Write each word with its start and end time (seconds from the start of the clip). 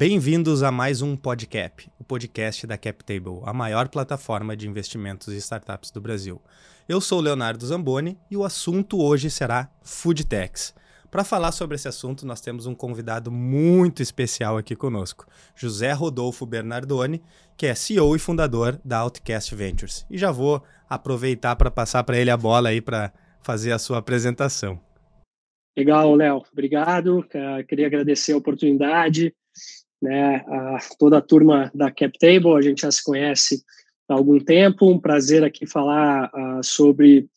Bem-vindos 0.00 0.62
a 0.62 0.70
mais 0.72 1.02
um 1.02 1.14
Podcap, 1.14 1.86
o 1.98 2.04
podcast 2.04 2.66
da 2.66 2.78
CapTable, 2.78 3.42
a 3.44 3.52
maior 3.52 3.86
plataforma 3.86 4.56
de 4.56 4.66
investimentos 4.66 5.28
e 5.28 5.36
startups 5.36 5.90
do 5.90 6.00
Brasil. 6.00 6.40
Eu 6.88 7.02
sou 7.02 7.20
Leonardo 7.20 7.66
Zamboni 7.66 8.16
e 8.30 8.34
o 8.34 8.42
assunto 8.42 8.98
hoje 8.98 9.28
será 9.28 9.70
Food 9.82 10.26
Techs. 10.26 10.74
Para 11.10 11.22
falar 11.22 11.52
sobre 11.52 11.74
esse 11.74 11.86
assunto, 11.86 12.24
nós 12.24 12.40
temos 12.40 12.64
um 12.64 12.74
convidado 12.74 13.30
muito 13.30 14.02
especial 14.02 14.56
aqui 14.56 14.74
conosco, 14.74 15.26
José 15.54 15.92
Rodolfo 15.92 16.46
Bernardoni, 16.46 17.22
que 17.54 17.66
é 17.66 17.74
CEO 17.74 18.16
e 18.16 18.18
fundador 18.18 18.80
da 18.82 19.00
Outcast 19.00 19.54
Ventures. 19.54 20.06
E 20.10 20.16
já 20.16 20.32
vou 20.32 20.64
aproveitar 20.88 21.56
para 21.56 21.70
passar 21.70 22.04
para 22.04 22.16
ele 22.16 22.30
a 22.30 22.38
bola 22.38 22.70
aí 22.70 22.80
para 22.80 23.12
fazer 23.42 23.72
a 23.72 23.78
sua 23.78 23.98
apresentação. 23.98 24.80
Legal, 25.76 26.14
Léo. 26.14 26.42
Obrigado. 26.50 27.22
queria 27.68 27.86
agradecer 27.86 28.32
a 28.32 28.38
oportunidade 28.38 29.34
né, 30.00 30.44
a 30.48 30.78
toda 30.98 31.18
a 31.18 31.22
turma 31.22 31.70
da 31.74 31.90
CapTable, 31.90 32.56
a 32.56 32.62
gente 32.62 32.82
já 32.82 32.90
se 32.90 33.02
conhece 33.02 33.62
há 34.08 34.14
algum 34.14 34.38
tempo, 34.38 34.90
um 34.90 34.98
prazer 34.98 35.44
aqui 35.44 35.66
falar 35.66 36.30
uh, 36.34 36.64
sobre 36.64 37.28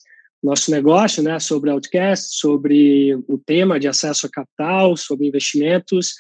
nosso 0.42 0.72
negócio, 0.72 1.24
né, 1.24 1.40
sobre 1.40 1.70
Outcast, 1.70 2.36
sobre 2.38 3.16
o 3.28 3.38
tema 3.38 3.80
de 3.80 3.88
acesso 3.88 4.28
a 4.28 4.30
capital, 4.30 4.98
sobre 4.98 5.28
investimentos, 5.28 6.16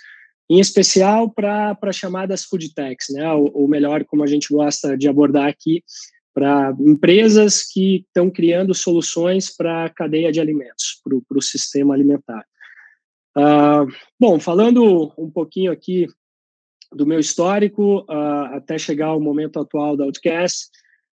em 0.49 0.59
especial 0.59 1.29
para 1.29 1.91
chamadas 1.91 2.43
food 2.43 2.73
techs, 2.73 3.07
né, 3.09 3.31
ou, 3.33 3.51
ou 3.53 3.67
melhor, 3.67 4.05
como 4.05 4.23
a 4.23 4.27
gente 4.27 4.53
gosta 4.53 4.97
de 4.97 5.07
abordar 5.07 5.47
aqui, 5.47 5.83
para 6.33 6.75
empresas 6.79 7.63
que 7.63 8.05
estão 8.07 8.29
criando 8.29 8.73
soluções 8.73 9.55
para 9.55 9.85
a 9.85 9.89
cadeia 9.89 10.31
de 10.31 10.39
alimentos, 10.39 10.99
para 11.03 11.37
o 11.37 11.41
sistema 11.41 11.93
alimentar. 11.93 12.43
Uh, 13.37 13.91
bom, 14.19 14.39
falando 14.39 15.13
um 15.17 15.29
pouquinho 15.29 15.71
aqui 15.71 16.07
do 16.95 17.05
meu 17.05 17.19
histórico 17.19 17.99
uh, 18.09 18.55
até 18.55 18.77
chegar 18.77 19.07
ao 19.07 19.19
momento 19.19 19.59
atual 19.59 19.97
da 19.97 20.03
Outcast. 20.03 20.69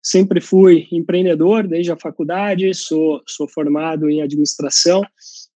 Sempre 0.02 0.41
fui 0.41 0.86
empreendedor 0.92 1.66
desde 1.66 1.91
a 1.91 1.96
faculdade, 1.96 2.72
sou, 2.74 3.20
sou 3.27 3.48
formado 3.48 4.08
em 4.08 4.22
administração 4.22 5.02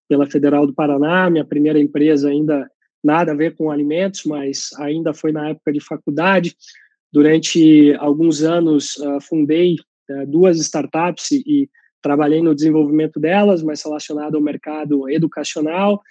pela 0.07 0.29
Federal 0.29 0.67
do 0.67 0.73
Paraná. 0.73 1.29
Minha 1.29 1.45
primeira 1.45 1.79
empresa 1.79 2.29
ainda 2.29 2.69
nada 3.03 3.31
a 3.31 3.35
ver 3.35 3.55
com 3.55 3.71
alimentos, 3.71 4.25
mas 4.25 4.69
ainda 4.77 5.13
foi 5.13 5.31
na 5.31 5.49
época 5.49 5.71
de 5.71 5.79
faculdade. 5.79 6.55
Durante 7.11 7.93
alguns 7.95 8.41
anos 8.43 8.97
uh, 8.97 9.19
fundei 9.21 9.75
uh, 10.09 10.27
duas 10.27 10.57
startups 10.57 11.31
e, 11.31 11.43
e 11.47 11.69
trabalhei 12.01 12.41
no 12.41 12.55
desenvolvimento 12.55 13.19
delas, 13.19 13.61
mas 13.63 13.83
relacionado 13.83 14.35
ao 14.35 14.41
mercado 14.41 15.09
educacional. 15.09 16.01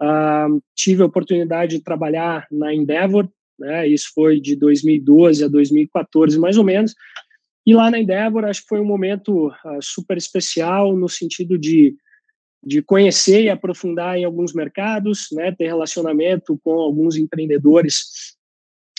Uh, 0.00 0.62
tive 0.74 1.02
a 1.02 1.06
oportunidade 1.06 1.76
de 1.76 1.84
trabalhar 1.84 2.46
na 2.50 2.72
Endeavor, 2.72 3.28
né? 3.60 3.86
Isso 3.86 4.10
foi 4.14 4.40
de 4.40 4.56
2012 4.56 5.44
a 5.44 5.48
2014, 5.48 6.38
mais 6.38 6.56
ou 6.56 6.64
menos. 6.64 6.94
E 7.66 7.74
lá 7.74 7.90
na 7.90 7.98
Endeavor, 7.98 8.44
acho 8.44 8.62
que 8.62 8.68
foi 8.68 8.80
um 8.80 8.84
momento 8.84 9.48
uh, 9.48 9.82
super 9.82 10.16
especial 10.16 10.96
no 10.96 11.08
sentido 11.08 11.58
de, 11.58 11.94
de 12.64 12.82
conhecer 12.82 13.42
e 13.42 13.50
aprofundar 13.50 14.16
em 14.16 14.24
alguns 14.24 14.54
mercados, 14.54 15.28
né? 15.32 15.52
Ter 15.52 15.66
relacionamento 15.66 16.58
com 16.64 16.72
alguns 16.72 17.16
empreendedores 17.16 18.34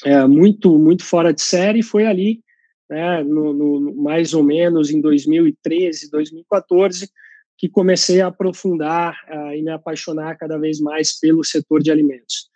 é, 0.05 0.25
muito, 0.27 0.77
muito 0.77 1.03
fora 1.03 1.33
de 1.33 1.41
série. 1.41 1.81
Foi 1.81 2.05
ali, 2.05 2.43
né, 2.89 3.23
no, 3.23 3.53
no, 3.53 3.95
mais 3.95 4.33
ou 4.33 4.43
menos 4.43 4.91
em 4.91 5.01
2013, 5.01 6.09
2014, 6.11 7.09
que 7.57 7.69
comecei 7.69 8.21
a 8.21 8.27
aprofundar 8.27 9.15
uh, 9.29 9.53
e 9.53 9.61
me 9.61 9.71
apaixonar 9.71 10.35
cada 10.37 10.57
vez 10.57 10.79
mais 10.79 11.19
pelo 11.19 11.43
setor 11.43 11.81
de 11.81 11.91
alimentos. 11.91 12.50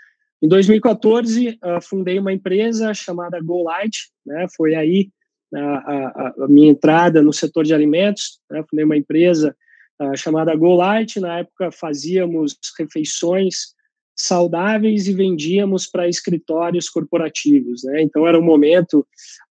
Em 0.45 0.47
2014, 0.47 1.49
uh, 1.49 1.57
ah, 1.63 1.81
fundei 1.81 2.19
uma 2.19 2.31
empresa 2.31 2.93
chamada 2.93 3.41
GoLight, 3.41 4.11
né? 4.23 4.45
Foi 4.55 4.75
aí 4.75 5.09
a, 5.51 5.59
a, 5.59 6.33
a, 6.43 6.47
minha 6.47 6.69
entrada 6.69 7.19
no 7.19 7.33
setor 7.33 7.63
de 7.63 7.73
alimentos. 7.73 8.39
Né? 8.51 8.63
Fundei 8.69 8.85
uma 8.85 8.95
empresa 8.95 9.55
uh, 9.99 10.15
chamada 10.15 10.55
GoLight. 10.55 11.19
Na 11.19 11.39
época, 11.39 11.71
fazíamos 11.71 12.59
refeições 12.77 13.73
saudáveis 14.15 15.07
e 15.07 15.15
vendíamos 15.15 15.87
para 15.87 16.07
escritórios 16.07 16.89
corporativos. 16.89 17.83
Né? 17.83 18.03
Então, 18.03 18.27
era 18.27 18.39
um 18.39 18.45
momento, 18.45 18.99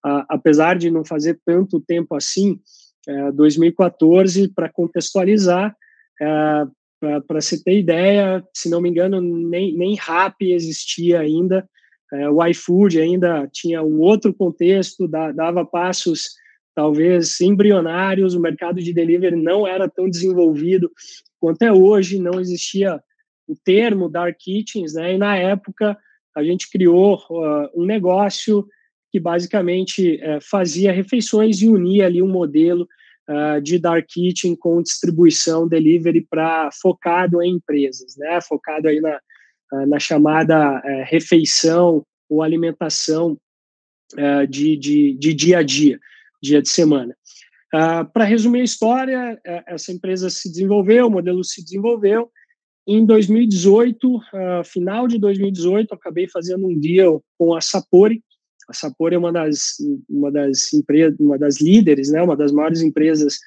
uh, 0.06 0.22
apesar 0.28 0.78
de 0.78 0.92
não 0.92 1.04
fazer 1.04 1.40
tanto 1.44 1.80
tempo 1.80 2.14
assim, 2.14 2.60
2014, 3.34 4.48
para 4.48 4.70
contextualizar, 4.72 5.76
para 7.26 7.40
se 7.40 7.62
ter 7.62 7.78
ideia, 7.78 8.44
se 8.52 8.68
não 8.68 8.80
me 8.80 8.88
engano, 8.88 9.20
nem, 9.20 9.76
nem 9.76 9.94
RAP 9.94 10.42
existia 10.42 11.20
ainda, 11.20 11.68
é, 12.12 12.28
o 12.28 12.44
iFood 12.46 13.00
ainda 13.00 13.48
tinha 13.52 13.82
um 13.82 14.00
outro 14.00 14.32
contexto, 14.32 15.08
da, 15.08 15.32
dava 15.32 15.64
passos 15.64 16.30
talvez 16.74 17.40
embrionários, 17.40 18.34
o 18.34 18.40
mercado 18.40 18.80
de 18.80 18.92
delivery 18.92 19.36
não 19.36 19.66
era 19.66 19.88
tão 19.88 20.08
desenvolvido 20.08 20.90
quanto 21.38 21.62
é 21.62 21.72
hoje, 21.72 22.18
não 22.18 22.40
existia 22.40 23.00
o 23.46 23.54
termo 23.54 24.08
dark 24.08 24.36
kitchens, 24.38 24.94
né? 24.94 25.14
E 25.14 25.18
na 25.18 25.36
época 25.36 25.96
a 26.34 26.42
gente 26.42 26.70
criou 26.70 27.16
uh, 27.30 27.68
um 27.80 27.84
negócio 27.84 28.66
que 29.12 29.20
basicamente 29.20 30.16
uh, 30.16 30.40
fazia 30.40 30.90
refeições 30.90 31.62
e 31.62 31.68
unia 31.68 32.06
ali 32.06 32.20
um 32.20 32.28
modelo 32.28 32.88
uh, 33.28 33.60
de 33.60 33.78
dark 33.78 34.06
kitchen 34.08 34.56
com 34.56 34.82
distribuição 34.82 35.68
delivery 35.68 36.26
para 36.28 36.70
focado 36.72 37.42
em 37.42 37.56
empresas, 37.56 38.16
né? 38.16 38.40
Focado 38.40 38.88
aí 38.88 39.00
na, 39.00 39.18
uh, 39.72 39.86
na 39.86 39.98
chamada 39.98 40.78
uh, 40.78 41.04
refeição 41.06 42.04
ou 42.28 42.42
alimentação 42.42 43.38
de, 44.48 44.76
de, 44.76 45.16
de, 45.18 45.34
dia 45.34 45.58
a 45.58 45.62
dia, 45.62 45.98
dia 46.40 46.62
de 46.62 46.68
semana. 46.68 47.16
para 48.12 48.24
resumir 48.24 48.60
a 48.60 48.64
história, 48.64 49.40
essa 49.66 49.90
empresa 49.90 50.30
se 50.30 50.48
desenvolveu, 50.48 51.08
o 51.08 51.10
modelo 51.10 51.42
se 51.42 51.64
desenvolveu. 51.64 52.30
Em 52.86 53.04
2018, 53.04 54.20
final 54.64 55.08
de 55.08 55.18
2018, 55.18 55.92
acabei 55.92 56.28
fazendo 56.28 56.66
um 56.66 56.78
deal 56.78 57.24
com 57.36 57.54
a 57.54 57.60
Sapori, 57.60 58.22
a 58.68 58.72
Sapori 58.72 59.14
é 59.14 59.18
uma 59.18 59.32
das, 59.32 59.76
uma 60.08 60.30
das 60.30 60.72
empresas, 60.72 61.18
uma 61.18 61.38
das 61.38 61.60
líderes, 61.60 62.10
né, 62.10 62.22
uma 62.22 62.36
das 62.36 62.52
maiores 62.52 62.82
empresas 62.82 63.38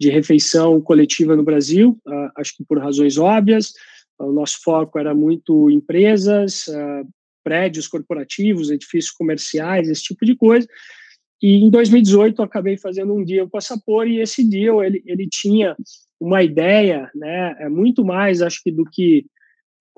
de 0.00 0.10
refeição 0.10 0.80
coletiva 0.80 1.34
no 1.34 1.42
Brasil, 1.42 1.98
uh, 2.06 2.30
acho 2.36 2.56
que 2.56 2.64
por 2.64 2.78
razões 2.78 3.18
óbvias. 3.18 3.72
Uh, 4.18 4.26
o 4.26 4.32
nosso 4.32 4.60
foco 4.62 4.98
era 4.98 5.14
muito 5.14 5.70
empresas, 5.70 6.68
uh, 6.68 7.08
prédios 7.42 7.88
corporativos, 7.88 8.70
edifícios 8.70 9.12
comerciais, 9.12 9.88
esse 9.88 10.02
tipo 10.02 10.24
de 10.24 10.36
coisa. 10.36 10.68
E 11.42 11.64
em 11.64 11.70
2018 11.70 12.40
eu 12.40 12.44
acabei 12.44 12.76
fazendo 12.76 13.14
um 13.14 13.24
deal 13.24 13.48
com 13.48 13.58
a 13.58 13.60
Sapori 13.60 14.16
e 14.16 14.20
esse 14.20 14.48
deal 14.48 14.82
ele, 14.84 15.02
ele 15.06 15.28
tinha 15.28 15.76
uma 16.20 16.42
ideia, 16.42 17.10
né, 17.14 17.56
é 17.60 17.68
muito 17.68 18.04
mais 18.04 18.42
acho 18.42 18.60
que 18.62 18.72
do 18.72 18.84
que 18.84 19.24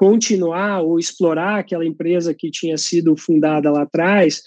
continuar 0.00 0.80
ou 0.80 0.98
explorar 0.98 1.58
aquela 1.58 1.84
empresa 1.84 2.32
que 2.32 2.50
tinha 2.50 2.78
sido 2.78 3.14
fundada 3.18 3.70
lá 3.70 3.82
atrás 3.82 4.40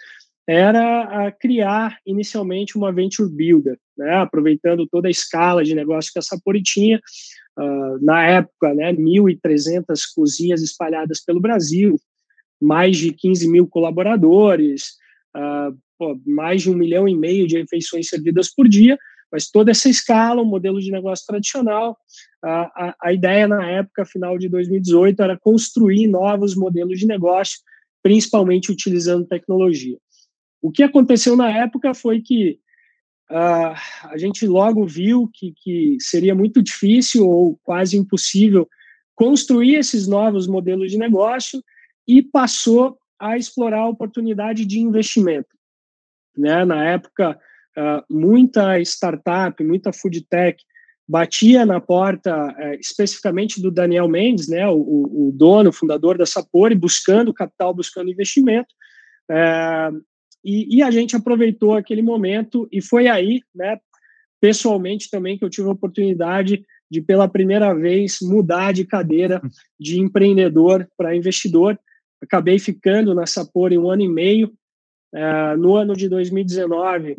era 0.47 1.31
criar 1.40 1.96
inicialmente 2.08 2.75
uma 2.75 2.91
venture 2.91 3.30
builder, 3.30 3.78
né, 3.96 4.16
aproveitando 4.16 4.88
toda 4.88 5.08
a 5.08 5.12
escala 5.12 5.64
de 5.64 5.75
negócio 5.75 6.12
que 6.12 6.18
a 6.18 6.24
Sapori 6.24 6.64
tinha, 6.64 7.00
uh, 7.59 8.03
na 8.03 8.25
época, 8.25 8.74
né, 8.74 8.94
1.300 8.94 10.02
cozinhas 10.16 10.64
espalhadas 10.64 11.24
pelo 11.24 11.40
Brasil, 11.40 12.00
mais 12.59 12.97
de 12.97 13.14
15 13.14 13.47
mil 13.47 13.68
colaboradores, 13.68 14.94
uh, 15.38 15.78
pô, 16.00 16.20
mais 16.25 16.64
de 16.64 16.72
um 16.72 16.75
milhão 16.75 17.08
e 17.08 17.16
meio 17.16 17.46
de 17.46 17.59
refeições 17.59 18.09
servidas 18.09 18.52
por 18.52 18.68
dia, 18.68 18.97
mas 19.34 19.50
toda 19.50 19.72
essa 19.72 19.90
escala, 19.90 20.44
um 20.44 20.46
modelo 20.46 20.80
de 20.80 20.92
negócio 20.92 21.26
tradicional, 21.26 21.98
a, 22.40 22.90
a, 22.90 22.96
a 23.02 23.14
ideia 23.14 23.48
na 23.48 23.68
época, 23.68 24.06
final 24.06 24.38
de 24.38 24.48
2018, 24.48 25.24
era 25.24 25.40
construir 25.40 26.08
novos 26.08 26.56
modelos 26.56 27.00
de 27.00 27.08
negócio, 27.08 27.58
principalmente 28.03 28.72
utilizando 28.72 29.26
tecnologia. 29.26 29.97
O 30.62 30.72
que 30.72 30.84
aconteceu 30.84 31.35
na 31.35 31.50
época 31.50 31.96
foi 31.96 32.22
que 32.22 32.59
uh, 33.32 33.76
a 34.03 34.18
gente 34.18 34.46
logo 34.46 34.85
viu 34.85 35.28
que, 35.34 35.52
que 35.64 35.97
seria 36.00 36.36
muito 36.36 36.62
difícil 36.62 37.28
ou 37.28 37.59
quase 37.64 37.97
impossível 37.97 38.70
construir 39.16 39.78
esses 39.78 40.08
novos 40.08 40.46
modelos 40.46 40.91
de 40.91 40.97
negócio 41.00 41.59
e 42.08 42.22
passou 42.22 43.00
a 43.20 43.36
explorar 43.36 43.79
a 43.79 43.90
oportunidade 43.90 44.64
de 44.64 44.79
investimento. 44.79 45.58
Né? 46.38 46.64
Na 46.66 46.86
época, 46.86 47.40
uh, 47.78 48.03
muita 48.09 48.79
startup, 48.81 49.64
muita 49.64 49.91
food 49.91 50.22
tech 50.29 50.64
batia 51.08 51.66
na 51.66 51.79
porta 51.79 52.47
uh, 52.47 52.73
especificamente 52.79 53.61
do 53.61 53.70
Daniel 53.70 54.08
Mendes, 54.08 54.47
né, 54.47 54.67
o, 54.67 54.78
o, 54.78 55.31
dono, 55.34 55.72
fundador 55.72 56.17
da 56.17 56.25
Sapori, 56.25 56.75
buscando 56.75 57.34
capital, 57.34 57.73
buscando 57.73 58.09
investimento, 58.09 58.73
uh, 59.29 60.02
e, 60.43 60.78
e, 60.78 60.84
a 60.84 60.91
gente 60.91 61.16
aproveitou 61.16 61.73
aquele 61.73 62.02
momento 62.02 62.67
e 62.70 62.81
foi 62.81 63.08
aí, 63.08 63.41
né, 63.55 63.79
pessoalmente 64.41 65.09
também, 65.09 65.37
que 65.37 65.46
eu 65.46 65.49
tive 65.49 65.69
a 65.69 65.72
oportunidade 65.72 66.66
de, 66.91 67.02
pela 67.02 67.29
primeira 67.29 67.73
vez, 67.73 68.17
mudar 68.22 68.73
de 68.73 68.85
cadeira 68.85 69.41
de 69.79 69.99
empreendedor 69.99 70.87
para 70.97 71.16
investidor, 71.16 71.79
acabei 72.22 72.59
ficando 72.59 73.16
na 73.16 73.26
Sapori 73.26 73.78
um 73.78 73.90
ano 73.90 74.02
e 74.02 74.09
meio. 74.09 74.53
Uh, 75.16 75.55
no 75.59 75.76
ano 75.76 75.96
de 75.96 76.09
2019, 76.09 77.17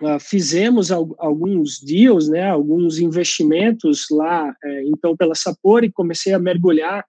uh, 0.00 0.20
fizemos 0.20 0.90
al 0.90 1.14
alguns 1.18 1.80
deals, 1.80 2.28
né, 2.28 2.48
alguns 2.48 2.98
investimentos 2.98 4.06
lá, 4.10 4.50
uh, 4.50 4.68
então, 4.86 5.16
pela 5.16 5.34
Sapori, 5.34 5.90
comecei 5.90 6.32
a 6.32 6.38
mergulhar 6.38 7.04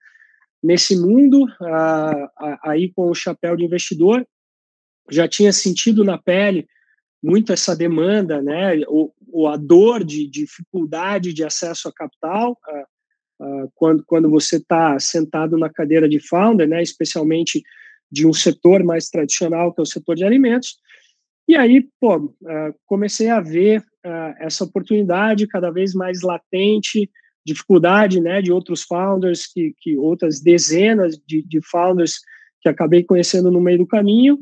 nesse 0.62 1.00
mundo, 1.00 1.46
aí 2.62 2.92
com 2.92 3.10
o 3.10 3.16
chapéu 3.16 3.56
de 3.56 3.64
investidor. 3.64 4.28
Já 5.10 5.26
tinha 5.26 5.54
sentido 5.54 6.04
na 6.04 6.18
pele 6.18 6.68
muito 7.24 7.54
essa 7.54 7.74
demanda, 7.76 8.42
né, 8.42 8.78
o, 8.88 9.12
o 9.28 9.48
a 9.48 9.58
dor 9.58 10.04
de, 10.04 10.28
dificuldade 10.28 11.34
de 11.34 11.44
acesso 11.44 11.88
a 11.88 11.94
capital, 11.94 12.58
uh, 13.42 13.72
quando, 13.76 14.04
quando 14.06 14.30
você 14.30 14.58
está 14.58 15.00
sentado 15.00 15.58
na 15.58 15.70
cadeira 15.70 16.08
de 16.08 16.20
founder, 16.20 16.68
né, 16.68 16.82
especialmente 16.82 17.62
de 18.12 18.26
um 18.26 18.34
setor 18.34 18.84
mais 18.84 19.10
tradicional, 19.10 19.74
que 19.74 19.80
é 19.80 19.84
o 19.84 19.86
setor 19.86 20.16
de 20.16 20.24
alimentos. 20.24 20.78
E 21.50 21.56
aí, 21.56 21.90
pô, 22.00 22.18
uh, 22.18 22.76
comecei 22.86 23.28
a 23.28 23.40
ver 23.40 23.80
uh, 23.80 24.36
essa 24.40 24.64
oportunidade 24.64 25.48
cada 25.48 25.72
vez 25.72 25.96
mais 25.96 26.22
latente, 26.22 27.10
dificuldade, 27.44 28.22
né, 28.22 28.40
de 28.40 28.52
outros 28.52 28.84
founders, 28.84 29.48
que, 29.52 29.74
que 29.82 29.98
outras 29.98 30.40
dezenas 30.40 31.18
de, 31.26 31.42
de 31.42 31.60
founders 31.64 32.20
que 32.62 32.70
acabei 32.70 33.04
conhecendo 33.04 33.50
no 33.50 33.60
meio 33.60 33.80
do 33.80 33.88
caminho. 33.88 34.36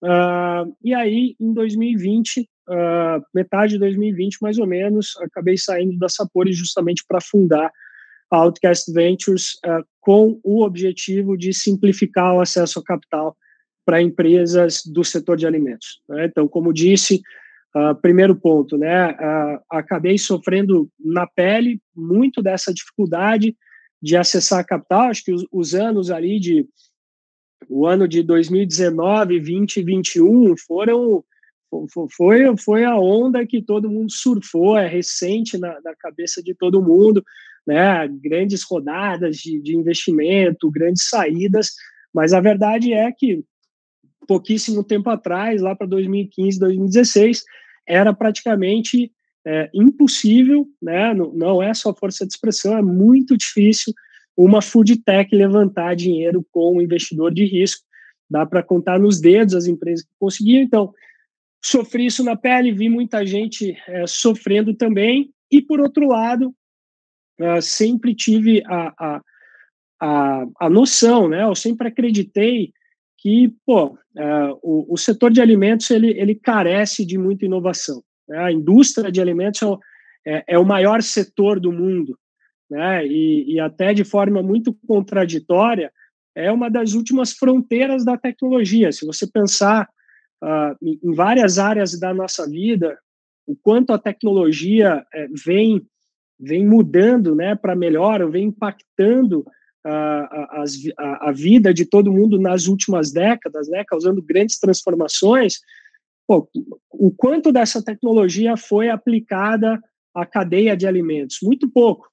Uh, 0.00 0.72
e 0.80 0.94
aí, 0.94 1.34
em 1.40 1.52
2020, 1.52 2.48
metade 3.34 3.72
de 3.72 3.80
2020, 3.80 4.38
mais 4.40 4.56
ou 4.56 4.66
menos, 4.66 5.16
acabei 5.22 5.58
saindo 5.58 5.98
da 5.98 6.08
Sapori 6.08 6.52
justamente 6.52 7.04
para 7.06 7.20
fundar 7.20 7.72
a 8.30 8.36
Outcast 8.36 8.92
Ventures 8.92 9.54
uh, 9.66 9.84
com 10.00 10.38
o 10.44 10.62
objetivo 10.62 11.36
de 11.36 11.52
simplificar 11.52 12.32
o 12.32 12.40
acesso 12.40 12.78
a 12.78 12.84
capital 12.84 13.36
para 13.84 14.02
empresas 14.02 14.82
do 14.84 15.04
setor 15.04 15.36
de 15.36 15.46
alimentos. 15.46 16.00
Né? 16.08 16.26
Então, 16.26 16.48
como 16.48 16.72
disse, 16.72 17.22
uh, 17.76 17.94
primeiro 18.00 18.34
ponto, 18.34 18.76
né, 18.76 19.10
uh, 19.12 19.60
acabei 19.70 20.18
sofrendo 20.18 20.88
na 20.98 21.26
pele 21.26 21.80
muito 21.94 22.42
dessa 22.42 22.72
dificuldade 22.72 23.56
de 24.02 24.16
acessar 24.16 24.66
capital. 24.66 25.10
Acho 25.10 25.24
que 25.24 25.32
os, 25.32 25.46
os 25.52 25.74
anos 25.74 26.10
ali 26.10 26.38
de 26.40 26.66
o 27.66 27.86
ano 27.86 28.06
de 28.06 28.22
2019, 28.22 29.40
20 29.40 29.76
e 29.78 29.82
21 29.82 30.54
foram 30.58 31.24
foi, 32.14 32.56
foi 32.56 32.84
a 32.84 32.96
onda 32.96 33.44
que 33.44 33.60
todo 33.60 33.90
mundo 33.90 34.12
surfou, 34.12 34.78
é 34.78 34.86
recente 34.86 35.58
na, 35.58 35.80
na 35.82 35.92
cabeça 35.96 36.40
de 36.40 36.54
todo 36.54 36.82
mundo 36.82 37.24
né, 37.66 38.06
grandes 38.08 38.62
rodadas 38.62 39.36
de, 39.36 39.60
de 39.60 39.76
investimento, 39.76 40.70
grandes 40.70 41.08
saídas, 41.08 41.70
mas 42.12 42.32
a 42.32 42.40
verdade 42.40 42.92
é 42.92 43.10
que 43.10 43.44
pouquíssimo 44.26 44.82
tempo 44.82 45.10
atrás, 45.10 45.60
lá 45.60 45.74
para 45.74 45.86
2015, 45.86 46.58
2016, 46.58 47.44
era 47.86 48.12
praticamente 48.12 49.12
é, 49.46 49.70
impossível, 49.74 50.66
né, 50.80 51.12
não, 51.12 51.32
não 51.32 51.62
é 51.62 51.74
só 51.74 51.94
força 51.94 52.26
de 52.26 52.32
expressão, 52.32 52.76
é 52.76 52.82
muito 52.82 53.36
difícil 53.36 53.92
uma 54.36 54.60
food 54.60 54.96
tech 55.02 55.34
levantar 55.34 55.94
dinheiro 55.94 56.44
com 56.50 56.76
um 56.76 56.82
investidor 56.82 57.32
de 57.32 57.44
risco. 57.44 57.84
Dá 58.28 58.44
para 58.44 58.62
contar 58.62 58.98
nos 58.98 59.20
dedos 59.20 59.54
as 59.54 59.66
empresas 59.66 60.04
que 60.04 60.12
conseguiam. 60.18 60.62
Então, 60.62 60.92
sofri 61.62 62.06
isso 62.06 62.24
na 62.24 62.36
pele, 62.36 62.72
vi 62.72 62.88
muita 62.88 63.24
gente 63.24 63.76
é, 63.86 64.06
sofrendo 64.06 64.74
também. 64.74 65.30
E, 65.50 65.62
por 65.62 65.80
outro 65.80 66.08
lado, 66.08 66.54
uh, 67.40 67.62
sempre 67.62 68.14
tive 68.14 68.62
a, 68.66 68.92
a, 68.98 69.22
a, 70.00 70.46
a, 70.60 70.70
noção, 70.70 71.28
né? 71.28 71.44
Eu 71.44 71.54
sempre 71.54 71.86
acreditei 71.86 72.72
que, 73.24 73.56
pô, 73.64 73.86
uh, 73.86 74.58
o, 74.62 74.92
o, 74.92 74.98
setor 74.98 75.30
de 75.30 75.40
alimentos 75.40 75.90
ele, 75.90 76.10
ele 76.10 76.34
carece 76.34 77.06
de 77.06 77.16
muita 77.16 77.46
inovação. 77.46 78.04
Né? 78.28 78.36
A 78.36 78.52
indústria 78.52 79.10
de 79.10 79.18
alimentos 79.18 79.62
é 79.62 79.66
o, 79.66 79.78
é, 80.26 80.44
é 80.48 80.58
o 80.58 80.64
maior 80.64 81.02
setor 81.02 81.58
do 81.58 81.72
mundo, 81.72 82.18
né? 82.70 83.06
E, 83.06 83.54
e 83.54 83.60
até 83.60 83.94
de 83.94 84.04
forma 84.04 84.42
muito 84.42 84.76
contraditória 84.86 85.90
é 86.34 86.52
uma 86.52 86.68
das 86.68 86.92
últimas 86.92 87.32
fronteiras 87.32 88.04
da 88.04 88.18
tecnologia. 88.18 88.92
Se 88.92 89.06
você 89.06 89.26
pensar 89.26 89.88
uh, 90.42 90.76
em 90.82 91.14
várias 91.14 91.58
áreas 91.58 91.98
da 91.98 92.12
nossa 92.12 92.46
vida, 92.46 92.98
o 93.46 93.56
quanto 93.56 93.90
a 93.92 93.98
tecnologia 93.98 95.02
é, 95.14 95.28
vem 95.46 95.82
vem 96.38 96.66
mudando 96.66 97.34
né, 97.34 97.54
para 97.54 97.76
melhor, 97.76 98.28
vem 98.28 98.48
impactando 98.48 99.46
a, 99.84 100.62
a, 100.98 101.28
a, 101.28 101.32
vida 101.32 101.74
de 101.74 101.84
todo 101.84 102.12
mundo 102.12 102.40
nas 102.40 102.66
últimas 102.66 103.12
décadas, 103.12 103.68
né, 103.68 103.84
causando 103.86 104.22
grandes 104.22 104.58
transformações, 104.58 105.60
pô, 106.26 106.48
o 106.90 107.10
quanto 107.10 107.52
dessa 107.52 107.84
tecnologia 107.84 108.56
foi 108.56 108.88
aplicada 108.88 109.78
à 110.14 110.24
cadeia 110.24 110.76
de 110.76 110.86
alimentos? 110.86 111.38
Muito 111.42 111.70
pouco. 111.70 112.08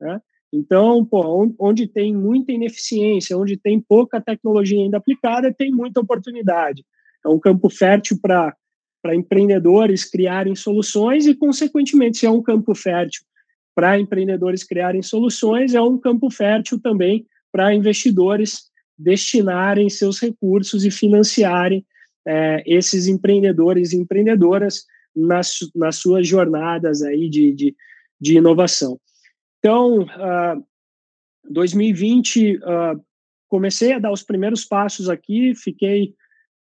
Né? 0.00 0.20
Então, 0.52 1.04
pô, 1.04 1.52
onde 1.58 1.88
tem 1.88 2.14
muita 2.14 2.52
ineficiência, 2.52 3.36
onde 3.36 3.56
tem 3.56 3.80
pouca 3.80 4.20
tecnologia 4.20 4.80
ainda 4.80 4.98
aplicada, 4.98 5.52
tem 5.52 5.72
muita 5.72 6.00
oportunidade. 6.00 6.84
É 7.24 7.28
um 7.28 7.38
campo 7.38 7.68
fértil 7.68 8.18
para 8.22 8.54
empreendedores 9.12 10.04
criarem 10.04 10.54
soluções 10.54 11.26
e, 11.26 11.34
consequentemente, 11.34 12.18
se 12.18 12.26
é 12.26 12.30
um 12.30 12.42
campo 12.42 12.74
fértil 12.74 13.27
para 13.78 13.96
empreendedores 13.96 14.64
criarem 14.64 15.02
soluções, 15.02 15.72
é 15.72 15.80
um 15.80 15.96
campo 15.96 16.28
fértil 16.32 16.80
também 16.80 17.24
para 17.52 17.72
investidores 17.72 18.72
destinarem 18.98 19.88
seus 19.88 20.18
recursos 20.18 20.84
e 20.84 20.90
financiarem 20.90 21.86
é, 22.26 22.60
esses 22.66 23.06
empreendedores 23.06 23.92
e 23.92 23.96
empreendedoras 23.96 24.84
nas, 25.14 25.58
nas 25.76 25.94
suas 25.94 26.26
jornadas 26.26 27.02
aí 27.02 27.30
de, 27.30 27.52
de, 27.52 27.76
de 28.20 28.38
inovação. 28.38 28.98
Então, 29.60 30.00
uh, 30.00 30.66
2020, 31.48 32.56
uh, 32.56 33.00
comecei 33.46 33.92
a 33.92 34.00
dar 34.00 34.10
os 34.10 34.24
primeiros 34.24 34.64
passos 34.64 35.08
aqui, 35.08 35.54
fiquei 35.54 36.16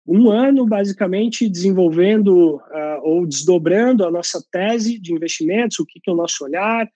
um 0.06 0.30
ano 0.30 0.66
basicamente 0.66 1.48
desenvolvendo 1.48 2.56
uh, 2.56 3.00
ou 3.02 3.26
desdobrando 3.26 4.04
a 4.04 4.10
nossa 4.10 4.42
tese 4.50 4.98
de 4.98 5.12
investimentos, 5.12 5.78
o 5.78 5.86
que, 5.86 6.00
que 6.00 6.10
é 6.10 6.12
o 6.12 6.16
nosso 6.16 6.44
olhar, 6.44 6.88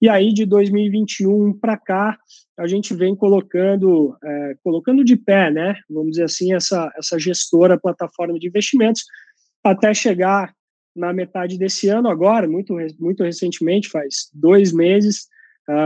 e 0.00 0.08
aí 0.08 0.32
de 0.32 0.44
2021 0.44 1.52
para 1.58 1.76
cá 1.76 2.18
a 2.56 2.66
gente 2.66 2.94
vem 2.94 3.14
colocando 3.14 4.16
é, 4.22 4.54
colocando 4.62 5.04
de 5.04 5.16
pé, 5.16 5.50
né? 5.50 5.76
Vamos 5.88 6.12
dizer 6.12 6.24
assim 6.24 6.52
essa 6.52 6.92
essa 6.96 7.18
gestora 7.18 7.78
plataforma 7.78 8.38
de 8.38 8.46
investimentos 8.48 9.04
até 9.62 9.92
chegar 9.92 10.52
na 10.94 11.12
metade 11.12 11.58
desse 11.58 11.88
ano 11.88 12.08
agora, 12.08 12.48
muito 12.48 12.76
muito 12.98 13.22
recentemente, 13.22 13.88
faz 13.88 14.28
dois 14.32 14.72
meses, 14.72 15.28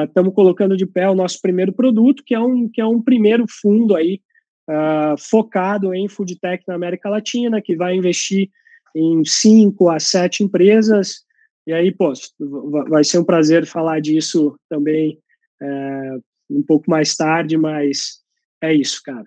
estamos 0.07 0.31
uh, 0.31 0.35
colocando 0.35 0.77
de 0.77 0.87
pé 0.87 1.09
o 1.09 1.15
nosso 1.15 1.41
primeiro 1.41 1.73
produto, 1.73 2.23
que 2.25 2.35
é 2.35 2.41
um 2.41 2.69
que 2.69 2.81
é 2.81 2.87
um 2.87 3.03
primeiro 3.03 3.45
fundo 3.49 3.97
aí 3.97 4.21
uh, 4.69 5.17
focado 5.19 5.95
em 5.95 6.09
food 6.09 6.39
tech 6.39 6.63
na 6.67 6.75
América 6.75 7.09
Latina, 7.09 7.61
que 7.61 7.77
vai 7.77 7.95
investir 7.95 8.51
em 8.95 9.25
cinco 9.25 9.89
a 9.89 9.99
sete 9.99 10.43
empresas. 10.43 11.23
E 11.67 11.73
aí, 11.73 11.93
pô, 11.93 12.13
vai 12.89 13.05
ser 13.05 13.19
um 13.19 13.25
prazer 13.25 13.67
falar 13.67 14.01
disso 14.01 14.59
também 14.69 15.19
é, 15.63 16.17
um 16.51 16.63
pouco 16.63 16.91
mais 16.91 17.17
tarde, 17.17 17.57
mas 17.57 18.21
é 18.61 18.75
isso, 18.75 19.01
cara. 19.05 19.25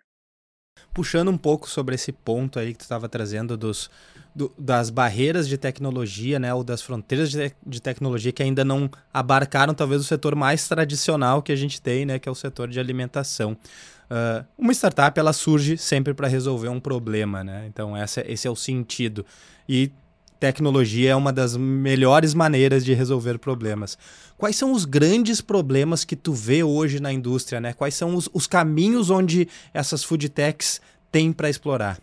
Puxando 0.93 1.29
um 1.29 1.37
pouco 1.37 1.69
sobre 1.69 1.95
esse 1.95 2.11
ponto 2.11 2.59
aí 2.59 2.71
que 2.71 2.79
tu 2.79 2.81
estava 2.81 3.09
trazendo 3.09 3.57
dos, 3.57 3.89
do, 4.33 4.51
das 4.57 4.89
barreiras 4.89 5.47
de 5.47 5.57
tecnologia, 5.57 6.39
né, 6.39 6.53
ou 6.53 6.63
das 6.63 6.81
fronteiras 6.81 7.31
de, 7.31 7.51
de, 7.65 7.81
tecnologia 7.81 8.31
que 8.31 8.43
ainda 8.43 8.63
não 8.63 8.89
abarcaram 9.13 9.73
talvez 9.73 10.01
o 10.01 10.05
setor 10.05 10.35
mais 10.35 10.67
tradicional 10.67 11.41
que 11.41 11.51
a 11.51 11.55
gente 11.55 11.81
tem, 11.81 12.05
né, 12.05 12.19
que 12.19 12.29
é 12.29 12.31
o 12.31 12.35
setor 12.35 12.69
de 12.69 12.79
alimentação. 12.79 13.57
Uh, 14.05 14.45
uma 14.57 14.73
startup 14.73 15.19
ela 15.19 15.33
surge 15.33 15.77
sempre 15.77 16.13
para 16.13 16.27
resolver 16.27 16.69
um 16.69 16.79
problema, 16.79 17.43
né? 17.43 17.65
Então 17.67 17.95
essa, 17.95 18.23
esse 18.29 18.47
é 18.47 18.51
o 18.51 18.55
sentido. 18.55 19.25
E 19.67 19.91
tecnologia 20.39 21.11
é 21.11 21.15
uma 21.15 21.33
das 21.33 21.57
melhores 21.57 22.33
maneiras 22.33 22.85
de 22.85 22.93
resolver 22.93 23.39
problemas. 23.39 23.97
Quais 24.37 24.55
são 24.55 24.71
os 24.71 24.85
grandes 24.85 25.41
problemas 25.41 26.05
que 26.05 26.15
tu 26.15 26.33
vê 26.33 26.63
hoje 26.63 26.99
na 26.99 27.11
indústria, 27.11 27.59
né? 27.59 27.73
Quais 27.73 27.95
são 27.95 28.15
os, 28.15 28.29
os 28.33 28.45
caminhos 28.45 29.09
onde 29.09 29.47
essas 29.73 30.03
food 30.03 30.29
techs 30.29 30.81
têm 31.11 31.31
para 31.31 31.49
explorar? 31.49 31.99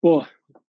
Pô, 0.00 0.24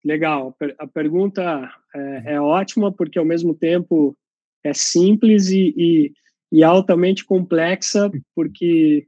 legal. 0.05 0.55
A 0.79 0.87
pergunta 0.87 1.71
é, 1.95 2.35
é, 2.35 2.41
ótima 2.41 2.91
porque 2.91 3.19
ao 3.19 3.25
mesmo 3.25 3.55
tempo 3.55 4.17
é 4.65 4.73
simples 4.73 5.49
e, 5.49 5.75
e, 5.77 6.13
e 6.51 6.65
altamente 6.65 7.25
complexa 7.25 8.11
porque 8.35 9.07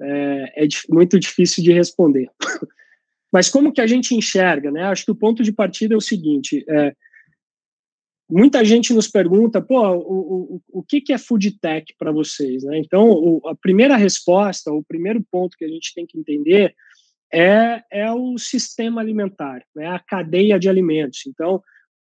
é, 0.00 0.64
é 0.64 0.68
muito 0.88 1.18
difícil 1.18 1.62
de 1.62 1.72
responder. 1.72 2.28
Mas 3.32 3.48
como 3.48 3.72
que 3.72 3.80
a 3.80 3.86
gente 3.86 4.14
enxerga, 4.14 4.70
né? 4.70 4.82
Acho 4.84 5.04
que 5.04 5.10
o 5.12 5.16
ponto 5.16 5.42
de 5.42 5.52
partida 5.52 5.94
é 5.94 5.96
o 5.96 6.00
seguinte: 6.00 6.64
é, 6.68 6.94
muita 8.28 8.64
gente 8.64 8.92
nos 8.92 9.08
pergunta, 9.08 9.60
pô, 9.60 9.80
o, 9.88 10.54
o, 10.54 10.62
o 10.80 10.82
que, 10.82 11.00
que 11.00 11.12
é 11.12 11.18
food 11.18 11.58
tech 11.60 11.94
para 11.98 12.12
vocês, 12.12 12.64
né? 12.64 12.78
Então, 12.78 13.08
o, 13.10 13.40
a 13.46 13.54
primeira 13.54 13.96
resposta, 13.96 14.72
o 14.72 14.82
primeiro 14.82 15.24
ponto 15.30 15.56
que 15.56 15.64
a 15.64 15.68
gente 15.68 15.94
tem 15.94 16.06
que 16.06 16.18
entender 16.18 16.74
é, 17.32 17.82
é 17.90 18.12
o 18.12 18.36
sistema 18.38 19.00
alimentar, 19.00 19.62
é 19.78 19.86
a 19.86 19.98
cadeia 19.98 20.58
de 20.58 20.68
alimentos. 20.68 21.22
Então, 21.26 21.62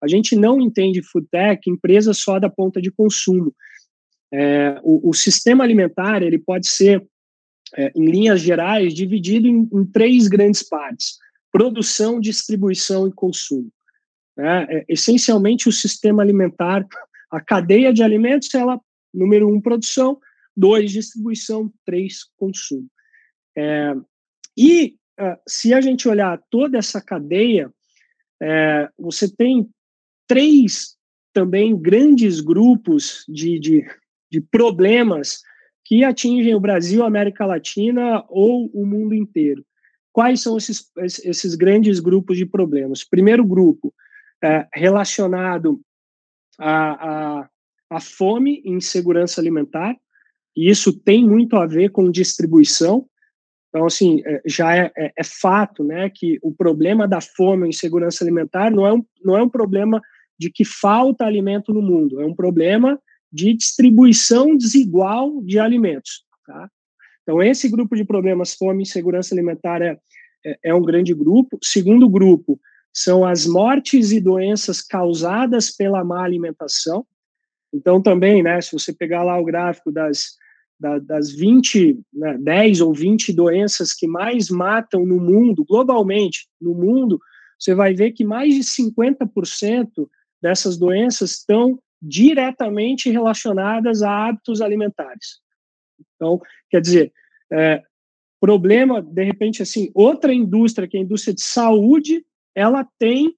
a 0.02 0.08
gente 0.08 0.36
não 0.36 0.60
entende 0.60 1.04
food 1.04 1.28
tech 1.30 1.70
empresa 1.70 2.14
só 2.14 2.40
da 2.40 2.50
ponta 2.50 2.82
de 2.82 2.92
consumo. 2.92 3.54
É, 4.34 4.80
o, 4.82 5.10
o, 5.10 5.14
sistema 5.14 5.64
alimentar 5.64 6.24
ele 6.24 6.40
pode 6.40 6.68
ser, 6.68 7.06
é, 7.76 7.92
em 7.96 8.06
linhas 8.06 8.42
gerais, 8.42 8.94
dividido 8.94 9.48
em, 9.48 9.70
em, 9.72 9.86
três 9.86 10.28
grandes 10.28 10.64
partes: 10.64 11.18
produção, 11.52 12.20
distribuição 12.20 13.08
e 13.08 13.14
consumo. 13.14 13.72
É, 14.38 14.78
é, 14.78 14.86
essencialmente, 14.88 15.70
o 15.70 15.72
sistema 15.72 16.22
alimentar, 16.22 16.86
a 17.30 17.40
cadeia 17.40 17.94
de 17.94 18.04
alimentos, 18.04 18.54
ela 18.54 18.80
número 19.14 19.50
um, 19.50 19.60
produção, 19.60 20.20
dois, 20.56 20.92
distribuição, 20.92 21.72
três, 21.86 22.24
consumo. 22.38 22.88
É, 23.58 23.94
e 24.58 24.96
uh, 25.20 25.38
se 25.48 25.74
a 25.74 25.82
gente 25.82 26.08
olhar 26.08 26.42
toda 26.50 26.78
essa 26.78 27.02
cadeia, 27.02 27.72
é, 28.42 28.90
você 28.98 29.30
tem 29.30 29.70
três 30.28 30.96
também 31.34 31.78
grandes 31.78 32.42
grupos 32.42 33.26
de, 33.28 33.60
de, 33.60 33.86
de 34.30 34.42
problemas 34.42 35.42
que 35.92 36.06
atingem 36.06 36.56
o 36.56 36.60
Brasil, 36.60 37.04
a 37.04 37.08
América 37.08 37.46
Latina 37.46 38.24
ou 38.30 38.68
o 38.74 38.86
mundo 38.86 39.14
inteiro. 39.14 39.62
Quais 40.14 40.42
são 40.42 40.56
esses, 40.56 40.90
esses 41.26 41.54
grandes 41.54 42.00
grupos 42.00 42.38
de 42.38 42.46
problemas? 42.46 43.04
Primeiro 43.04 43.44
grupo, 43.44 43.94
é, 44.42 44.66
relacionado 44.74 45.82
à, 46.58 47.46
à 47.90 48.00
fome 48.00 48.62
e 48.64 48.72
insegurança 48.72 49.42
alimentar, 49.42 49.94
e 50.56 50.70
isso 50.70 50.98
tem 50.98 51.28
muito 51.28 51.58
a 51.58 51.68
ver 51.68 51.90
com 51.90 52.10
distribuição. 52.10 53.06
Então, 53.68 53.86
assim, 53.86 54.22
é, 54.26 54.42
já 54.46 54.74
é, 54.74 54.94
é, 54.98 55.12
é, 55.18 55.24
fato 55.26 55.84
né, 55.84 56.10
que 56.10 56.40
o 56.42 56.54
problema 56.54 57.06
da 57.06 57.20
fome 57.20 57.66
e 57.66 57.70
insegurança 57.70 58.24
alimentar 58.24 58.72
não 58.72 58.88
é, 58.88 58.94
um, 58.94 59.04
não 59.22 59.38
é 59.38 59.44
um 59.44 59.50
problema 59.50 60.02
de 60.40 60.50
que 60.50 60.64
falta 60.64 61.26
alimento 61.26 61.74
no 61.74 61.82
mundo, 61.82 62.22
é 62.22 62.26
um 62.26 62.34
problema 62.34 62.98
de 63.32 63.54
distribuição 63.54 64.58
desigual 64.58 65.42
de 65.44 65.60
alimentos. 65.60 66.26
Tá? 66.46 66.70
Então, 67.24 67.42
esse 67.42 67.70
grupo 67.70 67.96
de 67.96 68.04
problemas, 68.04 68.54
fome 68.54 68.80
e 68.80 68.84
insegurança 68.84 69.34
alimentar, 69.34 69.82
é, 69.82 69.98
é, 70.46 70.60
é 70.66 70.74
um 70.74 70.82
grande 70.82 71.14
grupo. 71.14 71.58
Segundo 71.62 72.10
grupo, 72.10 72.60
são 72.94 73.26
as 73.26 73.46
mortes 73.46 74.12
e 74.12 74.20
doenças 74.20 74.82
causadas 74.82 75.72
pela 75.72 76.04
má 76.04 76.24
alimentação. 76.24 77.06
Então, 77.74 78.02
também, 78.02 78.44
né, 78.44 78.60
se 78.60 78.74
você 78.74 78.92
pegar 78.92 79.24
lá 79.24 79.40
o 79.40 79.46
gráfico 79.46 79.92
das, 79.92 80.36
da, 80.78 81.00
das 81.00 81.32
20, 81.32 82.00
né, 82.12 82.38
10 82.40 82.82
ou 82.82 82.94
20 82.94 83.32
doenças 83.32 83.94
que 83.94 84.08
mais 84.08 84.50
matam 84.50 85.06
no 85.06 85.20
mundo, 85.20 85.64
globalmente, 85.64 86.50
no 86.60 86.74
mundo, 86.74 87.20
você 87.58 87.74
vai 87.74 87.94
ver 87.94 88.12
que 88.12 88.26
mais 88.26 88.56
de 88.56 88.62
50% 88.62 90.10
dessas 90.42 90.78
doenças 90.78 91.32
estão 91.32 91.80
diretamente 92.02 93.10
relacionadas 93.10 94.02
a 94.02 94.28
hábitos 94.28 94.62
alimentares. 94.62 95.40
Então, 96.16 96.42
quer 96.70 96.82
dizer, 96.82 97.14
é, 97.52 97.82
problema, 98.40 99.02
de 99.02 99.24
repente, 99.24 99.62
assim, 99.62 99.92
outra 99.94 100.34
indústria, 100.34 100.88
que 100.88 100.98
é 100.98 101.00
a 101.00 101.04
indústria 101.04 101.34
de 101.34 101.44
saúde, 101.44 102.26
ela 102.56 102.88
tem, 102.98 103.36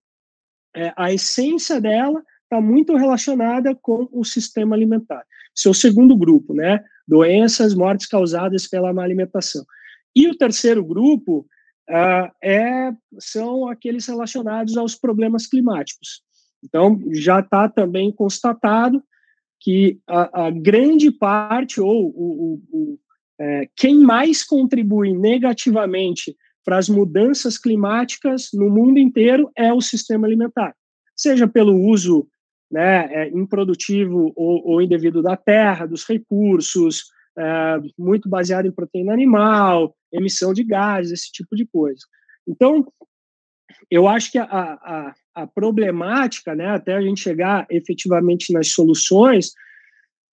é, 0.75 0.93
a 0.96 1.12
essência 1.12 1.82
dela 1.82 2.24
está 2.43 2.62
muito 2.62 2.96
relacionada 2.96 3.75
com 3.75 4.08
o 4.12 4.24
sistema 4.24 4.75
alimentar. 4.75 5.25
Seu 5.53 5.74
segundo 5.74 6.15
grupo, 6.15 6.53
né? 6.53 6.84
Doenças, 7.08 7.75
mortes 7.75 8.08
causadas 8.08 8.67
pela 8.67 8.93
má 8.93 9.03
alimentação. 9.03 9.65
E 10.15 10.27
o 10.27 10.38
terceiro 10.38 10.84
grupo 10.86 11.46
uh, 11.89 12.32
é, 12.41 12.91
são 13.20 13.67
aqueles 13.67 14.08
relacionados 14.08 14.77
aos 14.77 14.96
problemas 14.96 15.48
climáticos. 15.48 16.24
Então, 16.63 17.00
já 17.12 17.39
está 17.39 17.67
também 17.67 18.12
constatado 18.12 19.03
que 19.60 20.00
a, 20.08 20.48
a, 20.48 20.51
grande 20.51 21.12
parte, 21.12 21.79
ou 21.79 22.08
o, 22.08 22.62
o, 22.72 22.77
o 22.77 23.00
é, 23.39 23.67
quem 23.75 24.00
mais 24.00 24.43
contribui 24.43 25.13
negativamente 25.13 26.36
para 26.63 26.77
as 26.77 26.88
mudanças 26.88 27.58
climáticas 27.58 28.50
no 28.53 28.70
mundo 28.70 29.00
inteiro 29.00 29.51
é 29.55 29.74
o 29.74 29.82
sistema 29.82 30.27
alimentar, 30.27 30.75
seja 31.15 31.48
pelo 31.48 31.75
uso 31.75 32.27
né, 32.72 33.05
é, 33.13 33.29
improdutivo 33.29 34.32
ou, 34.36 34.67
ou, 34.67 34.82
indevido 34.82 35.22
da 35.22 35.36
terra, 35.36 35.86
dos 35.86 36.05
recursos, 36.05 37.03
é, 37.38 37.79
muito 37.98 38.29
baseado 38.29 38.65
em 38.65 38.72
proteína 38.72 39.13
animal, 39.13 39.96
emissão 40.12 40.53
de 40.53 40.63
gases, 40.63 41.12
esse 41.12 41.32
tipo 41.32 41.55
de 41.55 41.65
coisa. 41.65 42.01
Então, 42.48 42.86
eu 43.89 44.08
acho 44.08 44.32
que 44.32 44.38
a, 44.38 44.46
a, 44.46 45.13
a 45.34 45.48
problemática, 45.48 46.56
né, 46.56 46.68
até 46.68 46.94
a 46.94 47.02
gente 47.02 47.22
chegar 47.22 47.66
efetivamente 47.70 48.54
nas 48.54 48.70
soluções, 48.70 49.52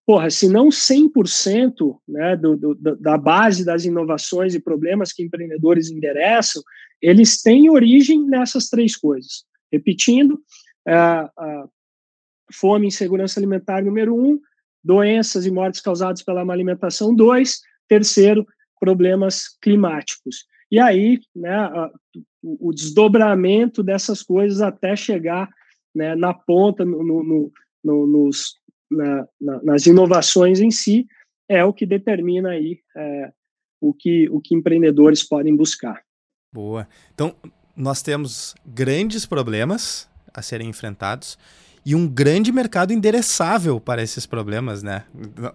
porra, 0.05 0.29
se 0.29 0.49
não 0.49 0.69
100% 0.69 1.99
né, 2.07 2.35
do, 2.35 2.57
do, 2.57 2.75
da 2.95 3.17
base 3.17 3.63
das 3.63 3.85
inovações 3.85 4.55
e 4.55 4.59
problemas 4.59 5.13
que 5.13 5.23
empreendedores 5.23 5.89
endereçam, 5.89 6.61
eles 7.01 7.41
têm 7.41 7.69
origem 7.69 8.25
nessas 8.25 8.69
três 8.69 8.95
coisas. 8.95 9.45
Repetindo, 9.71 10.41
a 10.87 11.67
fome 12.51 12.85
e 12.85 12.87
insegurança 12.87 13.39
alimentar, 13.39 13.83
número 13.83 14.15
um, 14.15 14.39
doenças 14.83 15.45
e 15.45 15.51
mortes 15.51 15.81
causadas 15.81 16.23
pela 16.23 16.43
má 16.43 16.53
alimentação, 16.53 17.13
dois, 17.13 17.61
terceiro, 17.87 18.45
problemas 18.79 19.57
climáticos. 19.61 20.45
E 20.71 20.79
aí, 20.79 21.19
né, 21.35 21.57
o, 22.43 22.71
desdobramento 22.71 23.81
dessas 23.81 24.21
coisas 24.21 24.61
até 24.61 24.95
chegar 24.95 25.49
né, 25.95 26.15
na 26.15 26.33
ponta, 26.33 26.85
no, 26.85 27.03
no, 27.03 27.51
no, 27.83 28.07
nos, 28.07 28.55
na, 28.89 29.27
na, 29.41 29.63
nas 29.63 29.85
inovações 29.85 30.59
em 30.59 30.69
si, 30.69 31.07
é 31.49 31.63
o 31.65 31.73
que 31.73 31.85
determina 31.85 32.49
aí 32.49 32.79
é, 32.95 33.31
o, 33.81 33.93
que, 33.93 34.29
o 34.29 34.39
que 34.39 34.55
empreendedores 34.55 35.23
podem 35.23 35.55
buscar. 35.55 36.03
Boa. 36.53 36.87
Então, 37.13 37.35
nós 37.75 38.01
temos 38.01 38.55
grandes 38.65 39.25
problemas 39.25 40.09
a 40.33 40.41
serem 40.41 40.69
enfrentados 40.69 41.37
e 41.85 41.95
um 41.95 42.07
grande 42.07 42.51
mercado 42.51 42.91
endereçável 42.93 43.79
para 43.79 44.01
esses 44.01 44.25
problemas, 44.25 44.83
né? 44.83 45.03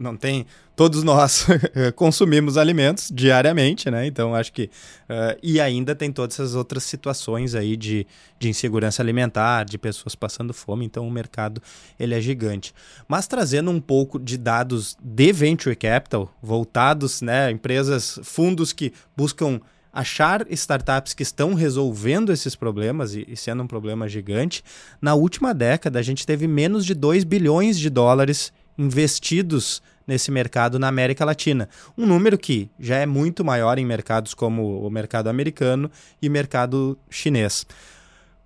Não 0.01 0.17
tem. 0.17 0.47
Todos 0.75 1.05
nós 1.05 1.47
consumimos 1.95 2.57
alimentos 2.57 3.11
diariamente, 3.13 3.91
né? 3.91 4.07
Então 4.07 4.35
acho 4.35 4.53
que. 4.53 4.65
Uh, 5.05 5.39
e 5.43 5.61
ainda 5.61 5.95
tem 5.95 6.11
todas 6.11 6.35
essas 6.35 6.55
outras 6.55 6.83
situações 6.85 7.55
aí 7.55 7.77
de, 7.77 8.07
de 8.39 8.49
insegurança 8.49 9.03
alimentar, 9.03 9.65
de 9.65 9.79
pessoas 9.79 10.15
passando 10.15 10.53
fome, 10.53 10.85
então 10.85 11.07
o 11.07 11.11
mercado 11.11 11.63
ele 12.01 12.15
é 12.15 12.21
gigante. 12.21 12.75
Mas 13.07 13.27
trazendo 13.27 13.71
um 13.71 13.81
pouco 13.81 14.19
de 14.19 14.37
dados 14.37 14.97
de 15.01 15.33
venture 15.33 15.77
capital, 15.77 16.35
voltados, 16.43 17.23
né? 17.23 17.51
Empresas, 17.51 18.19
fundos 18.23 18.73
que 18.73 18.93
buscam 19.17 19.61
achar 19.95 20.45
startups 20.51 21.15
que 21.15 21.23
estão 21.23 21.55
resolvendo 21.55 22.33
esses 22.33 22.57
problemas 22.57 23.15
e, 23.15 23.25
e, 23.29 23.37
sendo 23.37 23.63
um 23.63 23.67
problema 23.67 24.09
gigante. 24.09 24.65
Na 25.01 25.15
última 25.15 25.55
década, 25.55 26.01
a 26.01 26.03
gente 26.03 26.27
teve 26.27 26.49
menos 26.49 26.85
de 26.85 26.95
2 26.95 27.23
bilhões 27.23 27.79
de 27.79 27.89
dólares 27.89 28.53
investidos 28.77 29.81
nesse 30.05 30.33
mercado 30.33 30.81
na 30.81 30.89
América 30.89 31.25
Latina. 31.25 31.69
Um 31.97 32.05
número 32.07 32.37
que 32.37 32.69
já 32.79 32.97
é 32.97 33.07
muito 33.07 33.45
maior 33.45 33.79
em 33.79 33.87
mercados 33.87 34.35
como 34.35 34.85
o 34.85 34.91
mercado 34.91 35.29
americano 35.29 35.89
e 36.21 36.29
mercado 36.29 36.99
chinês. 37.09 37.65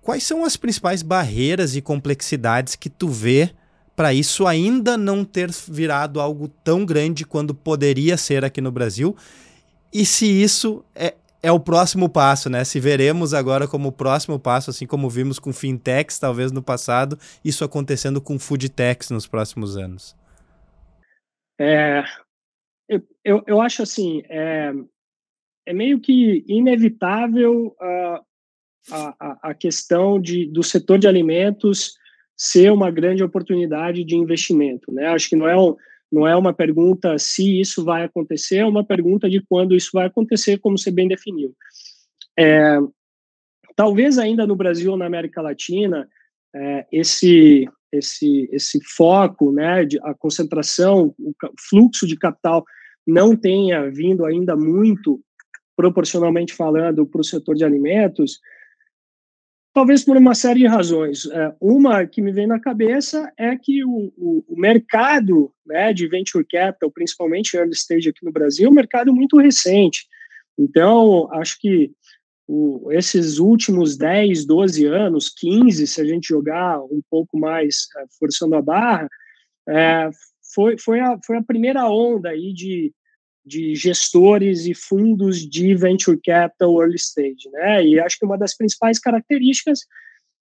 Quais 0.03 0.23
são 0.23 0.45
as 0.45 0.55
principais 0.55 1.01
barreiras 1.01 1.75
e 1.75 1.81
complexidades 1.81 2.75
que 2.75 2.89
tu 2.89 3.09
vê 3.09 3.49
para 3.95 4.13
isso 4.13 4.45
ainda 4.45 4.95
não 4.95 5.25
ter 5.25 5.49
virado 5.67 6.21
algo 6.21 6.47
tão 6.63 6.85
grande 6.85 7.25
quando 7.25 7.55
poderia 7.55 8.15
ser 8.17 8.45
aqui 8.45 8.61
no 8.61 8.71
Brasil? 8.71 9.15
E 9.91 10.05
se 10.05 10.25
isso 10.25 10.85
é, 10.95 11.15
é 11.41 11.51
o 11.51 11.59
próximo 11.59 12.09
passo, 12.09 12.49
né? 12.49 12.63
Se 12.63 12.79
veremos 12.79 13.33
agora 13.33 13.67
como 13.67 13.89
o 13.89 13.91
próximo 13.91 14.39
passo, 14.39 14.69
assim 14.69 14.85
como 14.85 15.09
vimos 15.09 15.39
com 15.39 15.53
fintechs, 15.53 16.19
talvez 16.19 16.51
no 16.51 16.61
passado, 16.61 17.17
isso 17.43 17.63
acontecendo 17.63 18.21
com 18.21 18.37
foodtechs 18.37 19.09
nos 19.09 19.25
próximos 19.25 19.77
anos. 19.77 20.15
É, 21.59 22.03
eu, 22.87 23.01
eu, 23.23 23.43
eu 23.47 23.61
acho 23.61 23.83
assim, 23.83 24.21
é, 24.29 24.73
é 25.65 25.73
meio 25.73 25.99
que 25.99 26.43
inevitável 26.47 27.75
uh, 27.79 28.25
a, 28.91 29.49
a 29.49 29.53
questão 29.53 30.19
de, 30.19 30.45
do 30.47 30.63
setor 30.63 30.97
de 30.97 31.07
alimentos 31.07 31.97
ser 32.35 32.71
uma 32.71 32.89
grande 32.89 33.23
oportunidade 33.23 34.03
de 34.03 34.15
investimento, 34.15 34.91
né? 34.91 35.07
Acho 35.07 35.29
que 35.29 35.35
não 35.35 35.47
é 35.47 35.57
um, 35.57 35.75
não 36.11 36.27
é 36.27 36.35
uma 36.35 36.53
pergunta 36.53 37.17
se 37.17 37.59
isso 37.59 37.83
vai 37.83 38.03
acontecer, 38.03 38.57
é 38.57 38.65
uma 38.65 38.83
pergunta 38.83 39.29
de 39.29 39.41
quando 39.41 39.75
isso 39.75 39.91
vai 39.93 40.07
acontecer, 40.07 40.57
como 40.59 40.77
você 40.77 40.91
bem 40.91 41.07
definiu. 41.07 41.55
É, 42.37 42.79
talvez 43.75 44.17
ainda 44.17 44.47
no 44.47 44.55
Brasil 44.55 44.91
ou 44.91 44.97
na 44.97 45.05
América 45.05 45.41
Latina, 45.41 46.07
é, 46.55 46.87
esse, 46.91 47.69
esse, 47.91 48.49
esse 48.51 48.79
foco, 48.95 49.51
né, 49.51 49.85
de, 49.85 49.99
a 50.03 50.13
concentração, 50.13 51.13
o 51.19 51.33
fluxo 51.69 52.07
de 52.07 52.17
capital 52.17 52.65
não 53.05 53.35
tenha 53.35 53.89
vindo 53.89 54.25
ainda 54.25 54.55
muito 54.55 55.21
proporcionalmente 55.75 56.53
falando, 56.53 57.05
para 57.05 57.21
o 57.21 57.23
setor 57.23 57.55
de 57.55 57.63
alimentos, 57.63 58.39
talvez 59.79 60.03
por 60.03 60.17
uma 60.17 60.35
série 60.35 60.59
de 60.59 60.67
razões. 60.67 61.25
É, 61.27 61.55
uma 61.61 62.05
que 62.05 62.21
me 62.21 62.33
vem 62.33 62.45
na 62.45 62.59
cabeça 62.59 63.31
é 63.37 63.55
que 63.55 63.81
o, 63.85 64.11
o, 64.17 64.43
o, 64.45 64.59
mercado 64.59 65.53
né, 65.65 65.93
de 65.93 66.05
venture 66.05 66.43
capital, 66.43 66.91
principalmente 66.91 67.55
early 67.55 67.71
stage 67.71 68.09
aqui 68.09 68.25
no 68.25 68.31
Brasil, 68.33 68.67
é 68.67 68.69
um 68.69 68.73
mercado 68.73 69.13
muito 69.13 69.37
recente. 69.37 70.05
Então, 70.57 71.31
acho 71.31 71.57
que 71.61 71.93
o, 72.45 72.91
esses 72.91 73.39
últimos 73.39 73.95
10, 73.95 74.45
12 74.45 74.85
anos, 74.85 75.29
15, 75.29 75.87
se 75.87 76.01
a 76.01 76.05
gente 76.05 76.27
jogar 76.27 76.81
um 76.83 77.01
pouco 77.09 77.39
mais 77.39 77.87
é, 77.97 78.03
forçando 78.19 78.55
a 78.55 78.61
barra, 78.61 79.07
é, 79.65 80.09
foi, 80.53 80.77
foi, 80.77 80.99
a, 80.99 81.17
foi 81.25 81.37
a 81.37 81.43
primeira 81.43 81.89
onda 81.89 82.31
aí 82.31 82.51
de, 82.51 82.91
de 83.45 83.75
gestores 83.75 84.65
e 84.65 84.73
fundos 84.73 85.37
de 85.37 85.75
venture 85.75 86.19
capital 86.23 86.81
early 86.81 86.97
stage, 86.97 87.49
né? 87.51 87.85
E 87.85 87.99
acho 87.99 88.17
que 88.19 88.25
uma 88.25 88.37
das 88.37 88.55
principais 88.55 88.99
características 88.99 89.85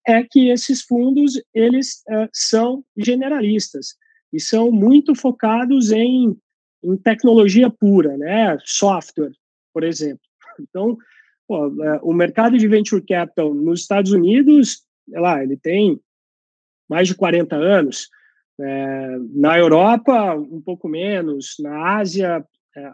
é 0.07 0.23
que 0.23 0.49
esses 0.49 0.83
fundos 0.83 1.41
eles 1.55 2.03
uh, 2.09 2.29
são 2.33 2.85
generalistas 2.97 3.97
e 4.33 4.41
são 4.41 4.71
muito 4.71 5.15
focados 5.15 5.91
em, 5.91 6.37
em 6.83 6.97
tecnologia 6.97 7.71
pura, 7.71 8.17
né? 8.17 8.59
Software, 8.65 9.33
por 9.73 9.85
exemplo. 9.85 10.21
Então, 10.61 10.97
pô, 11.47 11.69
uh, 11.69 12.01
o 12.03 12.13
mercado 12.13 12.59
de 12.59 12.69
venture 12.69 13.05
capital 13.05 13.55
nos 13.55 13.81
Estados 13.81 14.13
Unidos, 14.13 14.83
lá, 15.09 15.43
ele 15.43 15.57
tem 15.57 16.01
mais 16.89 17.07
de 17.09 17.15
40 17.15 17.57
anos. 17.57 18.09
É, 18.61 19.19
na 19.35 19.57
Europa, 19.57 20.35
um 20.35 20.61
pouco 20.61 20.89
menos. 20.89 21.55
Na 21.61 21.99
Ásia, 21.99 22.45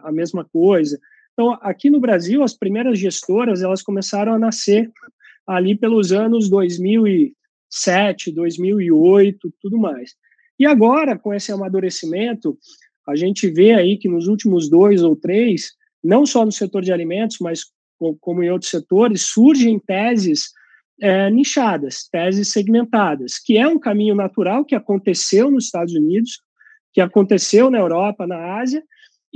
a 0.03 0.11
mesma 0.11 0.45
coisa. 0.45 0.99
Então, 1.33 1.57
aqui 1.61 1.89
no 1.89 1.99
Brasil, 1.99 2.43
as 2.43 2.53
primeiras 2.53 2.97
gestoras 2.97 3.61
elas 3.61 3.81
começaram 3.81 4.33
a 4.33 4.39
nascer 4.39 4.89
ali 5.45 5.77
pelos 5.77 6.11
anos 6.11 6.49
2007, 6.49 8.31
2008, 8.31 9.53
tudo 9.61 9.77
mais. 9.77 10.15
E 10.57 10.65
agora, 10.65 11.17
com 11.17 11.33
esse 11.33 11.51
amadurecimento, 11.51 12.57
a 13.07 13.15
gente 13.15 13.49
vê 13.49 13.73
aí 13.73 13.97
que 13.97 14.07
nos 14.07 14.27
últimos 14.27 14.69
dois 14.69 15.03
ou 15.03 15.15
três, 15.15 15.73
não 16.03 16.25
só 16.25 16.45
no 16.45 16.51
setor 16.51 16.81
de 16.81 16.91
alimentos, 16.91 17.37
mas 17.39 17.65
como 18.19 18.43
em 18.43 18.49
outros 18.49 18.71
setores, 18.71 19.21
surgem 19.21 19.79
teses 19.79 20.49
é, 21.01 21.29
nichadas, 21.29 22.07
teses 22.09 22.49
segmentadas, 22.49 23.37
que 23.37 23.57
é 23.57 23.67
um 23.67 23.79
caminho 23.79 24.15
natural 24.15 24.63
que 24.63 24.75
aconteceu 24.75 25.51
nos 25.51 25.65
Estados 25.65 25.93
Unidos, 25.93 26.41
que 26.93 27.01
aconteceu 27.01 27.69
na 27.69 27.77
Europa, 27.77 28.25
na 28.25 28.57
Ásia, 28.57 28.83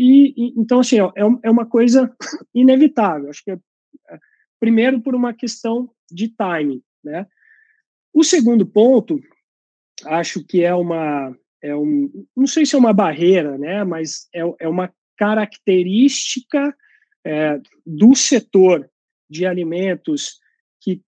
e, 0.01 0.53
então, 0.55 0.79
assim, 0.79 0.99
ó, 1.01 1.11
é, 1.15 1.23
é 1.43 1.51
uma 1.51 1.65
coisa 1.65 2.15
inevitável. 2.55 3.29
Acho 3.29 3.43
que, 3.43 3.51
é, 3.51 3.59
é, 4.09 4.19
primeiro, 4.59 5.01
por 5.01 5.13
uma 5.13 5.33
questão 5.33 5.89
de 6.09 6.29
timing, 6.29 6.81
né? 7.03 7.27
O 8.13 8.23
segundo 8.23 8.65
ponto, 8.65 9.19
acho 10.05 10.43
que 10.45 10.63
é 10.63 10.73
uma, 10.73 11.35
é 11.61 11.75
um, 11.75 12.09
não 12.35 12.47
sei 12.47 12.65
se 12.65 12.75
é 12.75 12.79
uma 12.79 12.93
barreira, 12.93 13.57
né? 13.57 13.83
Mas 13.83 14.27
é, 14.33 14.41
é 14.59 14.69
uma 14.69 14.89
característica 15.17 16.73
é, 17.25 17.59
do 17.85 18.15
setor 18.15 18.89
de 19.29 19.45
alimentos 19.45 20.39
que 20.79 21.01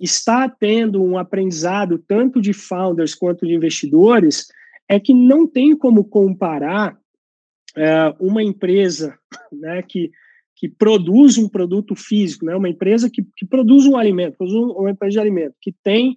está 0.00 0.48
tendo 0.48 1.02
um 1.02 1.16
aprendizado 1.16 1.98
tanto 1.98 2.40
de 2.40 2.52
founders 2.52 3.14
quanto 3.14 3.46
de 3.46 3.54
investidores, 3.54 4.48
é 4.88 4.98
que 4.98 5.14
não 5.14 5.46
tem 5.46 5.76
como 5.76 6.04
comparar 6.04 6.98
é, 7.76 8.14
uma 8.20 8.42
empresa 8.42 9.18
né, 9.52 9.82
que, 9.82 10.10
que 10.56 10.68
produz 10.68 11.36
um 11.38 11.48
produto 11.48 11.94
físico, 11.94 12.44
né, 12.44 12.54
uma 12.54 12.68
empresa 12.68 13.10
que, 13.10 13.26
que 13.36 13.46
produz 13.46 13.86
um 13.86 13.96
alimento, 13.96 14.36
produz 14.36 14.54
uma 14.54 14.90
empresa 14.90 15.12
de 15.12 15.20
alimento, 15.20 15.54
que 15.60 15.74
tem 15.82 16.16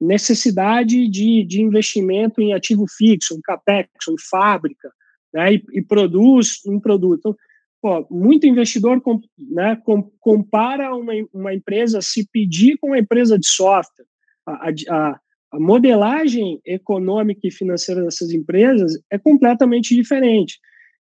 necessidade 0.00 1.08
de, 1.08 1.44
de 1.44 1.60
investimento 1.60 2.40
em 2.40 2.54
ativo 2.54 2.86
fixo, 2.88 3.34
em 3.34 3.40
capex, 3.40 3.90
em 4.08 4.16
fábrica, 4.18 4.90
né, 5.32 5.54
e, 5.54 5.64
e 5.74 5.82
produz 5.82 6.60
um 6.66 6.80
produto. 6.80 7.18
Então, 7.18 7.36
pô, 7.80 8.06
muito 8.10 8.46
investidor 8.46 9.00
né, 9.38 9.76
com, 9.84 10.02
compara 10.18 10.94
uma, 10.94 11.12
uma 11.32 11.54
empresa 11.54 12.00
se 12.00 12.28
pedir 12.30 12.76
com 12.78 12.88
uma 12.88 12.98
empresa 12.98 13.38
de 13.38 13.46
software. 13.46 14.06
A, 14.46 14.70
a, 14.88 15.20
a 15.52 15.60
modelagem 15.60 16.60
econômica 16.64 17.40
e 17.44 17.50
financeira 17.50 18.02
dessas 18.02 18.30
empresas 18.32 18.92
é 19.10 19.18
completamente 19.18 19.94
diferente. 19.94 20.58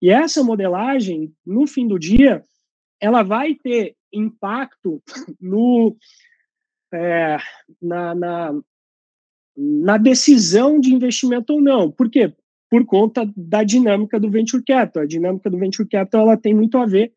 E 0.04 0.10
essa 0.10 0.44
modelagem, 0.44 1.34
no 1.46 1.66
fim 1.66 1.88
do 1.88 1.98
dia, 1.98 2.44
ela 3.00 3.24
vai 3.24 3.56
ter 3.56 3.96
impacto 4.12 5.02
no, 5.40 5.96
é, 6.94 7.38
na, 7.82 8.14
na, 8.14 8.62
na, 9.56 9.98
decisão 9.98 10.78
de 10.78 10.94
investimento 10.94 11.54
ou 11.54 11.62
não. 11.62 11.90
Por 11.90 12.10
quê? 12.10 12.34
Por 12.70 12.86
conta 12.86 13.32
da 13.34 13.64
dinâmica 13.64 14.20
do 14.20 14.30
venture 14.30 14.62
capital. 14.62 15.04
A 15.04 15.08
dinâmica 15.08 15.50
do 15.50 15.58
venture 15.58 15.88
capital 15.88 16.24
ela 16.24 16.36
tem 16.36 16.54
muito 16.54 16.78
a 16.78 16.86
ver 16.86 17.14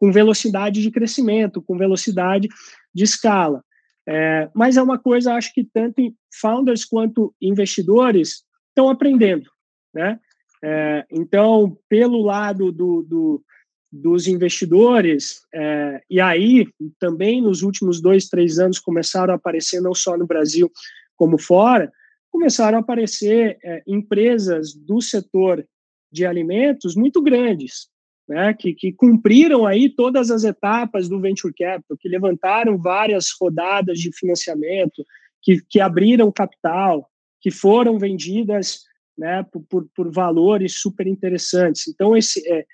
com 0.00 0.10
velocidade 0.10 0.82
de 0.82 0.90
crescimento, 0.90 1.62
com 1.62 1.78
velocidade 1.78 2.48
de 2.92 3.04
escala. 3.04 3.62
É, 4.08 4.50
mas 4.52 4.76
é 4.76 4.82
uma 4.82 4.98
coisa, 4.98 5.34
acho 5.34 5.54
que 5.54 5.62
tanto 5.62 6.02
founders 6.32 6.84
quanto 6.84 7.32
investidores 7.40 8.42
estão 8.70 8.90
aprendendo, 8.90 9.48
né? 9.94 10.18
É, 10.66 11.04
então, 11.10 11.76
pelo 11.90 12.22
lado 12.22 12.72
do, 12.72 13.02
do, 13.02 13.44
dos 13.92 14.26
investidores, 14.26 15.42
é, 15.52 16.00
e 16.08 16.18
aí 16.18 16.66
também 16.98 17.42
nos 17.42 17.62
últimos 17.62 18.00
dois, 18.00 18.30
três 18.30 18.58
anos 18.58 18.78
começaram 18.78 19.34
a 19.34 19.36
aparecer, 19.36 19.82
não 19.82 19.94
só 19.94 20.16
no 20.16 20.26
Brasil 20.26 20.72
como 21.16 21.36
fora, 21.36 21.92
começaram 22.30 22.78
a 22.78 22.80
aparecer 22.80 23.58
é, 23.62 23.82
empresas 23.86 24.74
do 24.74 25.02
setor 25.02 25.62
de 26.10 26.24
alimentos 26.24 26.96
muito 26.96 27.20
grandes, 27.20 27.88
né, 28.26 28.54
que, 28.58 28.72
que 28.72 28.90
cumpriram 28.90 29.66
aí 29.66 29.90
todas 29.90 30.30
as 30.30 30.44
etapas 30.44 31.10
do 31.10 31.20
venture 31.20 31.52
capital, 31.52 31.98
que 32.00 32.08
levantaram 32.08 32.78
várias 32.78 33.26
rodadas 33.38 33.98
de 33.98 34.10
financiamento, 34.16 35.04
que, 35.42 35.60
que 35.68 35.78
abriram 35.78 36.32
capital, 36.32 37.06
que 37.38 37.50
foram 37.50 37.98
vendidas 37.98 38.84
né, 39.16 39.44
por, 39.68 39.86
por, 39.94 40.12
valores 40.12 40.78
super 40.78 41.06
interessantes. 41.06 41.88
Então, 41.88 42.16
esse, 42.16 42.46
é, 42.50 42.64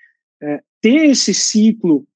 é, 0.43 0.61
ter 0.81 1.11
esse 1.11 1.35
ciclo 1.35 2.07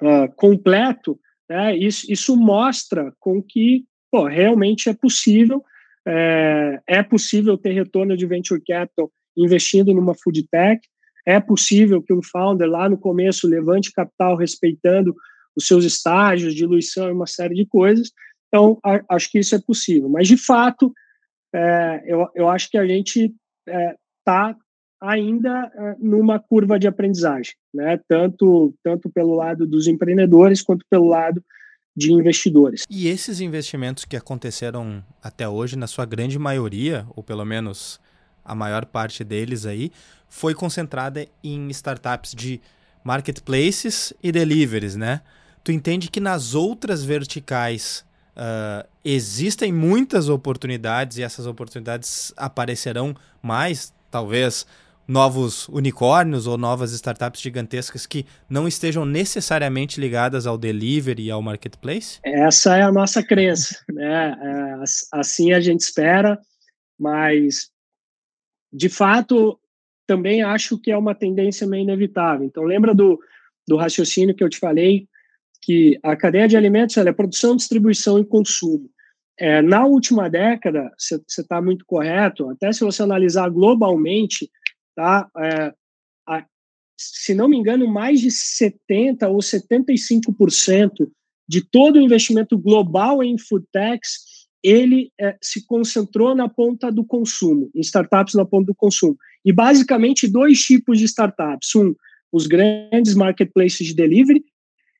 uh, 0.00 0.32
completo, 0.36 1.18
né, 1.48 1.76
isso, 1.76 2.10
isso 2.10 2.36
mostra 2.36 3.12
com 3.18 3.42
que 3.42 3.84
pô, 4.10 4.26
realmente 4.26 4.88
é 4.88 4.94
possível, 4.94 5.62
é, 6.06 6.80
é 6.86 7.02
possível 7.02 7.58
ter 7.58 7.72
retorno 7.72 8.16
de 8.16 8.26
venture 8.26 8.62
capital 8.64 9.10
investindo 9.36 9.92
numa 9.92 10.14
food 10.14 10.46
tech, 10.48 10.80
é 11.26 11.40
possível 11.40 12.02
que 12.02 12.12
um 12.12 12.22
founder 12.22 12.68
lá 12.68 12.88
no 12.88 12.96
começo 12.96 13.48
levante 13.48 13.92
capital 13.92 14.36
respeitando 14.36 15.14
os 15.56 15.66
seus 15.66 15.84
estágios, 15.84 16.54
diluição 16.54 17.08
e 17.08 17.12
uma 17.12 17.26
série 17.26 17.54
de 17.54 17.66
coisas. 17.66 18.10
Então, 18.48 18.78
a, 18.84 19.02
acho 19.10 19.30
que 19.30 19.38
isso 19.38 19.54
é 19.54 19.60
possível. 19.60 20.08
Mas, 20.08 20.28
de 20.28 20.36
fato, 20.36 20.92
é, 21.52 22.04
eu, 22.06 22.26
eu 22.34 22.48
acho 22.48 22.70
que 22.70 22.78
a 22.78 22.86
gente 22.86 23.34
está 23.66 24.50
é, 24.50 24.54
ainda 25.00 25.70
é, 25.74 25.96
numa 25.98 26.38
curva 26.38 26.78
de 26.78 26.86
aprendizagem, 26.86 27.54
né? 27.74 28.00
Tanto 28.08 28.74
tanto 28.82 29.10
pelo 29.10 29.34
lado 29.34 29.66
dos 29.66 29.86
empreendedores 29.86 30.62
quanto 30.62 30.84
pelo 30.88 31.06
lado 31.06 31.42
de 31.96 32.12
investidores. 32.12 32.84
E 32.90 33.08
esses 33.08 33.40
investimentos 33.40 34.04
que 34.04 34.16
aconteceram 34.16 35.02
até 35.22 35.48
hoje, 35.48 35.76
na 35.76 35.86
sua 35.86 36.04
grande 36.04 36.38
maioria, 36.38 37.06
ou 37.16 37.22
pelo 37.22 37.44
menos 37.44 37.98
a 38.44 38.54
maior 38.54 38.84
parte 38.84 39.24
deles 39.24 39.64
aí, 39.64 39.90
foi 40.28 40.54
concentrada 40.54 41.26
em 41.42 41.68
startups 41.70 42.34
de 42.34 42.60
marketplaces 43.02 44.12
e 44.22 44.30
deliveries, 44.30 44.94
né? 44.94 45.22
Tu 45.64 45.72
entende 45.72 46.10
que 46.10 46.20
nas 46.20 46.54
outras 46.54 47.02
verticais 47.02 48.04
Uh, 48.36 48.86
existem 49.02 49.72
muitas 49.72 50.28
oportunidades 50.28 51.16
e 51.16 51.22
essas 51.22 51.46
oportunidades 51.46 52.34
aparecerão 52.36 53.14
mais, 53.42 53.94
talvez 54.10 54.66
novos 55.08 55.68
unicórnios 55.68 56.46
ou 56.46 56.58
novas 56.58 56.92
startups 56.92 57.40
gigantescas 57.40 58.04
que 58.04 58.26
não 58.50 58.68
estejam 58.68 59.06
necessariamente 59.06 60.00
ligadas 60.00 60.46
ao 60.46 60.58
delivery 60.58 61.24
e 61.24 61.30
ao 61.30 61.40
marketplace? 61.40 62.18
Essa 62.22 62.76
é 62.76 62.82
a 62.82 62.92
nossa 62.92 63.22
crença, 63.22 63.78
né? 63.90 64.36
É, 64.42 64.84
assim 65.12 65.52
a 65.52 65.60
gente 65.60 65.80
espera, 65.80 66.38
mas 66.98 67.70
de 68.70 68.88
fato 68.88 69.58
também 70.06 70.42
acho 70.42 70.78
que 70.78 70.90
é 70.90 70.98
uma 70.98 71.14
tendência 71.14 71.66
meio 71.66 71.84
inevitável. 71.84 72.44
Então 72.44 72.64
lembra 72.64 72.94
do, 72.94 73.18
do 73.66 73.76
raciocínio 73.76 74.34
que 74.34 74.44
eu 74.44 74.50
te 74.50 74.58
falei 74.58 75.08
que 75.62 75.98
a 76.02 76.16
cadeia 76.16 76.48
de 76.48 76.56
alimentos 76.56 76.96
é 76.96 77.12
produção, 77.12 77.56
distribuição 77.56 78.18
e 78.18 78.24
consumo. 78.24 78.90
É, 79.38 79.60
na 79.60 79.84
última 79.84 80.30
década, 80.30 80.90
você 80.96 81.20
está 81.38 81.60
muito 81.60 81.84
correto, 81.84 82.48
até 82.50 82.72
se 82.72 82.80
você 82.80 83.02
analisar 83.02 83.50
globalmente, 83.50 84.50
tá, 84.94 85.28
é, 85.38 85.74
a, 86.26 86.44
se 86.96 87.34
não 87.34 87.48
me 87.48 87.56
engano, 87.56 87.86
mais 87.86 88.20
de 88.20 88.28
70% 88.28 89.28
ou 89.28 89.38
75% 89.38 91.08
de 91.48 91.60
todo 91.62 91.96
o 91.96 92.00
investimento 92.00 92.58
global 92.58 93.22
em 93.22 93.36
food 93.38 93.66
techs 93.70 94.36
ele 94.66 95.12
é, 95.20 95.36
se 95.40 95.64
concentrou 95.64 96.34
na 96.34 96.48
ponta 96.48 96.90
do 96.90 97.04
consumo, 97.04 97.70
em 97.72 97.80
startups 97.80 98.34
na 98.34 98.44
ponta 98.44 98.66
do 98.66 98.74
consumo. 98.74 99.16
E 99.44 99.52
basicamente 99.52 100.26
dois 100.26 100.60
tipos 100.60 100.98
de 100.98 101.04
startups: 101.04 101.72
um, 101.76 101.94
os 102.32 102.48
grandes 102.48 103.14
marketplaces 103.14 103.86
de 103.86 103.94
delivery, 103.94 104.44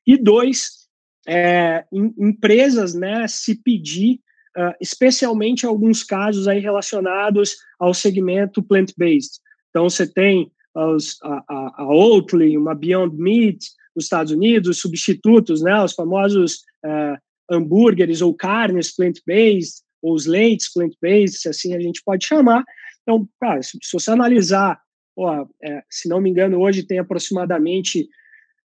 e 0.07 0.15
dois, 0.15 0.87
é, 1.27 1.85
em, 1.91 2.13
empresas, 2.17 2.93
né, 2.93 3.27
se 3.27 3.61
pedir, 3.61 4.21
uh, 4.57 4.73
especialmente 4.79 5.65
alguns 5.65 6.01
casos 6.01 6.47
aí 6.47 6.59
relacionados 6.59 7.57
ao 7.77 7.93
segmento 7.93 8.63
plant-based. 8.63 9.41
Então, 9.69 9.89
você 9.89 10.07
tem 10.07 10.49
os, 10.73 11.17
a, 11.21 11.43
a, 11.49 11.81
a 11.83 11.87
Oatly, 11.87 12.57
uma 12.57 12.73
Beyond 12.73 13.15
Meat, 13.17 13.59
nos 13.93 14.05
Estados 14.05 14.31
Unidos, 14.31 14.69
os 14.69 14.79
substitutos, 14.79 15.61
né, 15.61 15.83
os 15.83 15.93
famosos 15.93 16.61
uh, 16.85 17.17
hambúrgueres 17.51 18.21
ou 18.21 18.33
carnes 18.33 18.95
plant-based, 18.95 19.81
ou 20.01 20.13
os 20.13 20.25
leites 20.25 20.71
plant-based, 20.71 21.39
se 21.39 21.49
assim 21.49 21.75
a 21.75 21.79
gente 21.79 22.01
pode 22.05 22.25
chamar. 22.25 22.63
Então, 23.01 23.27
cara, 23.41 23.61
se, 23.61 23.77
se 23.81 23.93
você 23.93 24.11
analisar, 24.11 24.79
ó, 25.17 25.45
é, 25.63 25.83
se 25.89 26.07
não 26.07 26.21
me 26.21 26.29
engano, 26.29 26.59
hoje 26.59 26.83
tem 26.83 26.99
aproximadamente 26.99 28.07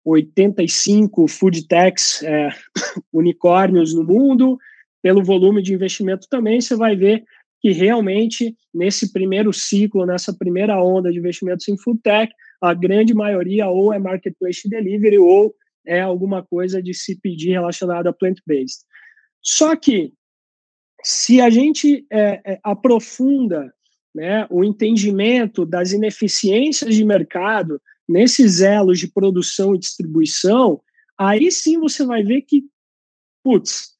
85 0.04 1.28
food 1.28 1.66
techs 1.66 2.22
é, 2.22 2.50
unicórnios 3.12 3.94
no 3.94 4.04
mundo, 4.04 4.58
pelo 5.02 5.22
volume 5.22 5.62
de 5.62 5.74
investimento 5.74 6.26
também, 6.28 6.60
você 6.60 6.74
vai 6.76 6.96
ver 6.96 7.24
que 7.60 7.72
realmente, 7.72 8.56
nesse 8.72 9.12
primeiro 9.12 9.52
ciclo, 9.52 10.06
nessa 10.06 10.32
primeira 10.32 10.82
onda 10.82 11.10
de 11.10 11.18
investimentos 11.18 11.68
em 11.68 11.76
food 11.76 12.00
tech, 12.02 12.32
a 12.60 12.74
grande 12.74 13.14
maioria 13.14 13.68
ou 13.68 13.92
é 13.92 13.98
marketplace 13.98 14.68
delivery 14.68 15.18
ou 15.18 15.54
é 15.86 16.00
alguma 16.00 16.42
coisa 16.42 16.82
de 16.82 16.92
se 16.94 17.18
pedir 17.20 17.52
relacionado 17.52 18.06
a 18.08 18.12
plant-based. 18.12 18.84
Só 19.42 19.74
que, 19.74 20.12
se 21.02 21.40
a 21.40 21.48
gente 21.48 22.04
é, 22.10 22.40
é, 22.44 22.60
aprofunda 22.62 23.72
né, 24.14 24.46
o 24.50 24.64
entendimento 24.64 25.64
das 25.64 25.92
ineficiências 25.92 26.94
de 26.94 27.04
mercado 27.04 27.80
nesses 28.08 28.60
elos 28.60 28.98
de 28.98 29.08
produção 29.08 29.74
e 29.74 29.78
distribuição, 29.78 30.80
aí 31.16 31.50
sim 31.52 31.78
você 31.78 32.04
vai 32.06 32.22
ver 32.22 32.42
que, 32.42 32.64
putz, 33.44 33.96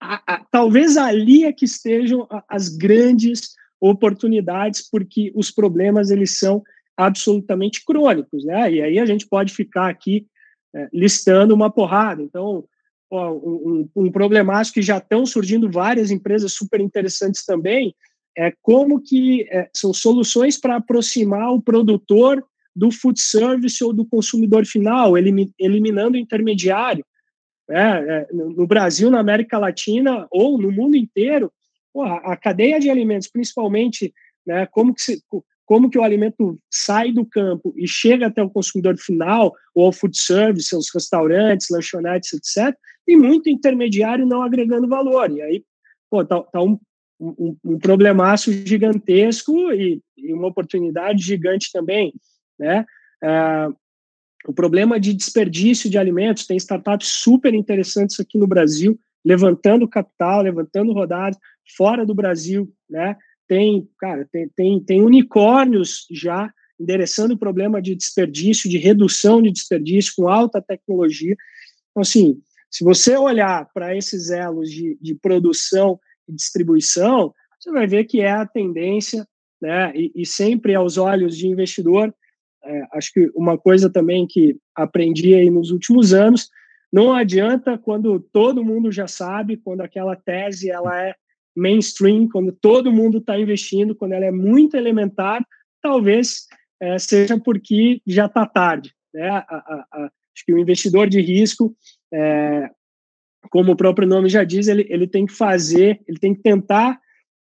a, 0.00 0.34
a, 0.34 0.44
talvez 0.50 0.96
ali 0.96 1.44
é 1.44 1.52
que 1.52 1.64
estejam 1.64 2.28
as 2.48 2.68
grandes 2.68 3.54
oportunidades, 3.80 4.88
porque 4.88 5.32
os 5.34 5.50
problemas 5.50 6.10
eles 6.10 6.38
são 6.38 6.62
absolutamente 6.96 7.84
crônicos, 7.84 8.44
né? 8.44 8.72
E 8.72 8.82
aí 8.82 8.98
a 8.98 9.06
gente 9.06 9.26
pode 9.26 9.52
ficar 9.52 9.88
aqui 9.88 10.26
é, 10.74 10.88
listando 10.92 11.54
uma 11.54 11.70
porrada. 11.70 12.22
Então, 12.22 12.64
ó, 13.10 13.32
um, 13.32 13.88
um, 13.96 14.12
problemático 14.12 14.74
que 14.74 14.82
já 14.82 14.98
estão 14.98 15.26
surgindo 15.26 15.70
várias 15.70 16.10
empresas 16.10 16.52
super 16.52 16.80
interessantes 16.80 17.44
também 17.44 17.94
é 18.36 18.52
como 18.62 19.00
que 19.00 19.42
é, 19.50 19.68
são 19.74 19.92
soluções 19.92 20.58
para 20.58 20.76
aproximar 20.76 21.52
o 21.52 21.62
produtor 21.62 22.44
do 22.74 22.90
food 22.90 23.20
service 23.20 23.82
ou 23.82 23.92
do 23.92 24.04
consumidor 24.04 24.64
final, 24.66 25.16
elim, 25.16 25.52
eliminando 25.58 26.16
o 26.16 26.20
intermediário. 26.20 27.04
É, 27.70 27.78
é, 27.80 28.28
no 28.32 28.66
Brasil, 28.66 29.10
na 29.10 29.20
América 29.20 29.58
Latina 29.58 30.26
ou 30.30 30.58
no 30.58 30.70
mundo 30.70 30.96
inteiro, 30.96 31.50
a 32.24 32.36
cadeia 32.36 32.78
de 32.80 32.90
alimentos, 32.90 33.28
principalmente, 33.28 34.12
né, 34.44 34.66
como 34.66 34.92
que 34.92 35.00
se, 35.00 35.22
como 35.64 35.88
que 35.88 35.98
o 35.98 36.02
alimento 36.02 36.58
sai 36.70 37.12
do 37.12 37.24
campo 37.24 37.72
e 37.76 37.88
chega 37.88 38.26
até 38.26 38.42
o 38.42 38.50
consumidor 38.50 38.96
final, 38.98 39.54
ou 39.74 39.86
ao 39.86 39.92
food 39.92 40.16
service, 40.16 40.74
aos 40.74 40.92
restaurantes, 40.92 41.68
lanchonetes, 41.70 42.32
etc., 42.34 42.76
e 43.06 43.16
muito 43.16 43.50
intermediário 43.50 44.26
não 44.26 44.42
agregando 44.42 44.88
valor. 44.88 45.30
E 45.30 45.40
aí, 45.42 45.64
pô, 46.10 46.24
tá, 46.24 46.40
tá 46.40 46.62
um, 46.62 46.78
um, 47.20 47.56
um, 47.64 47.78
problemaço 47.78 48.52
gigantesco 48.52 49.72
e, 49.72 50.02
e, 50.16 50.32
uma 50.32 50.48
oportunidade 50.48 51.22
gigante 51.22 51.70
também, 51.72 52.12
né? 52.58 52.84
É, 53.22 53.68
o 54.46 54.52
problema 54.52 55.00
de 55.00 55.14
desperdício 55.14 55.88
de 55.88 55.96
alimentos, 55.96 56.46
tem 56.46 56.56
startups 56.56 57.08
super 57.08 57.54
interessantes 57.54 58.20
aqui 58.20 58.38
no 58.38 58.46
Brasil, 58.46 58.98
levantando 59.24 59.88
capital, 59.88 60.42
levantando 60.42 60.92
rodadas, 60.92 61.38
fora 61.76 62.04
do 62.04 62.14
Brasil, 62.14 62.70
né? 62.88 63.16
tem, 63.48 63.88
cara, 63.98 64.26
tem, 64.30 64.48
tem, 64.48 64.80
tem 64.80 65.02
unicórnios 65.02 66.06
já 66.10 66.52
endereçando 66.78 67.34
o 67.34 67.38
problema 67.38 67.80
de 67.80 67.94
desperdício, 67.94 68.68
de 68.68 68.78
redução 68.78 69.40
de 69.40 69.50
desperdício 69.50 70.12
com 70.16 70.28
alta 70.28 70.60
tecnologia. 70.60 71.36
Então, 71.90 72.02
assim, 72.02 72.40
se 72.70 72.82
você 72.82 73.16
olhar 73.16 73.68
para 73.72 73.96
esses 73.96 74.30
elos 74.30 74.70
de, 74.70 74.98
de 75.00 75.14
produção 75.14 75.98
e 76.28 76.32
distribuição, 76.32 77.32
você 77.58 77.70
vai 77.70 77.86
ver 77.86 78.04
que 78.04 78.20
é 78.20 78.32
a 78.32 78.46
tendência, 78.46 79.26
né? 79.60 79.92
E, 79.94 80.12
e 80.16 80.26
sempre 80.26 80.74
aos 80.74 80.98
olhos 80.98 81.36
de 81.36 81.46
investidor, 81.46 82.12
é, 82.64 82.82
acho 82.92 83.12
que 83.12 83.30
uma 83.34 83.58
coisa 83.58 83.90
também 83.90 84.26
que 84.26 84.56
aprendi 84.74 85.34
aí 85.34 85.50
nos 85.50 85.70
últimos 85.70 86.14
anos, 86.14 86.48
não 86.92 87.12
adianta 87.12 87.76
quando 87.76 88.20
todo 88.20 88.64
mundo 88.64 88.90
já 88.90 89.06
sabe, 89.06 89.56
quando 89.56 89.80
aquela 89.80 90.16
tese 90.16 90.70
ela 90.70 91.00
é 91.00 91.14
mainstream, 91.56 92.28
quando 92.28 92.52
todo 92.52 92.92
mundo 92.92 93.18
está 93.18 93.38
investindo, 93.38 93.94
quando 93.94 94.12
ela 94.12 94.24
é 94.24 94.30
muito 94.30 94.76
elementar, 94.76 95.44
talvez 95.82 96.46
é, 96.80 96.98
seja 96.98 97.38
porque 97.38 98.00
já 98.06 98.26
está 98.26 98.46
tarde. 98.46 98.92
Né? 99.12 99.28
A, 99.28 99.38
a, 99.38 99.86
a, 99.92 100.04
acho 100.04 100.44
que 100.44 100.52
o 100.52 100.58
investidor 100.58 101.08
de 101.08 101.20
risco, 101.20 101.74
é, 102.12 102.68
como 103.50 103.72
o 103.72 103.76
próprio 103.76 104.08
nome 104.08 104.28
já 104.28 104.42
diz, 104.42 104.68
ele, 104.68 104.86
ele 104.88 105.06
tem 105.06 105.26
que 105.26 105.32
fazer, 105.32 106.00
ele 106.08 106.18
tem 106.18 106.34
que 106.34 106.42
tentar 106.42 106.98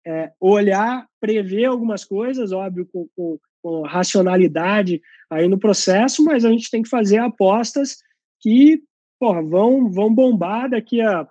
é, 0.06 0.32
olhar, 0.40 1.06
prever 1.20 1.64
algumas 1.64 2.04
coisas, 2.04 2.52
óbvio, 2.52 2.86
com, 2.92 3.08
com, 3.16 3.38
racionalidade 3.86 5.00
aí 5.30 5.48
no 5.48 5.58
processo, 5.58 6.24
mas 6.24 6.44
a 6.44 6.50
gente 6.50 6.70
tem 6.70 6.82
que 6.82 6.88
fazer 6.88 7.18
apostas 7.18 7.96
que 8.40 8.82
porra, 9.18 9.42
vão, 9.42 9.90
vão 9.90 10.14
bombar 10.14 10.68
daqui 10.68 11.00
a 11.00 11.26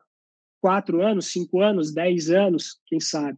quatro 0.61 1.01
anos, 1.01 1.27
cinco 1.27 1.61
anos, 1.61 1.93
dez 1.93 2.29
anos, 2.29 2.79
quem 2.87 2.99
sabe. 2.99 3.37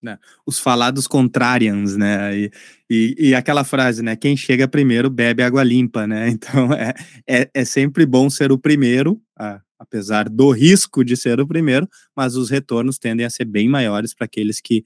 Né? 0.00 0.16
Os 0.46 0.60
falados 0.60 1.08
contrarians, 1.08 1.96
né? 1.96 2.34
E, 2.36 2.50
e, 2.88 3.14
e, 3.18 3.34
aquela 3.34 3.64
frase, 3.64 4.00
né? 4.00 4.14
Quem 4.14 4.36
chega 4.36 4.68
primeiro 4.68 5.10
bebe 5.10 5.42
água 5.42 5.64
limpa, 5.64 6.06
né? 6.06 6.28
Então 6.30 6.72
é, 6.72 6.94
é, 7.28 7.50
é 7.52 7.64
sempre 7.64 8.06
bom 8.06 8.30
ser 8.30 8.52
o 8.52 8.58
primeiro, 8.58 9.20
a, 9.36 9.60
apesar 9.76 10.28
do 10.28 10.50
risco 10.50 11.04
de 11.04 11.16
ser 11.16 11.40
o 11.40 11.46
primeiro, 11.46 11.88
mas 12.16 12.36
os 12.36 12.48
retornos 12.48 12.96
tendem 12.96 13.26
a 13.26 13.30
ser 13.30 13.44
bem 13.44 13.68
maiores 13.68 14.14
para 14.14 14.24
aqueles 14.24 14.60
que 14.60 14.84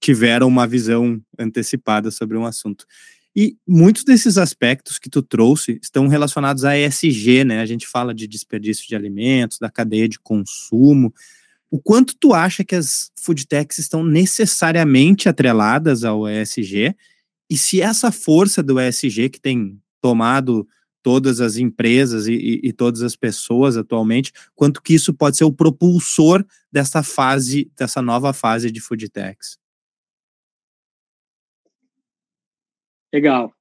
tiveram 0.00 0.48
uma 0.48 0.66
visão 0.66 1.20
antecipada 1.38 2.10
sobre 2.10 2.36
um 2.36 2.46
assunto. 2.46 2.86
E 3.36 3.56
muitos 3.66 4.02
desses 4.02 4.36
aspectos 4.36 4.98
que 4.98 5.08
tu 5.08 5.22
trouxe 5.22 5.78
estão 5.82 6.08
relacionados 6.08 6.64
a 6.64 6.76
ESG, 6.76 7.44
né? 7.44 7.60
A 7.60 7.66
gente 7.66 7.86
fala 7.86 8.12
de 8.12 8.26
desperdício 8.26 8.88
de 8.88 8.96
alimentos, 8.96 9.58
da 9.58 9.70
cadeia 9.70 10.08
de 10.08 10.18
consumo. 10.18 11.14
O 11.70 11.80
quanto 11.80 12.16
tu 12.18 12.34
acha 12.34 12.64
que 12.64 12.74
as 12.74 13.12
food 13.20 13.46
techs 13.46 13.78
estão 13.78 14.02
necessariamente 14.02 15.28
atreladas 15.28 16.02
ao 16.02 16.28
ESG? 16.28 16.96
E 17.48 17.56
se 17.56 17.80
essa 17.80 18.10
força 18.10 18.62
do 18.62 18.80
ESG 18.80 19.28
que 19.28 19.40
tem 19.40 19.78
tomado 20.00 20.66
todas 21.02 21.40
as 21.40 21.56
empresas 21.56 22.26
e, 22.26 22.34
e, 22.34 22.60
e, 22.64 22.72
todas 22.72 23.02
as 23.02 23.16
pessoas 23.16 23.76
atualmente, 23.76 24.32
quanto 24.54 24.82
que 24.82 24.94
isso 24.94 25.14
pode 25.14 25.36
ser 25.36 25.44
o 25.44 25.52
propulsor 25.52 26.44
dessa 26.70 27.02
fase, 27.02 27.70
dessa 27.76 28.02
nova 28.02 28.32
fase 28.32 28.70
de 28.70 28.80
food 28.80 29.08
Legal. 33.12 33.52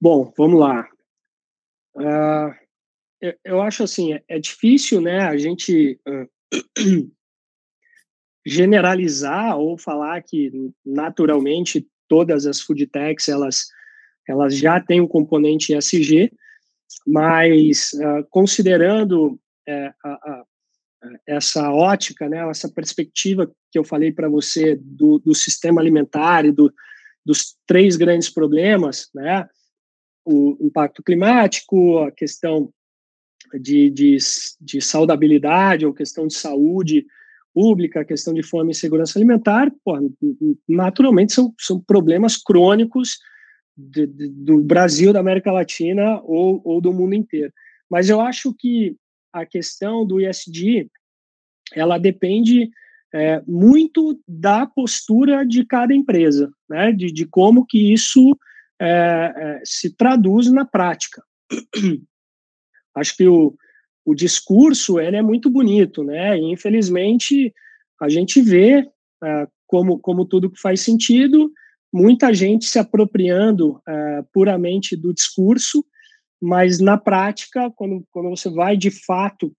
Bom, 0.00 0.32
vamos 0.36 0.60
lá. 0.60 0.88
Uh, 1.94 2.54
eu, 3.20 3.34
eu, 3.44 3.62
acho 3.62 3.84
assim, 3.84 4.12
é, 4.12 4.22
é, 4.28 4.38
difícil, 4.38 5.00
né, 5.00 5.20
a 5.20 5.36
gente 5.36 5.98
uh, 6.06 6.28
generalizar 8.44 9.56
ou 9.56 9.78
falar 9.78 10.20
que 10.22 10.50
naturalmente 10.84 11.86
todas 12.08 12.46
as 12.46 12.60
food 12.60 12.86
techs 12.88 13.28
elas 13.28 13.68
elas 14.28 14.56
já 14.56 14.80
têm 14.80 15.00
um 15.00 15.08
componente 15.08 15.74
ESG, 15.74 16.32
mas 17.06 17.92
uh, 17.94 18.24
considerando 18.30 19.32
uh, 19.32 19.92
a, 20.04 20.44
essa 21.26 21.70
ótica, 21.72 22.28
né, 22.28 22.48
essa 22.48 22.70
perspectiva 22.70 23.50
que 23.70 23.78
eu 23.78 23.84
falei 23.84 24.12
para 24.12 24.28
você 24.28 24.76
do, 24.76 25.18
do 25.18 25.34
sistema 25.34 25.80
alimentar 25.80 26.44
e 26.44 26.52
do, 26.52 26.72
dos 27.24 27.56
três 27.66 27.96
grandes 27.96 28.28
problemas, 28.28 29.08
né? 29.14 29.48
O 30.24 30.56
impacto 30.60 31.02
climático, 31.02 31.98
a 31.98 32.12
questão 32.12 32.72
de, 33.54 33.90
de, 33.90 34.16
de 34.60 34.80
saudabilidade 34.80 35.84
ou 35.84 35.92
questão 35.92 36.26
de 36.26 36.34
saúde 36.34 37.06
pública, 37.54 38.00
a 38.00 38.04
questão 38.04 38.32
de 38.32 38.42
fome 38.42 38.72
e 38.72 38.74
segurança 38.74 39.18
alimentar, 39.18 39.70
pô, 39.84 39.98
naturalmente 40.68 41.32
são, 41.32 41.52
são 41.58 41.80
problemas 41.80 42.36
crônicos 42.36 43.18
de, 43.76 44.06
de, 44.06 44.28
do 44.28 44.60
Brasil, 44.62 45.12
da 45.12 45.20
América 45.20 45.52
Latina 45.52 46.20
ou, 46.22 46.62
ou 46.64 46.80
do 46.80 46.92
mundo 46.92 47.14
inteiro. 47.14 47.52
Mas 47.90 48.08
eu 48.08 48.20
acho 48.20 48.54
que 48.54 48.96
a 49.32 49.44
questão 49.44 50.06
do 50.06 50.20
ISD 50.20 50.90
ela 51.74 51.98
depende 51.98 52.70
é, 53.14 53.42
muito 53.46 54.18
da 54.26 54.66
postura 54.66 55.44
de 55.46 55.64
cada 55.66 55.94
empresa, 55.94 56.50
né? 56.68 56.92
de, 56.92 57.12
de 57.12 57.26
como 57.26 57.66
que 57.66 57.92
isso 57.92 58.36
é, 58.80 59.32
é, 59.36 59.60
se 59.64 59.94
traduz 59.94 60.50
na 60.50 60.64
prática. 60.64 61.22
Acho 62.94 63.16
que 63.16 63.26
o, 63.26 63.54
o 64.04 64.14
discurso 64.14 64.98
ele 64.98 65.16
é 65.16 65.22
muito 65.22 65.48
bonito, 65.50 66.02
né? 66.02 66.36
E 66.38 66.52
infelizmente 66.52 67.54
a 68.00 68.08
gente 68.08 68.40
vê 68.40 68.88
é, 69.22 69.46
como, 69.66 69.98
como 69.98 70.24
tudo 70.24 70.50
que 70.50 70.60
faz 70.60 70.80
sentido, 70.80 71.50
muita 71.92 72.32
gente 72.32 72.64
se 72.64 72.78
apropriando 72.78 73.80
é, 73.86 74.22
puramente 74.32 74.96
do 74.96 75.14
discurso, 75.14 75.84
mas 76.40 76.80
na 76.80 76.98
prática, 76.98 77.70
quando, 77.70 78.04
quando 78.10 78.30
você 78.30 78.50
vai 78.50 78.76
de 78.76 78.90
fato 78.90 79.54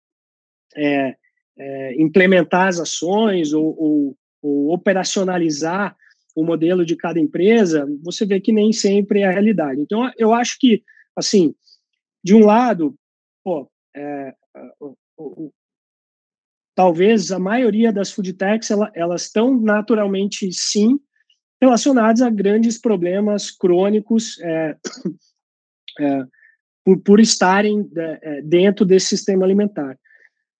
é, 0.75 1.15
é, 1.57 2.01
implementar 2.01 2.67
as 2.67 2.79
ações 2.79 3.53
ou, 3.53 3.75
ou, 3.77 4.17
ou, 4.41 4.73
operacionalizar 4.73 5.95
o 6.35 6.43
modelo 6.43 6.85
de 6.85 6.95
cada 6.95 7.19
empresa, 7.19 7.87
você 8.01 8.25
vê 8.25 8.39
que 8.39 8.51
nem 8.51 8.73
sempre 8.73 9.21
é 9.21 9.25
a 9.25 9.31
realidade. 9.31 9.79
Então, 9.79 10.11
eu 10.17 10.33
acho 10.33 10.57
que, 10.59 10.83
assim, 11.15 11.53
de 12.23 12.33
um 12.33 12.45
lado, 12.45 12.95
pô, 13.43 13.69
é, 13.95 14.33
o, 15.17 15.51
talvez 16.75 17.31
a 17.31 17.37
maioria 17.37 17.93
das 17.93 18.11
food 18.11 18.33
techs, 18.33 18.71
ela, 18.71 18.91
elas 18.95 19.23
estão 19.23 19.59
naturalmente, 19.59 20.51
sim, 20.51 20.99
relacionadas 21.61 22.21
a 22.21 22.29
grandes 22.29 22.79
problemas 22.79 23.51
crônicos 23.51 24.39
é, 24.41 24.75
é, 25.99 26.25
por, 26.83 26.99
por, 27.01 27.19
estarem 27.19 27.89
é, 27.95 28.41
dentro 28.41 28.85
desse 28.85 29.09
sistema 29.09 29.45
alimentar 29.45 29.97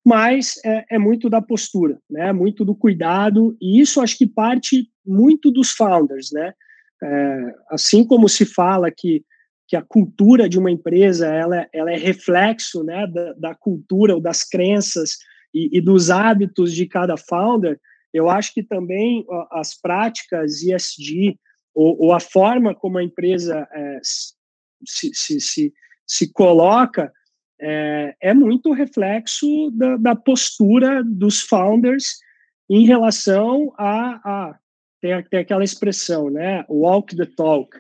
mas 0.05 0.59
é, 0.65 0.85
é, 0.91 0.99
muito 0.99 1.29
da 1.29 1.41
postura, 1.41 1.97
né? 2.09 2.31
Muito 2.33 2.65
do 2.65 2.75
cuidado 2.75 3.55
e 3.61 3.79
isso 3.79 4.01
acho 4.01 4.17
que 4.17 4.27
parte 4.27 4.89
muito 5.05 5.49
dos 5.51 5.71
founders, 5.71 6.29
né? 6.31 6.53
É, 7.01 7.55
assim 7.69 8.05
como 8.05 8.27
se 8.29 8.45
fala 8.45 8.91
que 8.91 9.23
que 9.67 9.77
a 9.77 9.81
cultura 9.81 10.47
de 10.47 10.59
uma 10.59 10.69
empresa 10.69 11.27
ela, 11.27 11.67
ela 11.73 11.91
é 11.91 11.97
reflexo, 11.97 12.83
né, 12.83 13.07
da, 13.07 13.33
da 13.33 13.55
cultura 13.55 14.13
ou 14.13 14.21
das 14.21 14.43
crenças 14.43 15.17
e, 15.53 15.77
e, 15.77 15.81
dos 15.81 16.11
hábitos 16.11 16.73
de 16.73 16.85
cada 16.85 17.15
founder, 17.17 17.79
eu 18.13 18.29
acho 18.29 18.53
que 18.53 18.61
também 18.61 19.25
as 19.51 19.73
práticas 19.79 20.61
ESG 20.61 21.39
ou, 21.73 22.03
ou 22.03 22.13
a 22.13 22.19
forma 22.19 22.75
como 22.75 22.99
a 22.99 23.03
empresa 23.03 23.67
é, 23.73 23.99
se, 24.03 25.09
se, 25.13 25.41
se, 25.41 25.73
se 26.05 26.31
coloca 26.31 27.11
é, 27.65 28.15
é 28.19 28.34
muito 28.34 28.73
reflexo 28.73 29.71
da, 29.71 29.95
da, 29.95 30.15
postura 30.15 31.02
dos 31.02 31.39
founders 31.39 32.17
em 32.69 32.86
relação 32.86 33.73
a, 33.78 34.19
a 34.23 34.60
tem, 35.02 35.23
tem, 35.23 35.39
aquela 35.39 35.63
expressão, 35.63 36.30
né, 36.30 36.65
walk 36.69 37.15
the 37.15 37.26
talk. 37.26 37.78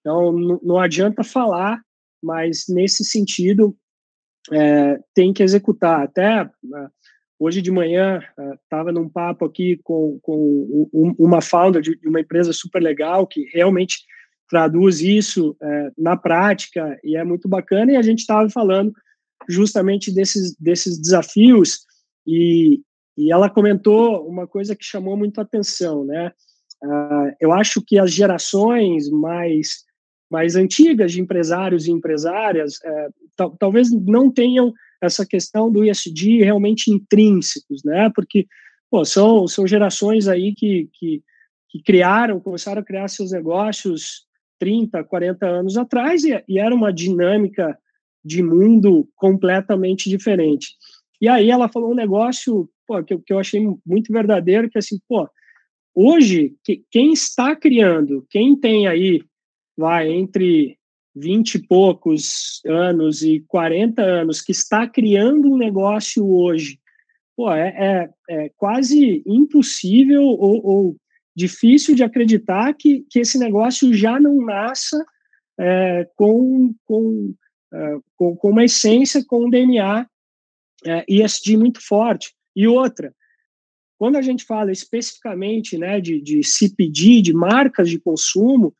Então, 0.00 0.32
não 0.62 0.78
adianta 0.78 1.24
falar, 1.24 1.82
mas 2.22 2.66
nesse 2.68 3.04
sentido 3.04 3.76
é, 4.52 5.00
tem 5.12 5.32
que 5.32 5.42
executar. 5.42 6.02
Até 6.02 6.44
né, 6.62 6.88
hoje 7.38 7.60
de 7.60 7.72
manhã 7.72 8.20
estava 8.62 8.90
é, 8.90 8.92
num 8.92 9.08
papo 9.08 9.44
aqui 9.44 9.80
com, 9.82 10.20
com 10.22 10.88
uma 11.18 11.40
founder 11.40 11.82
de 11.82 11.98
uma 12.06 12.20
empresa 12.20 12.52
super 12.52 12.80
legal 12.80 13.26
que 13.26 13.48
realmente 13.52 13.98
traduz 14.48 15.00
isso 15.00 15.56
é, 15.60 15.90
na 15.98 16.16
prática 16.16 16.98
e 17.02 17.16
é 17.16 17.24
muito 17.24 17.48
bacana. 17.48 17.92
E 17.92 17.96
a 17.96 18.02
gente 18.02 18.20
estava 18.20 18.48
falando 18.48 18.92
justamente 19.48 20.12
desses, 20.12 20.56
desses 20.56 20.98
desafios 20.98 21.80
e, 22.26 22.80
e 23.16 23.32
ela 23.32 23.50
comentou 23.50 24.26
uma 24.26 24.46
coisa 24.46 24.74
que 24.74 24.84
chamou 24.84 25.16
muito 25.16 25.40
atenção, 25.40 26.04
né? 26.04 26.32
Uh, 26.82 27.34
eu 27.40 27.52
acho 27.52 27.82
que 27.82 27.98
as 27.98 28.12
gerações 28.12 29.08
mais 29.10 29.84
mais 30.30 30.56
antigas 30.56 31.12
de 31.12 31.20
empresários 31.20 31.86
e 31.86 31.92
empresárias 31.92 32.74
uh, 32.76 33.56
talvez 33.58 33.90
não 33.92 34.30
tenham 34.30 34.72
essa 35.00 35.24
questão 35.24 35.70
do 35.70 35.84
ISD 35.84 36.42
realmente 36.42 36.90
intrínsecos, 36.90 37.82
né? 37.84 38.10
Porque 38.14 38.46
pô, 38.90 39.04
são 39.04 39.46
são 39.46 39.66
gerações 39.66 40.28
aí 40.28 40.54
que, 40.54 40.88
que 40.92 41.22
que 41.74 41.82
criaram, 41.82 42.38
começaram 42.38 42.80
a 42.80 42.84
criar 42.84 43.08
seus 43.08 43.32
negócios 43.32 44.26
30, 44.60 45.02
40 45.02 45.44
anos 45.44 45.76
atrás 45.76 46.22
e, 46.22 46.40
e 46.48 46.60
era 46.60 46.72
uma 46.72 46.92
dinâmica 46.92 47.76
de 48.24 48.42
mundo 48.42 49.08
completamente 49.14 50.08
diferente. 50.08 50.68
E 51.20 51.28
aí 51.28 51.50
ela 51.50 51.68
falou 51.68 51.92
um 51.92 51.96
negócio 51.96 52.68
pô, 52.86 53.02
que, 53.02 53.16
que 53.18 53.32
eu 53.32 53.38
achei 53.38 53.60
muito 53.84 54.12
verdadeiro, 54.12 54.70
que 54.70 54.78
assim, 54.78 54.98
pô, 55.08 55.28
hoje, 55.94 56.56
que, 56.64 56.84
quem 56.90 57.12
está 57.12 57.54
criando, 57.54 58.26
quem 58.30 58.56
tem 58.58 58.86
aí, 58.86 59.22
vai, 59.76 60.10
entre 60.10 60.78
20 61.14 61.54
e 61.54 61.66
poucos 61.66 62.60
anos 62.66 63.22
e 63.22 63.44
40 63.48 64.02
anos, 64.02 64.40
que 64.40 64.52
está 64.52 64.86
criando 64.88 65.52
um 65.52 65.56
negócio 65.56 66.28
hoje, 66.28 66.78
pô, 67.36 67.52
é, 67.52 67.68
é, 67.68 68.10
é 68.28 68.50
quase 68.56 69.22
impossível 69.26 70.22
ou, 70.22 70.66
ou, 70.66 70.96
difícil 71.36 71.96
de 71.96 72.04
acreditar 72.04 72.72
que, 72.74 73.04
que 73.10 73.18
esse 73.18 73.36
negócio 73.40 73.92
já 73.92 74.20
não 74.20 74.36
nasça 74.36 75.04
é, 75.58 76.08
com, 76.14 76.72
com 76.84 77.34
é, 77.34 77.43
com, 78.16 78.36
com, 78.36 78.50
uma 78.50 78.64
essência, 78.64 79.24
com 79.24 79.46
um 79.46 79.50
DNA 79.50 80.06
é, 80.84 81.04
ESG 81.08 81.56
muito 81.56 81.80
forte. 81.80 82.34
E 82.54 82.68
outra, 82.68 83.14
quando 83.98 84.16
a 84.16 84.22
gente 84.22 84.44
fala 84.44 84.70
especificamente 84.72 85.78
né, 85.78 86.00
de, 86.00 86.20
de 86.20 86.44
CPD, 86.44 87.22
de 87.22 87.32
marcas 87.32 87.88
de 87.88 87.98
consumo, 87.98 88.74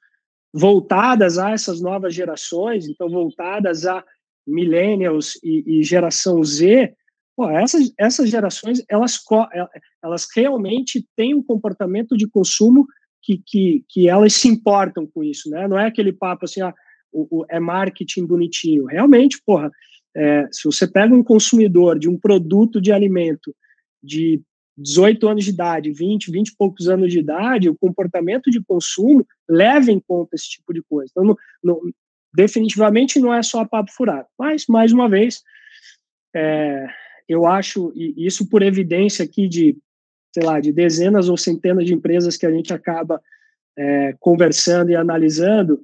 voltadas 0.53 1.39
a 1.39 1.51
essas 1.51 1.81
novas 1.81 2.15
gerações, 2.15 2.87
então 2.89 3.09
voltadas 3.09 3.87
a 3.87 4.05
millennials 4.47 5.39
e, 5.43 5.81
e 5.81 5.83
geração 5.83 6.43
Z, 6.45 6.95
pô, 7.37 7.51
essas, 7.51 7.93
essas 7.99 8.31
gerações, 8.31 8.85
elas, 8.89 9.19
é, 9.53 9.67
elas 10.03 10.29
realmente 10.35 11.07
têm 11.17 11.35
um 11.35 11.43
comportamento 11.43 12.17
de 12.17 12.29
consumo 12.29 12.87
que, 13.23 13.43
que, 13.45 13.85
que 13.89 14.09
elas 14.09 14.35
se 14.35 14.49
importam 14.49 15.07
com 15.07 15.25
isso, 15.25 15.49
né? 15.49 15.67
Não 15.67 15.79
é 15.79 15.87
aquele 15.87 16.13
papo 16.13 16.45
assim, 16.45 16.61
ah, 16.61 16.75
o, 17.15 17.41
o, 17.41 17.47
é 17.49 17.61
marketing 17.61 18.27
bonitinho. 18.27 18.85
Realmente, 18.87 19.41
porra, 19.47 19.71
é, 20.17 20.47
se 20.51 20.65
você 20.65 20.87
pega 20.87 21.15
um 21.15 21.23
consumidor 21.23 21.99
de 21.99 22.09
um 22.09 22.19
produto 22.19 22.81
de 22.81 22.93
alimento 22.93 23.55
de 24.03 24.43
18 24.77 25.29
anos 25.29 25.45
de 25.45 25.51
idade, 25.51 25.93
20, 25.93 26.31
20 26.31 26.49
e 26.49 26.57
poucos 26.57 26.89
anos 26.89 27.13
de 27.13 27.21
idade, 27.21 27.69
o 27.69 27.77
comportamento 27.77 28.51
de 28.51 28.63
consumo 28.63 29.27
leva 29.49 29.91
em 29.91 30.01
conta 30.01 30.35
esse 30.35 30.51
tipo 30.51 30.75
de 30.75 30.83
coisa. 30.83 31.11
Então, 31.11 31.25
não, 31.25 31.37
não, 31.63 31.81
definitivamente 32.35 33.21
não 33.21 33.33
é 33.33 33.43
só 33.43 33.65
papo 33.65 33.93
furado. 33.93 34.27
Mas, 34.39 34.67
mais 34.67 34.93
uma 34.93 35.09
vez, 35.09 35.43
é, 36.35 36.87
eu 37.29 37.47
acho, 37.47 37.93
e 37.95 38.27
isso 38.27 38.49
por 38.49 38.63
evidência 38.63 39.25
aqui 39.25 39.49
de, 39.49 39.77
sei 40.35 40.45
lá, 40.45 40.61
de 40.61 40.73
dezenas 40.73 41.29
ou 41.29 41.37
centenas 41.37 41.87
de 41.87 41.95
empresas 41.95 42.37
que 42.37 42.47
a 42.47 42.51
gente 42.51 42.75
acaba 42.75 43.21
é, 43.79 44.15
conversando 44.19 44.91
e 44.91 44.97
analisando, 44.97 45.81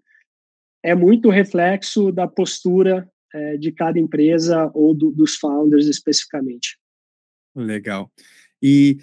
é 0.83 0.95
muito 0.95 1.31
reflexo 1.31 2.11
da 2.11 2.27
postura 2.27 3.09
é, 3.33 3.57
de 3.57 3.71
cada 3.73 3.99
empresa 3.99 4.71
ou 4.75 4.95
do, 4.95 5.11
dos 5.11 5.37
founders 5.37 5.87
especificamente. 5.87 6.79
Legal. 7.55 8.11
E 8.63 8.99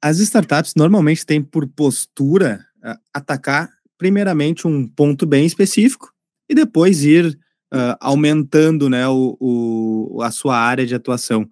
as 0.00 0.18
startups 0.18 0.74
normalmente 0.74 1.24
têm 1.24 1.42
por 1.42 1.66
postura 1.66 2.64
uh, 2.84 2.98
atacar 3.14 3.70
primeiramente 3.96 4.66
um 4.66 4.86
ponto 4.86 5.24
bem 5.24 5.46
específico 5.46 6.12
e 6.48 6.54
depois 6.54 7.04
ir 7.04 7.26
uh, 7.72 7.96
aumentando 8.00 8.90
né, 8.90 9.06
o, 9.06 9.36
o, 9.40 10.22
a 10.22 10.30
sua 10.30 10.58
área 10.58 10.84
de 10.84 10.94
atuação. 10.94 11.48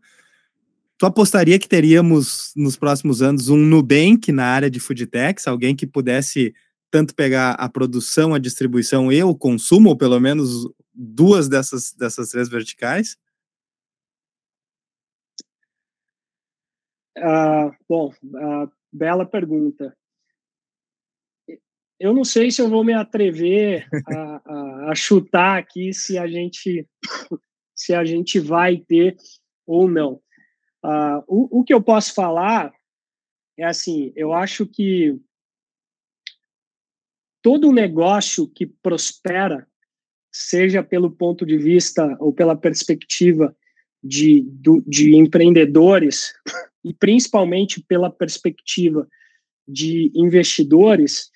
Tu 0.98 1.06
apostaria 1.06 1.58
que 1.58 1.68
teríamos 1.68 2.52
nos 2.56 2.76
próximos 2.76 3.22
anos 3.22 3.48
um 3.48 3.56
Nubank 3.56 4.30
na 4.32 4.44
área 4.44 4.70
de 4.70 4.80
food 4.80 5.06
techs, 5.06 5.46
alguém 5.46 5.74
que 5.74 5.86
pudesse 5.86 6.52
tanto 6.90 7.14
pegar 7.14 7.53
a 7.53 7.68
produção, 7.68 8.35
a 8.35 8.38
distribuição 8.38 9.12
e 9.12 9.22
o 9.22 9.35
consumo, 9.35 9.90
ou 9.90 9.96
pelo 9.96 10.18
menos 10.18 10.68
duas 10.92 11.48
dessas, 11.48 11.92
dessas 11.92 12.31
três 12.31 12.48
verticais? 12.48 13.16
Uh, 17.16 17.74
bom, 17.88 18.12
bela 18.92 19.26
pergunta. 19.26 19.96
Eu 21.98 22.14
não 22.14 22.24
sei 22.24 22.50
se 22.50 22.62
eu 22.62 22.68
vou 22.68 22.83
me 22.83 22.94
atrever 22.94 23.87
a, 24.09 24.42
a, 24.44 24.90
a, 24.90 24.94
chutar 24.94 25.59
aqui 25.59 25.92
se 25.92 26.16
a 26.16 26.26
gente 26.26 26.88
se 27.74 27.94
a 27.94 28.05
gente 28.05 28.40
vai 28.40 28.79
ter 28.79 29.16
ou 29.66 29.88
não. 29.88 30.14
Uh, 30.83 31.22
o, 31.26 31.61
o 31.61 31.64
que 31.64 31.74
eu 31.74 31.83
posso 31.83 32.14
falar 32.14 32.72
é 33.59 33.64
assim, 33.64 34.12
eu 34.16 34.33
acho 34.33 34.66
que 34.66 35.20
todo 37.42 37.72
negócio 37.72 38.48
que 38.48 38.66
prospera, 38.66 39.66
seja 40.33 40.83
pelo 40.83 41.11
ponto 41.11 41.44
de 41.44 41.57
vista 41.57 42.16
ou 42.20 42.33
pela 42.33 42.57
perspectiva 42.57 43.55
de, 44.03 44.46
de 44.87 45.16
empreendedores, 45.16 46.33
e 46.85 46.94
principalmente 46.94 47.83
pela 47.83 48.11
perspectiva 48.11 49.07
de 49.68 50.11
investidores, 50.14 51.31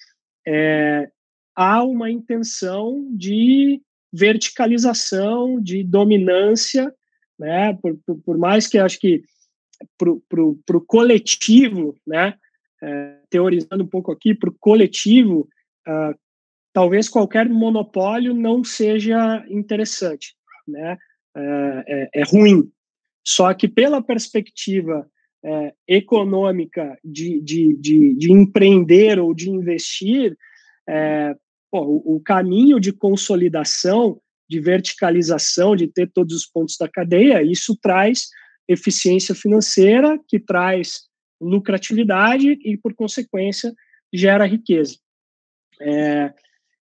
é, 0.47 1.11
há 1.55 1.83
uma 1.85 2.11
intenção 2.11 3.07
de 3.13 3.81
verticalização, 4.13 5.61
de 5.61 5.83
dominância, 5.83 6.93
né? 7.39 7.75
Por, 7.75 7.99
por, 8.07 8.19
por 8.21 8.39
mais 8.39 8.67
que 8.67 8.79
acho 8.79 8.99
que 8.99 9.23
para 9.99 10.43
o 10.43 10.81
coletivo, 10.87 11.97
né? 12.07 12.35
É, 12.83 13.19
teorizando 13.31 13.83
um 13.83 13.87
pouco 13.87 14.13
aqui, 14.13 14.35
para 14.35 14.51
o 14.51 14.57
coletivo, 14.61 15.49
uh, 15.89 16.19
talvez 16.73 17.09
qualquer 17.09 17.49
monopólio 17.49 18.35
não 18.35 18.65
seja 18.65 19.45
interessante, 19.49 20.35
né? 20.67 20.99
É, 21.37 21.85
é, 21.89 22.21
é 22.21 22.23
ruim. 22.25 22.71
Só 23.27 23.53
que 23.55 23.67
pela 23.67 24.03
perspectiva 24.03 25.09
é, 25.45 25.75
econômica 25.87 26.99
de, 27.03 27.41
de, 27.41 27.77
de, 27.77 28.15
de, 28.15 28.33
empreender 28.33 29.19
ou 29.19 29.35
de 29.35 29.51
investir, 29.51 30.37
é, 30.89 31.35
pô, 31.71 31.81
o, 31.83 32.17
o, 32.17 32.21
caminho 32.21 32.79
de 32.79 32.93
consolidação, 32.93 34.21
de 34.49 34.61
verticalização, 34.61 35.75
de 35.75 35.87
ter 35.87 36.11
todos 36.11 36.35
os 36.35 36.47
pontos 36.47 36.77
da 36.79 36.89
cadeia, 36.89 37.43
isso 37.43 37.77
traz 37.81 38.29
eficiência 38.69 39.35
financeira, 39.35 40.19
que 40.29 40.39
traz 40.39 41.03
lucratividade 41.41 42.59
e, 42.65 42.77
por 42.77 42.95
consequência, 42.95 43.75
gera 44.13 44.47
riqueza. 44.47 44.97
É, 45.81 46.33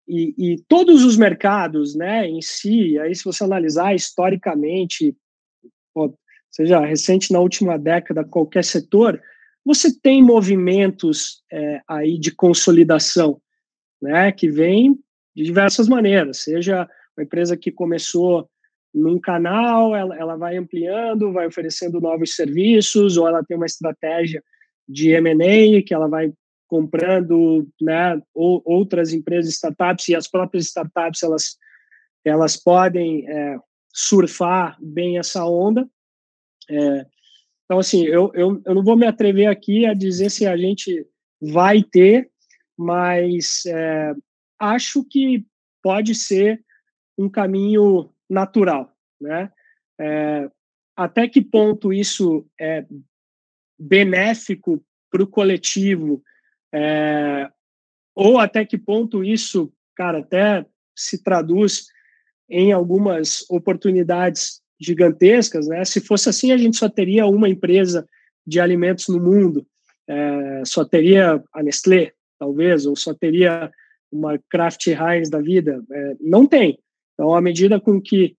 e, 0.06 0.34
e, 0.36 0.62
todos 0.68 1.04
os 1.04 1.16
mercados, 1.16 1.94
né, 1.94 2.26
em 2.26 2.42
si, 2.42 2.98
aí 2.98 3.14
se 3.14 3.24
você 3.24 3.44
analisar 3.44 3.94
historicamente, 3.94 5.16
seja 6.50 6.80
recente 6.80 7.32
na 7.32 7.38
última 7.38 7.78
década, 7.78 8.24
qualquer 8.24 8.64
setor, 8.64 9.22
você 9.64 9.96
tem 9.96 10.22
movimentos 10.22 11.44
é, 11.52 11.80
aí 11.86 12.18
de 12.18 12.34
consolidação, 12.34 13.40
né, 14.02 14.32
que 14.32 14.50
vem 14.50 14.98
de 15.36 15.44
diversas 15.44 15.88
maneiras, 15.88 16.38
seja 16.38 16.88
uma 17.16 17.24
empresa 17.24 17.56
que 17.56 17.70
começou 17.70 18.48
num 18.92 19.20
canal, 19.20 19.94
ela, 19.94 20.16
ela 20.16 20.36
vai 20.36 20.56
ampliando, 20.56 21.32
vai 21.32 21.46
oferecendo 21.46 22.00
novos 22.00 22.34
serviços, 22.34 23.16
ou 23.16 23.28
ela 23.28 23.44
tem 23.44 23.56
uma 23.56 23.66
estratégia 23.66 24.42
de 24.88 25.10
M&A, 25.10 25.82
que 25.82 25.94
ela 25.94 26.08
vai 26.08 26.32
comprando 26.70 27.68
né, 27.80 28.22
ou, 28.32 28.62
outras 28.64 29.12
empresas, 29.12 29.54
startups, 29.54 30.06
e 30.08 30.14
as 30.14 30.28
próprias 30.28 30.66
startups, 30.66 31.20
elas, 31.24 31.58
elas 32.24 32.56
podem 32.56 33.28
é, 33.28 33.58
surfar 33.92 34.78
bem 34.80 35.18
essa 35.18 35.44
onda. 35.44 35.90
É, 36.70 37.06
então, 37.64 37.80
assim, 37.80 38.04
eu, 38.04 38.30
eu, 38.34 38.62
eu 38.64 38.74
não 38.74 38.84
vou 38.84 38.96
me 38.96 39.04
atrever 39.04 39.46
aqui 39.46 39.84
a 39.84 39.94
dizer 39.94 40.30
se 40.30 40.46
a 40.46 40.56
gente 40.56 41.04
vai 41.40 41.82
ter, 41.82 42.30
mas 42.78 43.66
é, 43.66 44.14
acho 44.56 45.04
que 45.04 45.44
pode 45.82 46.14
ser 46.14 46.64
um 47.18 47.28
caminho 47.28 48.12
natural, 48.28 48.94
né? 49.20 49.50
É, 50.00 50.48
até 50.96 51.26
que 51.26 51.42
ponto 51.42 51.92
isso 51.92 52.46
é 52.60 52.86
benéfico 53.76 54.80
para 55.10 55.22
o 55.22 55.26
coletivo, 55.26 56.22
é, 56.72 57.48
ou 58.14 58.38
até 58.38 58.64
que 58.64 58.78
ponto 58.78 59.24
isso, 59.24 59.72
cara, 59.96 60.18
até 60.18 60.66
se 60.94 61.22
traduz 61.22 61.86
em 62.48 62.72
algumas 62.72 63.44
oportunidades 63.48 64.60
gigantescas, 64.80 65.68
né? 65.68 65.84
Se 65.84 66.00
fosse 66.00 66.28
assim, 66.28 66.52
a 66.52 66.56
gente 66.56 66.76
só 66.76 66.88
teria 66.88 67.26
uma 67.26 67.48
empresa 67.48 68.06
de 68.46 68.58
alimentos 68.58 69.08
no 69.08 69.20
mundo, 69.20 69.66
é, 70.08 70.62
só 70.64 70.84
teria 70.84 71.42
a 71.52 71.62
Nestlé, 71.62 72.12
talvez, 72.38 72.86
ou 72.86 72.96
só 72.96 73.14
teria 73.14 73.70
uma 74.10 74.38
Kraft 74.50 74.86
Heinz 74.88 75.30
da 75.30 75.40
vida. 75.40 75.82
É, 75.92 76.16
não 76.20 76.46
tem. 76.46 76.78
Então, 77.14 77.34
à 77.34 77.40
medida 77.40 77.78
com 77.78 78.00
que 78.00 78.34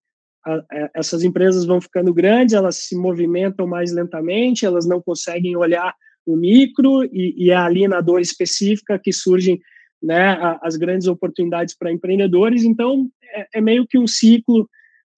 a, 0.46 0.56
a, 0.56 0.90
essas 0.96 1.24
empresas 1.24 1.66
vão 1.66 1.80
ficando 1.80 2.14
grandes, 2.14 2.54
elas 2.54 2.78
se 2.78 2.96
movimentam 2.96 3.68
mais 3.68 3.92
lentamente, 3.94 4.66
elas 4.66 4.86
não 4.86 5.02
conseguem 5.02 5.56
olhar 5.56 5.96
o 6.26 6.36
micro 6.36 7.04
e, 7.06 7.34
e 7.38 7.52
é 7.52 7.56
ali 7.56 7.88
na 7.88 8.02
dor 8.02 8.22
específica 8.22 9.00
que 9.00 9.12
surgem 9.12 9.60
né, 10.02 10.38
as 10.62 10.76
grandes 10.76 11.08
oportunidades 11.08 11.76
para 11.76 11.92
empreendedores. 11.92 12.64
Então, 12.64 13.10
é, 13.24 13.48
é, 13.56 13.62
meio 13.62 13.86
que 13.88 13.98
um 13.98 14.08
ciclo 14.08 14.70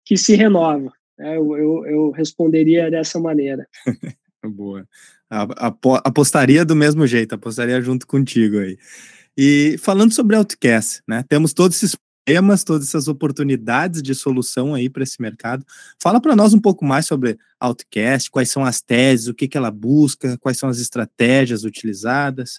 que 0.05 0.17
se 0.17 0.35
renova. 0.35 0.91
Né? 1.17 1.37
Eu, 1.37 1.57
eu, 1.57 1.85
eu 1.85 2.11
responderia 2.11 2.91
dessa 2.91 3.19
maneira. 3.19 3.65
Boa. 4.43 4.85
Apostaria 6.03 6.65
do 6.65 6.75
mesmo 6.75 7.07
jeito, 7.07 7.33
apostaria 7.33 7.81
junto 7.81 8.05
contigo 8.05 8.59
aí. 8.59 8.77
E 9.35 9.77
falando 9.79 10.13
sobre 10.13 10.35
Outcast, 10.35 11.01
né? 11.07 11.23
Temos 11.27 11.53
todos 11.53 11.77
esses 11.77 11.97
temas, 12.25 12.63
todas 12.63 12.87
essas 12.87 13.07
oportunidades 13.07 14.01
de 14.01 14.15
solução 14.15 14.73
aí 14.73 14.89
para 14.89 15.03
esse 15.03 15.21
mercado. 15.21 15.65
Fala 16.01 16.21
para 16.21 16.35
nós 16.35 16.53
um 16.53 16.59
pouco 16.59 16.85
mais 16.85 17.05
sobre 17.05 17.37
Outcast, 17.59 18.31
quais 18.31 18.49
são 18.49 18.63
as 18.63 18.81
teses, 18.81 19.27
o 19.27 19.33
que, 19.33 19.47
que 19.47 19.57
ela 19.57 19.71
busca, 19.71 20.37
quais 20.37 20.57
são 20.57 20.69
as 20.69 20.79
estratégias 20.79 21.63
utilizadas. 21.63 22.57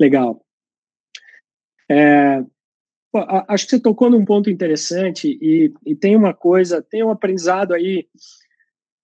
Legal. 0.00 0.44
É, 1.88 2.44
acho 3.48 3.64
que 3.64 3.70
você 3.70 3.80
tocou 3.80 4.10
num 4.10 4.24
ponto 4.24 4.50
interessante 4.50 5.38
e, 5.40 5.72
e, 5.84 5.94
tem 5.94 6.16
uma 6.16 6.34
coisa, 6.34 6.82
tem 6.82 7.02
um 7.02 7.10
aprendizado 7.10 7.72
aí 7.72 8.08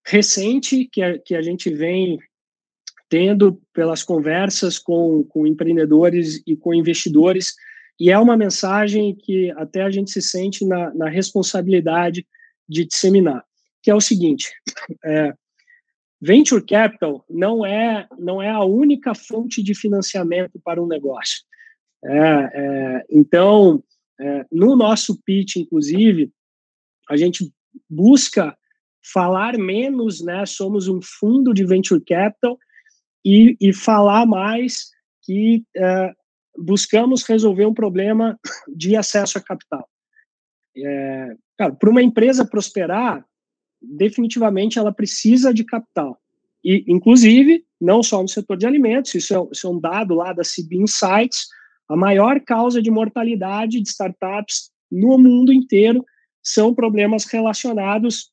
recente 0.05 0.89
que 0.91 1.03
a, 1.03 1.19
que 1.19 1.35
a 1.35 1.43
gente 1.43 1.71
vem 1.71 2.19
tendo 3.09 3.61
pelas 3.73 4.03
conversas 4.03 4.79
com, 4.79 5.23
com 5.25 5.47
empreendedores 5.47 6.43
e 6.47 6.57
com 6.57 6.75
investidores 6.75 7.55
e 8.03 8.11
é 8.11 8.19
uma 8.19 8.37
mensagem 8.37 9.15
que 9.15 9.53
até 9.53 9.81
a 9.81 9.89
gente 9.89 10.11
se 10.11 10.21
sente 10.21 10.67
na, 10.67 10.93
na 10.93 11.09
responsabilidade 11.09 12.27
de 12.69 12.85
disseminar, 12.85 13.45
que 13.81 13.93
é 13.93 13.95
o 13.95 14.01
seguinte: 14.01 14.51
é, 15.05 15.33
venture 16.21 16.67
capital 16.67 17.25
não 17.31 17.65
é 17.65 18.09
não 18.19 18.43
é 18.43 18.51
a 18.51 18.65
única 18.65 19.15
fonte 19.15 19.63
de 19.63 19.73
financiamento 19.73 20.61
para 20.65 20.83
um 20.83 20.89
negócio. 20.89 21.45
É, 22.05 22.19
é, 22.19 23.07
então, 23.09 23.85
é, 24.21 24.47
no 24.51 24.75
nosso 24.75 25.23
pitch, 25.23 25.55
inclusive, 25.55 26.33
a 27.09 27.17
gente 27.17 27.53
busca 27.89 28.59
falar 29.13 29.57
menos, 29.57 30.21
né? 30.21 30.45
Somos 30.45 30.89
um 30.89 30.99
fundo 31.01 31.55
de 31.55 31.65
venture 31.65 32.01
capital 32.05 32.59
e, 33.25 33.57
e 33.61 33.73
falar 33.73 34.27
mais 34.27 34.91
que 35.25 35.65
é, 35.77 36.13
buscamos 36.57 37.23
resolver 37.25 37.67
um 37.67 37.75
problema 37.75 38.39
de 38.69 38.97
acesso 38.97 39.39
a 39.39 39.41
capital. 39.41 39.89
É, 40.77 41.37
para 41.57 41.91
uma 41.91 42.03
empresa 42.03 42.45
prosperar, 42.45 43.25
definitivamente 43.81 44.79
ela 44.79 44.93
precisa 44.93 45.53
de 45.53 45.65
capital. 45.65 46.19
E, 46.65 46.85
inclusive, 46.87 47.65
não 47.81 48.03
só 48.03 48.23
no 48.23 48.29
setor 48.29 48.57
de 48.57 48.67
alimentos, 48.67 49.15
isso 49.15 49.35
é, 49.35 49.49
isso 49.51 49.67
é 49.67 49.71
um 49.71 49.81
dado 49.81 50.15
lá 50.15 50.33
da 50.33 50.43
CB 50.43 50.77
Insights, 50.77 51.49
a 51.89 51.97
maior 51.97 52.41
causa 52.41 52.81
de 52.81 52.91
mortalidade 52.91 53.81
de 53.81 53.89
startups 53.89 54.71
no 54.91 55.19
mundo 55.19 55.53
inteiro 55.53 56.05
são 56.43 56.75
problemas 56.75 57.25
relacionados 57.25 58.31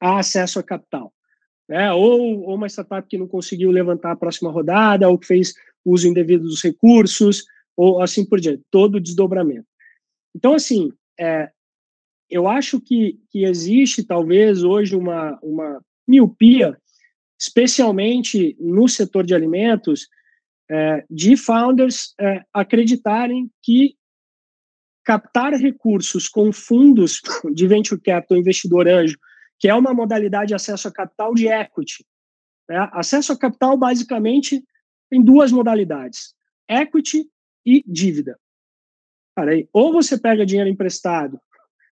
a 0.00 0.18
acesso 0.18 0.58
a 0.58 0.62
capital. 0.62 1.12
É, 1.70 1.92
ou, 1.92 2.44
ou, 2.44 2.54
uma 2.54 2.66
startup 2.66 3.06
que 3.06 3.18
não 3.18 3.28
conseguiu 3.28 3.70
levantar 3.70 4.12
a 4.12 4.16
próxima 4.16 4.50
rodada, 4.50 5.08
ou 5.08 5.18
que 5.18 5.26
fez 5.26 5.54
uso 5.84 6.08
indevido 6.08 6.44
dos 6.44 6.62
recursos, 6.62 7.44
ou 7.76 8.02
assim 8.02 8.24
por 8.24 8.40
diante, 8.40 8.62
todo 8.70 8.96
o 8.96 9.00
desdobramento. 9.00 9.66
Então, 10.34 10.54
assim, 10.54 10.92
é, 11.18 11.50
eu 12.28 12.46
acho 12.46 12.80
que, 12.80 13.18
que 13.30 13.44
existe 13.44 14.04
talvez 14.04 14.62
hoje 14.62 14.94
uma, 14.94 15.38
uma 15.42 15.80
miopia, 16.06 16.76
especialmente 17.40 18.56
no 18.60 18.88
setor 18.88 19.24
de 19.24 19.34
alimentos, 19.34 20.08
é, 20.70 21.04
de 21.08 21.36
founders 21.36 22.14
é, 22.20 22.42
acreditarem 22.52 23.50
que 23.62 23.96
captar 25.04 25.54
recursos 25.54 26.28
com 26.28 26.52
fundos 26.52 27.22
de 27.54 27.66
venture 27.66 28.00
capital, 28.00 28.36
investidor 28.36 28.86
anjo, 28.86 29.16
que 29.58 29.68
é 29.68 29.74
uma 29.74 29.94
modalidade 29.94 30.48
de 30.48 30.54
acesso 30.54 30.86
a 30.86 30.92
capital 30.92 31.34
de 31.34 31.48
equity. 31.48 32.04
Né? 32.68 32.76
Acesso 32.92 33.32
a 33.32 33.38
capital, 33.38 33.76
basicamente, 33.76 34.62
tem 35.10 35.22
duas 35.22 35.52
modalidades: 35.52 36.34
equity 36.68 37.28
e 37.64 37.82
dívida. 37.86 38.38
Cara, 39.36 39.52
aí, 39.52 39.68
ou 39.72 39.92
você 39.92 40.18
pega 40.18 40.46
dinheiro 40.46 40.70
emprestado 40.70 41.40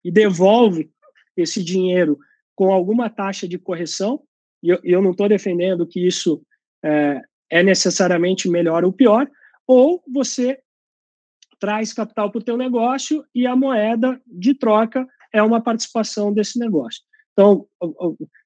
e 0.05 0.11
devolve 0.11 0.91
esse 1.37 1.63
dinheiro 1.63 2.19
com 2.55 2.73
alguma 2.73 3.09
taxa 3.09 3.47
de 3.47 3.59
correção, 3.59 4.23
e 4.63 4.71
eu, 4.71 4.81
eu 4.83 5.01
não 5.01 5.13
estou 5.13 5.29
defendendo 5.29 5.87
que 5.87 6.05
isso 6.05 6.43
é, 6.85 7.23
é 7.51 7.63
necessariamente 7.63 8.49
melhor 8.49 8.85
ou 8.85 8.93
pior, 8.93 9.31
ou 9.67 10.03
você 10.13 10.59
traz 11.61 11.93
capital 11.93 12.31
para 12.31 12.39
o 12.39 12.45
teu 12.45 12.57
negócio 12.57 13.25
e 13.35 13.47
a 13.47 13.55
moeda 13.55 14.21
de 14.27 14.55
troca 14.55 15.07
é 15.33 15.43
uma 15.43 15.61
participação 15.61 16.33
desse 16.33 16.59
negócio. 16.59 17.03
Então, 17.33 17.67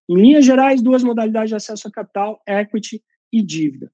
em 0.09 0.15
linhas 0.15 0.45
gerais, 0.45 0.83
duas 0.83 1.03
modalidades 1.03 1.51
de 1.51 1.55
acesso 1.55 1.89
a 1.89 1.91
capital, 1.91 2.43
equity 2.47 3.03
e 3.33 3.41
dívida. 3.41 3.91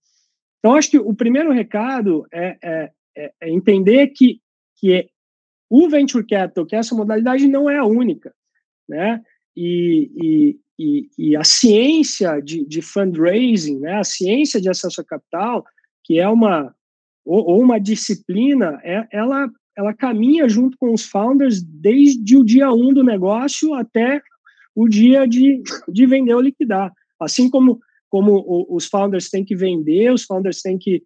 Então, 0.58 0.74
acho 0.74 0.90
que 0.90 0.98
o 0.98 1.14
primeiro 1.14 1.52
recado 1.52 2.26
é, 2.32 2.56
é, 2.62 2.90
é, 3.16 3.32
é 3.42 3.50
entender 3.50 4.08
que, 4.08 4.40
que 4.76 5.08
o 5.70 5.88
venture 5.88 6.26
capital, 6.26 6.66
que 6.66 6.76
essa 6.76 6.94
modalidade 6.94 7.46
não 7.46 7.68
é 7.68 7.78
a 7.78 7.84
única, 7.84 8.34
né? 8.88 9.22
E, 9.56 10.10
e, 10.16 10.60
e, 10.78 11.10
e 11.18 11.36
a 11.36 11.44
ciência 11.44 12.40
de, 12.40 12.64
de, 12.64 12.80
fundraising, 12.80 13.78
né? 13.80 13.94
A 13.94 14.04
ciência 14.04 14.60
de 14.60 14.68
acesso 14.68 15.00
a 15.00 15.04
capital, 15.04 15.64
que 16.04 16.18
é 16.18 16.28
uma 16.28 16.74
ou, 17.24 17.50
ou 17.50 17.62
uma 17.62 17.78
disciplina, 17.78 18.80
é, 18.82 19.06
ela 19.12 19.50
ela 19.78 19.94
caminha 19.94 20.48
junto 20.48 20.76
com 20.76 20.92
os 20.92 21.04
founders 21.04 21.62
desde 21.62 22.36
o 22.36 22.44
dia 22.44 22.72
um 22.72 22.92
do 22.92 23.04
negócio 23.04 23.74
até 23.74 24.20
o 24.74 24.88
dia 24.88 25.24
de, 25.24 25.62
de 25.88 26.04
vender 26.04 26.34
ou 26.34 26.40
liquidar. 26.40 26.92
Assim 27.20 27.48
como, 27.48 27.78
como 28.08 28.66
os 28.70 28.86
founders 28.86 29.28
têm 29.28 29.44
que 29.44 29.54
vender, 29.54 30.12
os 30.12 30.24
founders 30.24 30.62
têm 30.62 30.78
que, 30.78 31.02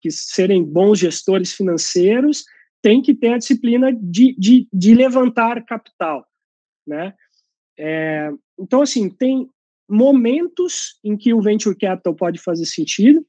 que 0.00 0.10
serem 0.10 0.62
bons 0.62 0.98
gestores 0.98 1.52
financeiros, 1.52 2.44
tem 2.82 3.02
que 3.02 3.14
ter 3.14 3.34
a 3.34 3.38
disciplina 3.38 3.92
de, 3.92 4.34
de, 4.38 4.68
de 4.72 4.94
levantar 4.94 5.64
capital, 5.64 6.24
né? 6.86 7.14
É, 7.78 8.30
então, 8.58 8.80
assim, 8.80 9.10
tem 9.10 9.48
momentos 9.88 10.98
em 11.04 11.16
que 11.16 11.34
o 11.34 11.40
venture 11.40 11.76
capital 11.76 12.14
pode 12.14 12.38
fazer 12.38 12.64
sentido 12.64 13.24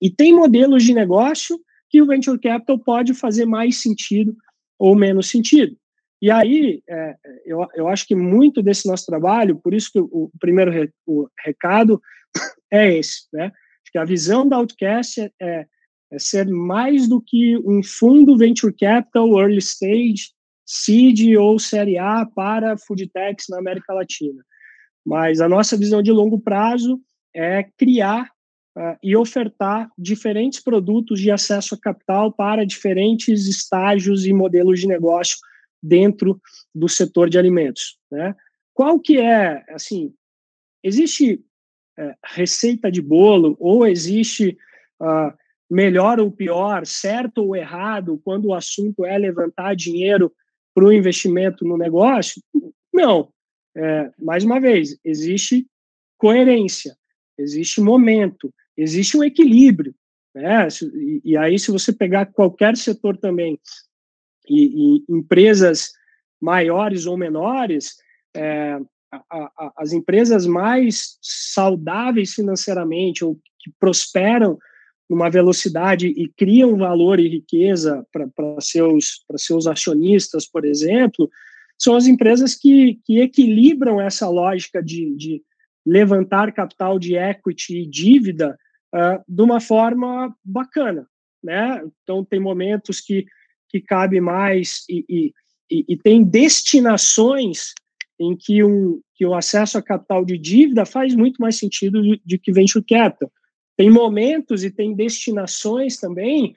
e 0.00 0.10
tem 0.10 0.32
modelos 0.34 0.82
de 0.84 0.92
negócio 0.92 1.60
que 1.88 2.02
o 2.02 2.06
venture 2.06 2.38
capital 2.38 2.78
pode 2.78 3.14
fazer 3.14 3.46
mais 3.46 3.80
sentido 3.80 4.36
ou 4.78 4.94
menos 4.94 5.30
sentido. 5.30 5.76
E 6.20 6.30
aí, 6.30 6.82
é, 6.88 7.16
eu, 7.44 7.66
eu 7.74 7.88
acho 7.88 8.06
que 8.06 8.14
muito 8.14 8.62
desse 8.62 8.86
nosso 8.86 9.06
trabalho, 9.06 9.58
por 9.58 9.74
isso 9.74 9.90
que 9.92 10.00
o, 10.00 10.08
o 10.12 10.30
primeiro 10.38 10.70
re, 10.70 10.90
o 11.06 11.28
recado 11.44 12.00
é 12.70 12.96
esse, 12.98 13.26
né? 13.32 13.46
Acho 13.46 13.92
que 13.92 13.98
a 13.98 14.04
visão 14.04 14.48
da 14.48 14.56
Outcast 14.56 15.20
é, 15.20 15.30
é 15.40 15.66
é 16.12 16.18
ser 16.18 16.46
mais 16.46 17.08
do 17.08 17.20
que 17.20 17.56
um 17.66 17.82
fundo 17.82 18.36
venture 18.36 18.72
capital, 18.72 19.40
early 19.40 19.58
stage, 19.58 20.30
seed 20.66 21.36
ou 21.38 21.58
série 21.58 21.96
A 21.96 22.26
para 22.26 22.76
food 22.76 23.08
techs 23.08 23.46
na 23.48 23.58
América 23.58 23.94
Latina. 23.94 24.44
Mas 25.04 25.40
a 25.40 25.48
nossa 25.48 25.76
visão 25.76 26.02
de 26.02 26.12
longo 26.12 26.38
prazo 26.38 27.00
é 27.34 27.64
criar 27.78 28.30
uh, 28.76 28.96
e 29.02 29.16
ofertar 29.16 29.90
diferentes 29.96 30.60
produtos 30.60 31.18
de 31.18 31.30
acesso 31.30 31.74
a 31.74 31.80
capital 31.80 32.30
para 32.30 32.66
diferentes 32.66 33.46
estágios 33.46 34.26
e 34.26 34.34
modelos 34.34 34.80
de 34.80 34.86
negócio 34.86 35.38
dentro 35.82 36.38
do 36.74 36.90
setor 36.90 37.30
de 37.30 37.38
alimentos. 37.38 37.96
Né? 38.10 38.36
Qual 38.74 39.00
que 39.00 39.18
é, 39.18 39.64
assim, 39.70 40.12
existe 40.84 41.42
é, 41.98 42.14
receita 42.24 42.90
de 42.90 43.02
bolo 43.02 43.56
ou 43.58 43.86
existe 43.86 44.56
uh, 45.00 45.32
melhor 45.70 46.20
ou 46.20 46.30
pior, 46.30 46.86
certo 46.86 47.44
ou 47.44 47.56
errado, 47.56 48.20
quando 48.24 48.46
o 48.46 48.54
assunto 48.54 49.04
é 49.04 49.16
levantar 49.16 49.74
dinheiro 49.74 50.32
para 50.74 50.84
o 50.84 50.92
investimento 50.92 51.64
no 51.64 51.76
negócio? 51.76 52.42
Não. 52.92 53.32
É, 53.74 54.10
mais 54.18 54.44
uma 54.44 54.60
vez, 54.60 54.98
existe 55.02 55.66
coerência, 56.18 56.94
existe 57.38 57.80
momento, 57.80 58.52
existe 58.76 59.16
um 59.16 59.24
equilíbrio. 59.24 59.94
Né? 60.34 60.68
E, 60.94 61.22
e 61.24 61.36
aí, 61.38 61.58
se 61.58 61.70
você 61.70 61.90
pegar 61.90 62.26
qualquer 62.26 62.76
setor 62.76 63.16
também, 63.16 63.58
e, 64.48 64.98
e 64.98 65.04
empresas 65.08 65.92
maiores 66.40 67.06
ou 67.06 67.16
menores, 67.16 67.96
é, 68.34 68.78
a, 69.12 69.22
a, 69.30 69.72
as 69.76 69.92
empresas 69.92 70.46
mais 70.46 71.18
saudáveis 71.20 72.32
financeiramente 72.32 73.24
ou 73.24 73.34
que 73.58 73.70
prosperam 73.78 74.58
numa 75.08 75.28
velocidade 75.28 76.06
e 76.06 76.26
criam 76.28 76.76
valor 76.76 77.20
e 77.20 77.28
riqueza 77.28 78.06
para 78.10 78.60
seus, 78.60 79.22
seus 79.36 79.66
acionistas, 79.66 80.46
por 80.48 80.64
exemplo, 80.64 81.30
são 81.78 81.94
as 81.94 82.06
empresas 82.06 82.54
que, 82.54 82.98
que 83.04 83.20
equilibram 83.20 84.00
essa 84.00 84.28
lógica 84.28 84.82
de, 84.82 85.14
de 85.16 85.42
levantar 85.84 86.52
capital 86.52 86.98
de 86.98 87.16
equity 87.16 87.82
e 87.82 87.86
dívida 87.86 88.58
uh, 88.94 89.22
de 89.28 89.42
uma 89.42 89.60
forma 89.60 90.34
bacana. 90.42 91.06
Né? 91.42 91.82
Então, 92.02 92.24
tem 92.24 92.40
momentos 92.40 93.00
que, 93.00 93.26
que 93.68 93.80
cabe 93.80 94.20
mais 94.20 94.84
e, 94.88 95.04
e, 95.08 95.34
e, 95.70 95.84
e 95.88 95.96
tem 95.96 96.22
destinações 96.22 97.74
em 98.18 98.36
que, 98.36 98.62
um, 98.62 99.00
que 99.14 99.26
o 99.26 99.34
acesso 99.34 99.78
a 99.78 99.82
capital 99.82 100.24
de 100.24 100.38
dívida 100.38 100.84
faz 100.84 101.14
muito 101.14 101.40
mais 101.40 101.56
sentido 101.56 102.02
de, 102.24 102.38
que 102.38 102.52
venture 102.52 102.84
capital. 102.84 103.30
Tem 103.76 103.90
momentos 103.90 104.64
e 104.64 104.70
tem 104.70 104.94
destinações 104.94 105.96
também 105.96 106.54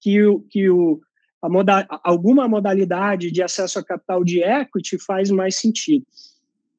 que, 0.00 0.22
o, 0.22 0.40
que 0.50 0.70
o, 0.70 1.00
a 1.42 1.48
moda, 1.48 1.86
alguma 2.02 2.48
modalidade 2.48 3.30
de 3.30 3.42
acesso 3.42 3.78
a 3.78 3.84
capital 3.84 4.24
de 4.24 4.42
equity 4.42 4.98
faz 4.98 5.30
mais 5.30 5.56
sentido. 5.56 6.06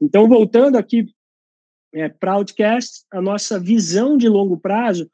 Então, 0.02 0.28
voltando 0.28 0.78
aqui 0.78 1.06
é, 1.94 2.10
para 2.10 2.34
Outcast, 2.34 3.06
a 3.12 3.22
nossa 3.22 3.60
visão 3.60 4.18
de 4.18 4.28
longo 4.28 4.58
prazo 4.58 5.10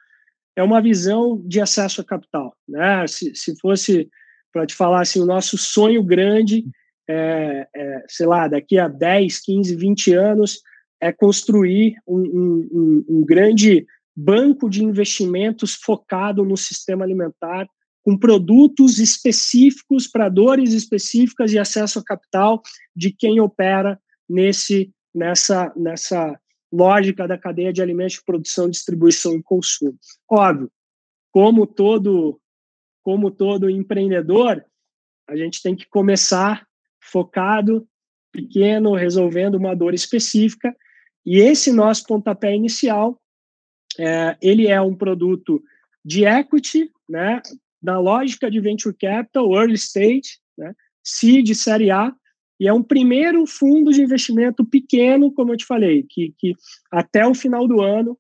é 0.55 0.63
uma 0.63 0.81
visão 0.81 1.41
de 1.45 1.61
acesso 1.61 2.01
a 2.01 2.03
capital. 2.03 2.55
Né? 2.67 3.05
Se, 3.07 3.35
se 3.35 3.57
fosse 3.59 4.09
para 4.51 4.65
te 4.65 4.75
falar 4.75 5.01
assim, 5.01 5.21
o 5.21 5.25
nosso 5.25 5.57
sonho 5.57 6.03
grande, 6.03 6.65
é, 7.09 7.67
é, 7.75 8.05
sei 8.07 8.25
lá, 8.25 8.47
daqui 8.47 8.77
a 8.77 8.87
10, 8.87 9.39
15, 9.39 9.75
20 9.75 10.13
anos, 10.13 10.61
é 10.99 11.11
construir 11.11 11.95
um, 12.07 12.19
um, 12.19 13.05
um 13.09 13.25
grande 13.25 13.85
banco 14.15 14.69
de 14.69 14.83
investimentos 14.83 15.73
focado 15.73 16.45
no 16.45 16.55
sistema 16.55 17.03
alimentar, 17.03 17.67
com 18.03 18.17
produtos 18.17 18.99
específicos 18.99 20.07
para 20.07 20.29
dores 20.29 20.73
específicas 20.73 21.53
e 21.53 21.59
acesso 21.59 21.99
a 21.99 22.03
capital 22.03 22.61
de 22.95 23.11
quem 23.11 23.39
opera 23.39 23.99
nesse 24.29 24.91
nessa 25.13 25.73
nessa 25.75 26.39
lógica 26.71 27.27
da 27.27 27.37
cadeia 27.37 27.73
de 27.73 27.81
alimentos 27.81 28.13
de 28.13 28.23
produção, 28.23 28.69
distribuição 28.69 29.35
e 29.35 29.43
consumo. 29.43 29.97
Óbvio, 30.29 30.71
como 31.31 31.67
todo 31.67 32.39
como 33.03 33.31
todo 33.31 33.69
empreendedor, 33.69 34.63
a 35.27 35.35
gente 35.35 35.61
tem 35.61 35.75
que 35.75 35.87
começar 35.87 36.65
focado, 37.01 37.87
pequeno, 38.31 38.93
resolvendo 38.93 39.55
uma 39.55 39.75
dor 39.75 39.93
específica, 39.93 40.75
e 41.25 41.39
esse 41.39 41.71
nosso 41.71 42.05
pontapé 42.05 42.55
inicial 42.55 43.19
é, 43.99 44.37
ele 44.41 44.67
é 44.67 44.81
um 44.81 44.95
produto 44.95 45.61
de 46.03 46.25
equity, 46.25 46.89
né, 47.07 47.41
na 47.81 47.99
lógica 47.99 48.49
de 48.49 48.59
venture 48.59 48.95
capital, 48.95 49.53
early 49.53 49.75
stage, 49.75 50.39
né, 50.57 50.73
seed, 51.03 51.53
série 51.53 51.91
A, 51.91 52.13
e 52.59 52.67
é 52.67 52.73
um 52.73 52.83
primeiro 52.83 53.45
fundo 53.47 53.91
de 53.91 54.01
investimento 54.01 54.63
pequeno, 54.63 55.33
como 55.33 55.51
eu 55.51 55.57
te 55.57 55.65
falei, 55.65 56.05
que, 56.07 56.33
que 56.37 56.53
até 56.91 57.25
o 57.25 57.33
final 57.33 57.67
do 57.67 57.81
ano 57.81 58.11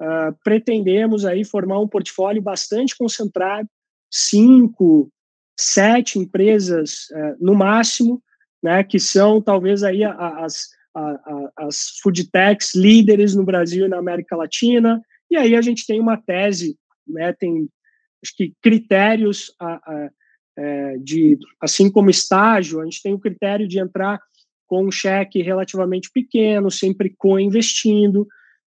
uh, 0.00 0.32
pretendemos 0.44 1.24
aí 1.24 1.44
formar 1.44 1.80
um 1.80 1.88
portfólio 1.88 2.40
bastante 2.40 2.96
concentrado, 2.96 3.68
cinco, 4.08 5.10
sete 5.58 6.16
empresas 6.16 7.08
uh, 7.10 7.36
no 7.44 7.56
máximo, 7.56 8.22
né, 8.62 8.82
que 8.82 8.98
são 8.98 9.40
talvez 9.40 9.82
aí 9.82 10.02
as, 10.04 10.68
as, 11.56 11.98
food 12.02 12.30
techs 12.30 12.74
líderes 12.74 13.34
no 13.34 13.44
Brasil 13.44 13.86
e 13.86 13.88
na 13.88 13.98
América 13.98 14.36
Latina, 14.36 15.00
e 15.30 15.36
aí 15.36 15.54
a 15.54 15.60
gente 15.60 15.86
tem 15.86 16.00
uma 16.00 16.16
tese, 16.16 16.76
né, 17.06 17.32
tem 17.32 17.68
acho 18.22 18.34
que 18.36 18.52
critérios 18.60 19.54
a, 19.60 19.74
a, 19.74 20.10
é, 20.56 20.96
de, 20.98 21.38
assim 21.60 21.90
como 21.90 22.10
estágio, 22.10 22.80
a 22.80 22.84
gente 22.84 23.02
tem 23.02 23.14
o 23.14 23.20
critério 23.20 23.68
de 23.68 23.78
entrar 23.78 24.20
com 24.66 24.84
um 24.84 24.90
cheque 24.90 25.40
relativamente 25.40 26.10
pequeno, 26.12 26.70
sempre 26.70 27.14
co-investindo, 27.16 28.26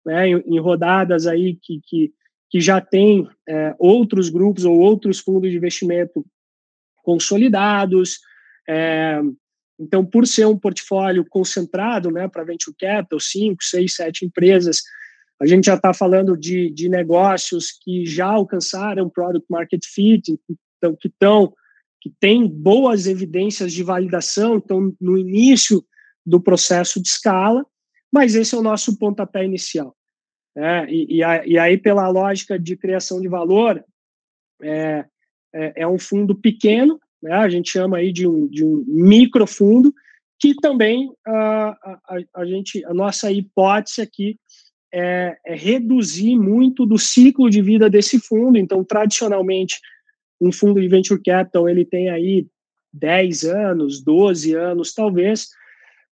né, 0.06 0.28
em, 0.28 0.44
em, 0.48 0.60
rodadas 0.60 1.28
aí 1.28 1.58
que, 1.62 1.82
que, 1.86 2.14
que 2.50 2.62
já 2.62 2.82
tem 2.82 3.28
é, 3.48 3.76
outros 3.78 4.30
grupos 4.30 4.66
ou 4.66 4.80
outros 4.80 5.20
fundos 5.20 5.52
de 5.52 5.58
investimento 5.58 6.26
consolidados. 7.04 8.20
É, 8.68 9.22
então, 9.80 10.06
por 10.06 10.28
ser 10.28 10.46
um 10.46 10.58
portfólio 10.58 11.26
concentrado 11.28 12.12
né, 12.12 12.28
para 12.28 12.44
venture 12.44 12.76
capital, 12.80 13.20
cinco, 13.20 13.64
seis, 13.64 13.96
sete 13.96 14.26
empresas, 14.26 14.84
a 15.42 15.46
gente 15.46 15.66
já 15.66 15.76
está 15.76 15.94
falando 15.94 16.38
de, 16.38 16.70
de 16.70 16.88
negócios 16.88 17.72
que 17.72 18.06
já 18.06 18.28
alcançaram 18.28 19.10
product 19.10 19.46
market 19.50 19.84
fit, 19.86 20.40
então, 20.78 20.96
que 20.96 21.08
estão 21.08 21.54
que 22.00 22.12
têm 22.20 22.46
boas 22.46 23.08
evidências 23.08 23.72
de 23.72 23.82
validação, 23.82 24.58
então 24.58 24.94
no 25.00 25.18
início 25.18 25.82
do 26.26 26.38
processo 26.38 27.02
de 27.02 27.08
escala, 27.08 27.66
mas 28.12 28.36
esse 28.36 28.54
é 28.54 28.58
o 28.58 28.62
nosso 28.62 29.00
pontapé 29.00 29.46
inicial. 29.46 29.96
É, 30.56 30.86
e, 30.90 31.18
e, 31.18 31.24
a, 31.24 31.48
e, 31.48 31.58
aí, 31.58 31.78
pela 31.78 32.08
lógica 32.10 32.60
de 32.60 32.76
criação 32.76 33.22
de 33.22 33.30
valor, 33.30 33.84
é, 34.62 35.06
é, 35.54 35.74
é 35.78 35.88
um 35.88 35.98
fundo 35.98 36.36
pequeno, 36.36 37.00
né? 37.24 37.34
a 37.34 37.50
gente 37.50 37.72
chama 37.72 37.98
aí 37.98 38.12
de 38.12 38.28
um, 38.28 38.48
de 38.48 38.64
um 38.64 38.84
microfundo, 38.86 39.94
que 40.40 40.54
também 40.56 41.12
a, 41.26 41.70
a, 41.70 42.20
a, 42.36 42.46
gente, 42.46 42.84
a 42.86 42.94
nossa 42.94 43.32
hipótese 43.32 44.02
aqui 44.02 44.38
é, 44.94 45.38
é, 45.46 45.56
reduzir 45.56 46.38
muito 46.38 46.86
do 46.86 47.00
ciclo 47.00 47.50
de 47.50 47.62
vida 47.62 47.90
desse 47.90 48.20
fundo. 48.20 48.58
Então, 48.58 48.84
tradicionalmente, 48.84 49.80
um 50.40 50.52
fundo 50.52 50.82
de 50.82 50.88
venture 50.88 51.22
capital 51.24 51.68
ele 51.70 51.86
tem 51.86 52.10
aí 52.10 52.46
10 52.92 53.46
anos, 53.46 54.04
12 54.04 54.54
anos, 54.54 54.94
talvez. 54.94 55.48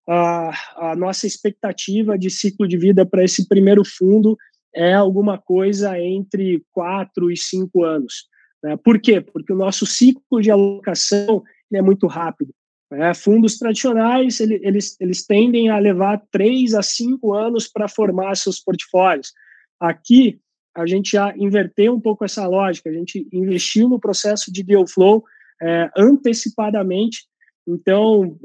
A, 0.07 0.91
a 0.91 0.95
nossa 0.95 1.25
expectativa 1.25 2.17
de 2.17 2.29
ciclo 2.29 2.67
de 2.67 2.77
vida 2.77 3.05
para 3.05 3.23
esse 3.23 3.47
primeiro 3.47 3.83
fundo 3.83 4.37
é 4.73 4.93
alguma 4.93 5.37
coisa 5.39 5.99
entre 5.99 6.63
4 6.71 7.31
e 7.31 7.37
5 7.37 7.83
anos. 7.83 8.28
Né? 8.63 8.77
Por 8.77 8.99
quê? 8.99 9.21
Porque 9.21 9.53
o 9.53 9.57
nosso 9.57 9.85
ciclo 9.85 10.41
de 10.41 10.51
alocação 10.51 11.43
é 11.73 11.81
muito 11.81 12.07
rápido. 12.07 12.53
Né? 12.91 13.13
Fundos 13.13 13.57
tradicionais, 13.57 14.39
ele, 14.39 14.59
eles, 14.63 14.97
eles 14.99 15.25
tendem 15.25 15.69
a 15.69 15.77
levar 15.77 16.21
3 16.31 16.73
a 16.73 16.81
5 16.81 17.33
anos 17.33 17.67
para 17.67 17.87
formar 17.87 18.35
seus 18.35 18.59
portfólios. 18.59 19.33
Aqui, 19.79 20.39
a 20.75 20.85
gente 20.85 21.11
já 21.11 21.35
inverteu 21.37 21.93
um 21.93 22.01
pouco 22.01 22.25
essa 22.25 22.45
lógica, 22.47 22.89
a 22.89 22.93
gente 22.93 23.27
investiu 23.31 23.87
no 23.89 23.99
processo 23.99 24.51
de 24.51 24.63
deal 24.63 24.87
flow 24.87 25.23
é, 25.61 25.89
antecipadamente, 25.97 27.25
então 27.67 28.37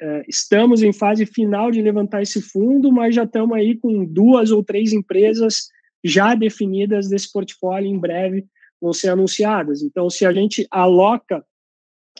é, 0.00 0.24
estamos 0.28 0.82
em 0.82 0.92
fase 0.92 1.26
final 1.26 1.70
de 1.70 1.82
levantar 1.82 2.22
esse 2.22 2.40
fundo, 2.40 2.92
mas 2.92 3.14
já 3.14 3.24
estamos 3.24 3.56
aí 3.56 3.76
com 3.76 4.04
duas 4.04 4.50
ou 4.50 4.62
três 4.62 4.92
empresas 4.92 5.68
já 6.04 6.34
definidas 6.34 7.08
desse 7.08 7.32
portfólio 7.32 7.88
em 7.88 7.98
breve 7.98 8.46
vão 8.80 8.92
ser 8.92 9.10
anunciadas. 9.10 9.82
Então, 9.82 10.08
se 10.10 10.24
a 10.26 10.32
gente 10.32 10.66
aloca, 10.70 11.44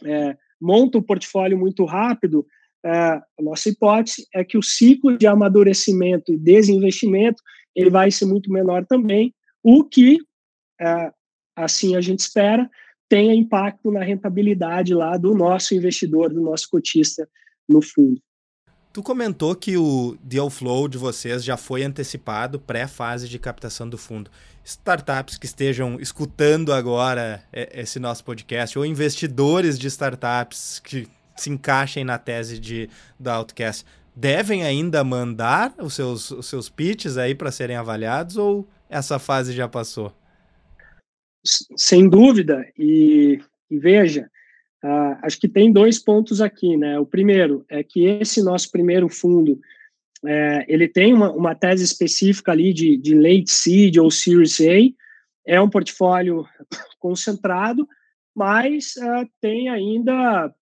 é, 0.05 0.37
monta 0.61 0.99
o 0.99 1.03
portfólio 1.03 1.59
muito 1.59 1.85
rápido, 1.85 2.47
é, 2.85 2.91
a 2.91 3.43
nossa 3.43 3.69
hipótese 3.69 4.27
é 4.35 4.45
que 4.45 4.57
o 4.57 4.63
ciclo 4.63 5.17
de 5.17 5.27
amadurecimento 5.27 6.33
e 6.33 6.39
desinvestimento 6.39 7.43
ele 7.75 7.91
vai 7.91 8.11
ser 8.11 8.25
muito 8.25 8.51
menor 8.51 8.87
também, 8.87 9.35
o 9.63 9.85
que, 9.85 10.19
é, 10.81 11.13
assim 11.55 11.97
a 11.97 12.01
gente 12.01 12.21
espera, 12.21 12.71
tenha 13.09 13.35
impacto 13.35 13.91
na 13.91 14.03
rentabilidade 14.03 14.95
lá 14.95 15.17
do 15.17 15.35
nosso 15.35 15.75
investidor, 15.75 16.33
do 16.33 16.41
nosso 16.41 16.69
cotista 16.71 17.29
no 17.69 17.83
fundo. 17.83 18.21
Tu 18.97 19.03
comentou 19.03 19.55
que 19.55 19.77
o 19.77 20.17
deal 20.23 20.49
flow 20.49 20.89
de 20.89 20.97
vocês 20.97 21.45
já 21.45 21.59
foi 21.59 21.83
antecipado 21.83 22.59
pré-fase 22.59 23.29
de 23.29 23.39
captação 23.39 23.87
do 23.87 23.99
fundo. 23.99 24.31
Startups 24.65 25.37
que 25.37 25.45
estejam 25.45 26.01
escutando 26.01 26.73
agora 26.73 27.45
esse 27.53 28.01
nosso 28.01 28.25
podcast 28.25 28.79
ou 28.79 28.87
investidores 28.87 29.79
de 29.79 29.87
startups 29.89 30.81
que 30.83 31.07
se 31.37 31.51
encaixem 31.51 32.07
na 32.07 32.17
tese 32.17 32.59
de, 32.59 32.89
da 33.21 33.35
Outcast, 33.35 33.85
devem 34.15 34.63
ainda 34.63 35.05
mandar 35.05 35.75
os 35.77 35.93
seus, 35.93 36.31
os 36.31 36.47
seus 36.47 36.71
pitches 36.71 37.19
aí 37.19 37.35
para 37.35 37.53
serem 37.53 37.77
avaliados 37.77 38.39
ou 38.39 38.67
essa 38.89 39.19
fase 39.19 39.53
já 39.53 39.69
passou? 39.69 40.11
Sem 41.45 42.09
dúvida. 42.09 42.65
E, 42.79 43.43
e 43.71 43.79
veja, 43.79 44.27
Uh, 44.87 45.19
acho 45.23 45.41
que 45.41 45.49
tem 45.49 45.73
dois 45.73 45.99
pontos 45.99 46.41
aqui, 46.41 46.77
né? 46.77 46.97
O 46.97 47.05
primeiro 47.05 47.65
é 47.69 47.83
que 47.83 48.05
esse 48.05 48.41
nosso 48.41 48.71
primeiro 48.71 49.09
fundo, 49.09 49.61
é, 50.25 50.65
ele 50.69 50.87
tem 50.87 51.13
uma, 51.13 51.33
uma, 51.33 51.57
tese 51.57 51.83
específica 51.83 52.53
ali 52.53 52.73
de, 52.73 52.97
de 52.97 53.13
late 53.13 53.51
seed 53.51 53.97
ou 53.97 54.13
series 54.13 54.61
A, 54.61 54.95
é 55.45 55.61
um 55.61 55.69
portfólio 55.69 56.47
concentrado, 57.01 57.89
mas 58.33 58.95
uh, 58.97 59.29
tem 59.41 59.69
ainda 59.69 60.55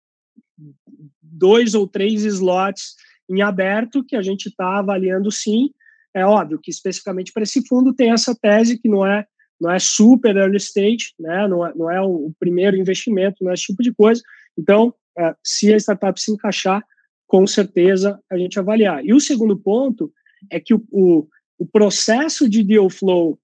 dois 1.21 1.75
ou 1.75 1.89
três 1.89 2.23
slots 2.23 2.95
em 3.29 3.43
aberto 3.43 4.05
que 4.05 4.15
a 4.15 4.23
gente 4.23 4.51
está 4.51 4.79
avaliando 4.79 5.33
sim. 5.33 5.71
É 6.15 6.25
óbvio 6.25 6.61
que 6.63 6.71
especificamente 6.71 7.33
para 7.33 7.43
esse 7.43 7.67
fundo 7.67 7.93
tem 7.93 8.13
essa 8.13 8.37
tese 8.41 8.79
que 8.79 8.89
não 8.89 9.05
é 9.05 9.27
não 9.63 9.71
é 9.71 9.79
super 9.79 10.37
early 10.37 10.57
stage, 10.57 11.15
né? 11.21 11.47
não, 11.47 11.65
é, 11.65 11.73
não 11.77 11.89
é 11.89 12.01
o 12.01 12.33
primeiro 12.37 12.77
investimento, 12.77 13.45
não 13.45 13.53
é 13.53 13.55
esse 13.55 13.67
tipo 13.67 13.81
de 13.81 13.95
coisa. 13.95 14.21
Então, 14.59 14.93
é, 15.17 15.37
se 15.41 15.73
a 15.73 15.77
startup 15.77 16.21
se 16.21 16.33
encaixar, 16.33 16.85
com 17.29 17.47
certeza 17.47 18.21
a 18.29 18.37
gente 18.37 18.59
avaliar. 18.59 19.05
E 19.07 19.15
o 19.15 19.21
segundo 19.21 19.57
ponto 19.57 20.13
é 20.51 20.59
que 20.59 20.75
o, 20.75 20.85
o, 20.91 21.29
o 21.59 21.67
processo 21.67 22.49
de 22.49 22.65
deal 22.65 22.91
flow 22.91 23.39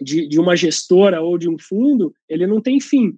de, 0.00 0.28
de, 0.28 0.38
uma 0.38 0.54
gestora 0.54 1.20
ou 1.20 1.36
de 1.36 1.48
um 1.48 1.58
fundo, 1.58 2.14
ele 2.28 2.46
não 2.46 2.60
tem 2.60 2.80
fim. 2.80 3.16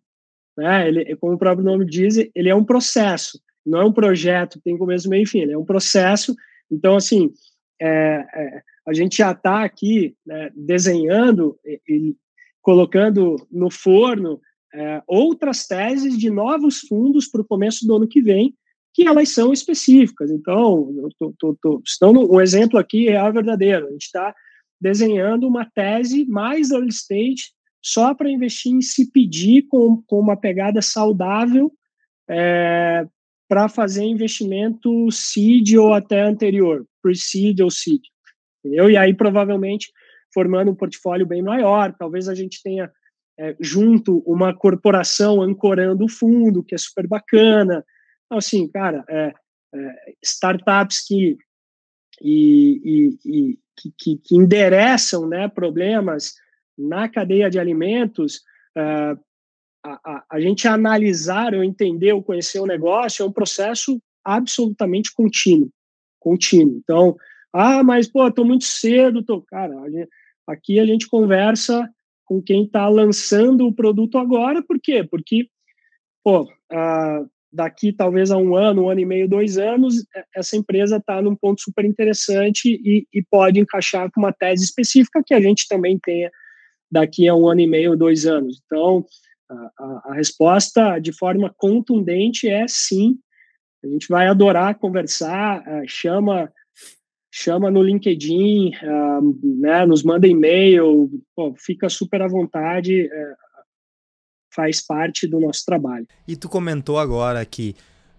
Né? 0.57 0.89
Ele, 0.89 1.17
como 1.17 1.35
o 1.35 1.39
próprio 1.39 1.65
nome 1.65 1.85
diz, 1.85 2.17
ele 2.35 2.49
é 2.49 2.55
um 2.55 2.65
processo, 2.65 3.39
não 3.67 3.81
é 3.83 3.85
um 3.85 3.93
projeto 3.93 4.55
que 4.55 4.65
tem 4.65 4.79
começo, 4.79 5.11
meio 5.11 5.25
e 5.25 5.27
fim, 5.27 5.41
ele 5.41 5.53
é 5.53 5.59
um 5.59 5.65
processo. 5.65 6.35
Então, 6.71 6.97
assim, 6.97 7.35
é, 7.81 8.25
é, 8.35 8.63
a 8.87 8.93
gente 8.93 9.17
já 9.19 9.33
está 9.33 9.65
aqui 9.65 10.15
né, 10.27 10.51
desenhando 10.55 11.59
e, 11.65 11.81
e, 11.89 12.17
colocando 12.61 13.37
no 13.51 13.71
forno 13.71 14.41
é, 14.73 15.03
outras 15.07 15.67
teses 15.67 16.19
de 16.19 16.31
novos 16.31 16.81
fundos 16.81 17.29
para 17.29 17.41
o 17.41 17.47
começo 17.47 17.87
do 17.87 17.97
ano 17.97 18.09
que 18.09 18.21
vem, 18.21 18.55
que 18.93 19.07
elas 19.07 19.31
são 19.31 19.53
específicas. 19.53 20.31
Então, 20.31 21.11
tô, 21.19 21.35
tô, 21.39 21.59
tô, 21.61 22.41
exemplo 22.41 22.79
aqui 22.79 23.09
é 23.09 23.33
verdadeiro. 23.33 23.87
A 23.87 23.91
gente 23.91 24.05
está 24.05 24.35
desenhando 24.81 25.47
uma 25.47 25.65
tese 25.65 26.25
mais 26.27 26.71
early 26.71 26.91
stage 26.91 27.53
só 27.83 28.15
para 28.15 28.31
investir 28.31 28.73
em 28.73 28.81
se 28.81 29.11
pedir 29.11 29.63
com, 29.69 30.03
com 30.07 30.19
uma 30.19 30.37
pegada 30.37 30.81
saudável 30.81 31.73
é, 32.29 33.07
para 33.49 33.69
fazer 33.69 34.05
investimento 34.05 35.11
seed 35.11 35.75
ou 35.77 35.93
até 35.93 36.23
anterior, 36.23 36.87
pre-seed 37.03 37.61
ou 37.61 37.71
seed 37.71 38.03
entendeu? 38.65 38.91
E 38.91 38.97
aí, 38.97 39.15
provavelmente, 39.15 39.93
formando 40.33 40.71
um 40.71 40.75
portfólio 40.75 41.27
bem 41.27 41.43
maior, 41.43 41.95
talvez 41.97 42.29
a 42.29 42.35
gente 42.35 42.63
tenha 42.63 42.91
é, 43.39 43.57
junto 43.61 44.19
uma 44.27 44.55
corporação 44.57 45.43
ancorando 45.43 46.05
o 46.05 46.09
fundo, 46.09 46.63
que 46.63 46.75
é 46.75 46.79
super 46.79 47.07
bacana. 47.07 47.85
Então, 48.27 48.39
assim, 48.39 48.67
cara, 48.69 49.05
é, 49.09 49.35
é, 49.75 50.15
startups 50.23 51.05
que, 51.07 51.37
e, 52.23 52.81
e, 52.85 53.19
e 53.25 53.59
que, 53.99 54.19
que, 54.19 54.37
endereçam 54.37 55.29
né, 55.29 55.49
problemas 55.49 56.35
na 56.79 57.09
cadeia 57.09 57.51
de 57.51 57.59
alimentos, 57.59 58.43
é, 58.77 58.83
a, 59.85 60.01
a, 60.05 60.25
a, 60.31 60.41
gente 60.41 60.67
analisar 60.67 61.55
ou 61.55 61.63
entender 61.63 62.13
ou 62.13 62.23
conhecer 62.23 62.59
o 62.61 62.67
negócio 62.67 63.23
é 63.23 63.27
um 63.27 63.33
processo 63.33 64.01
absolutamente 64.25 65.13
contínuo, 65.13 65.71
contínuo. 66.19 66.79
Então, 66.83 67.17
ah, 67.55 67.85
mas, 67.85 68.09
pô, 68.09 68.29
tô 68.33 68.45
muito 68.45 68.65
cedo, 68.65 69.23
tô... 69.23 69.41
Cara, 69.43 69.81
a 69.81 69.89
gente, 69.89 70.09
aqui 70.47 70.81
a 70.81 70.85
gente 70.85 71.09
conversa 71.09 71.89
com 72.25 72.43
quem 72.43 72.65
está 72.65 72.89
lançando 72.89 73.67
o 73.67 73.73
produto 73.73 74.19
agora, 74.19 74.61
por 74.63 74.81
quê? 74.81 75.05
Porque, 75.09 75.49
pô, 76.25 76.51
ah, 76.73 77.25
daqui 77.53 77.93
talvez 77.93 78.33
a 78.33 78.37
um 78.37 78.57
ano, 78.57 78.85
um 78.85 78.91
ano 78.91 79.01
e 79.01 79.07
meio, 79.07 79.29
dois 79.29 79.57
anos, 79.57 80.05
essa 80.35 80.57
empresa 80.57 80.97
está 80.97 81.23
num 81.23 81.37
ponto 81.37 81.63
super 81.63 81.85
interessante 81.85 82.69
e, 82.69 83.07
e, 83.15 83.23
pode 83.23 83.61
encaixar 83.61 84.11
com 84.11 84.21
uma 84.21 84.33
tese 84.33 84.65
específica 84.65 85.23
que 85.25 85.33
a 85.33 85.41
gente 85.41 85.69
também 85.69 85.97
tenha 85.97 86.33
daqui 86.91 87.29
a 87.29 87.35
um 87.37 87.49
ano 87.49 87.61
e 87.61 87.67
meio, 87.69 87.97
dois 87.97 88.27
anos. 88.27 88.61
Então, 88.67 89.07
a, 89.49 90.11
a 90.11 90.15
resposta 90.15 90.99
de 90.99 91.13
forma 91.13 91.55
contundente 91.57 92.49
é 92.49 92.67
sim. 92.67 93.17
A 93.85 93.87
gente 93.87 94.09
vai 94.09 94.27
adorar 94.27 94.79
conversar, 94.79 95.63
ah, 95.65 95.83
chama 95.87 96.51
chama 97.37 97.69
no 97.69 97.83
LinkedIn, 97.83 98.71
uh, 98.77 99.59
né, 99.61 99.85
nos 99.85 100.05
manda 100.05 100.25
e-mail, 100.25 101.11
pô, 101.35 101.53
fica 101.59 101.89
super 101.89 102.23
à 102.23 102.29
vontade, 102.29 103.07
uh, 103.07 103.37
faz 104.55 104.81
parte 104.81 105.27
do 105.27 105.41
nosso 105.41 105.65
trabalho. 105.67 106.07
E 106.29 106.37
tu 106.37 106.49
comentou 106.49 106.97
agora 106.97 107.45
que 107.45 107.75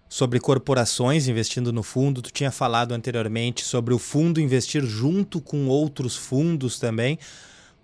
sobre 0.06 0.38
corporações 0.38 1.28
investindo 1.28 1.72
no 1.72 1.82
fundo, 1.82 2.20
tu 2.20 2.30
tinha 2.30 2.50
falado 2.50 2.92
anteriormente 2.92 3.64
sobre 3.64 3.94
o 3.94 3.98
fundo 3.98 4.38
investir 4.38 4.84
junto 4.84 5.40
com 5.40 5.66
outros 5.66 6.14
fundos 6.14 6.78
também. 6.78 7.18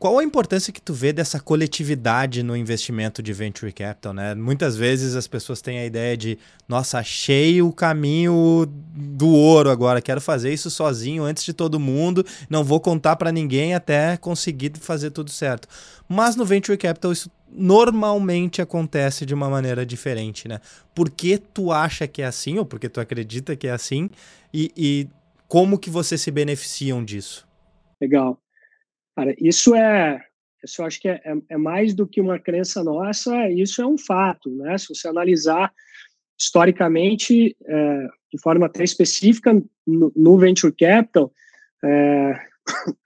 Qual 0.03 0.19
a 0.19 0.25
importância 0.25 0.73
que 0.73 0.83
tu 0.83 0.93
vê 0.93 1.13
dessa 1.13 1.39
coletividade 1.39 2.43
no 2.43 2.57
investimento 2.57 3.23
de 3.23 3.33
venture 3.33 3.73
capital, 3.73 4.13
né? 4.13 4.35
Muitas 4.35 4.77
vezes 4.77 5.15
as 5.15 5.29
pessoas 5.29 5.63
têm 5.63 5.79
a 5.79 5.87
ideia 5.87 6.17
de, 6.17 6.41
nossa, 6.67 6.99
achei 6.99 7.63
o 7.63 7.73
caminho 7.73 8.67
do 8.67 9.29
ouro 9.29 9.71
agora, 9.71 10.03
quero 10.03 10.21
fazer 10.21 10.53
isso 10.53 10.73
sozinho 10.73 11.23
antes 11.23 11.45
de 11.45 11.53
todo 11.53 11.79
mundo, 11.79 12.27
não 12.51 12.65
vou 12.65 12.81
contar 12.81 13.15
para 13.15 13.31
ninguém 13.31 13.75
até 13.75 14.17
conseguir 14.17 14.73
fazer 14.81 15.13
tudo 15.13 15.31
certo. 15.31 15.69
Mas 16.09 16.35
no 16.35 16.45
venture 16.45 16.77
capital 16.77 17.13
isso 17.13 17.31
normalmente 17.49 18.61
acontece 18.61 19.25
de 19.25 19.33
uma 19.33 19.49
maneira 19.49 19.87
diferente, 19.87 20.49
né? 20.49 20.59
Por 20.93 21.11
que 21.11 21.39
tu 21.39 21.71
acha 21.71 22.09
que 22.09 22.23
é 22.23 22.27
assim 22.27 22.59
ou 22.59 22.67
porque 22.67 22.89
tu 22.89 22.99
acredita 23.01 23.55
que 23.55 23.69
é 23.69 23.71
assim 23.71 24.11
e, 24.53 24.73
e 24.77 25.09
como 25.47 25.79
que 25.79 25.91
vocês 25.91 26.21
se 26.21 26.33
beneficiam 26.33 27.05
disso? 27.05 27.47
Legal. 28.01 28.42
Cara, 29.17 29.35
isso 29.39 29.75
é, 29.75 30.21
Isso 30.65 30.81
eu 30.81 30.87
acho 30.87 31.01
que 31.01 31.09
é, 31.09 31.21
é, 31.25 31.35
é, 31.51 31.57
mais 31.57 31.95
do 31.95 32.07
que 32.07 32.21
uma 32.21 32.39
crença 32.39 32.83
nossa, 32.83 33.51
isso 33.51 33.83
é 33.83 33.87
um 33.87 33.99
fato, 33.99 34.51
né? 34.51 34.79
Se 34.79 34.89
você 34.89 35.09
analisar 35.09 35.73
historicamente, 36.39 37.57
é, 37.65 38.07
de 38.33 38.41
forma 38.41 38.67
até 38.67 38.83
específica, 38.83 39.53
no, 39.87 40.13
no 40.17 40.39
Venture 40.39 40.73
Capital, 40.73 41.33
é, 41.85 42.35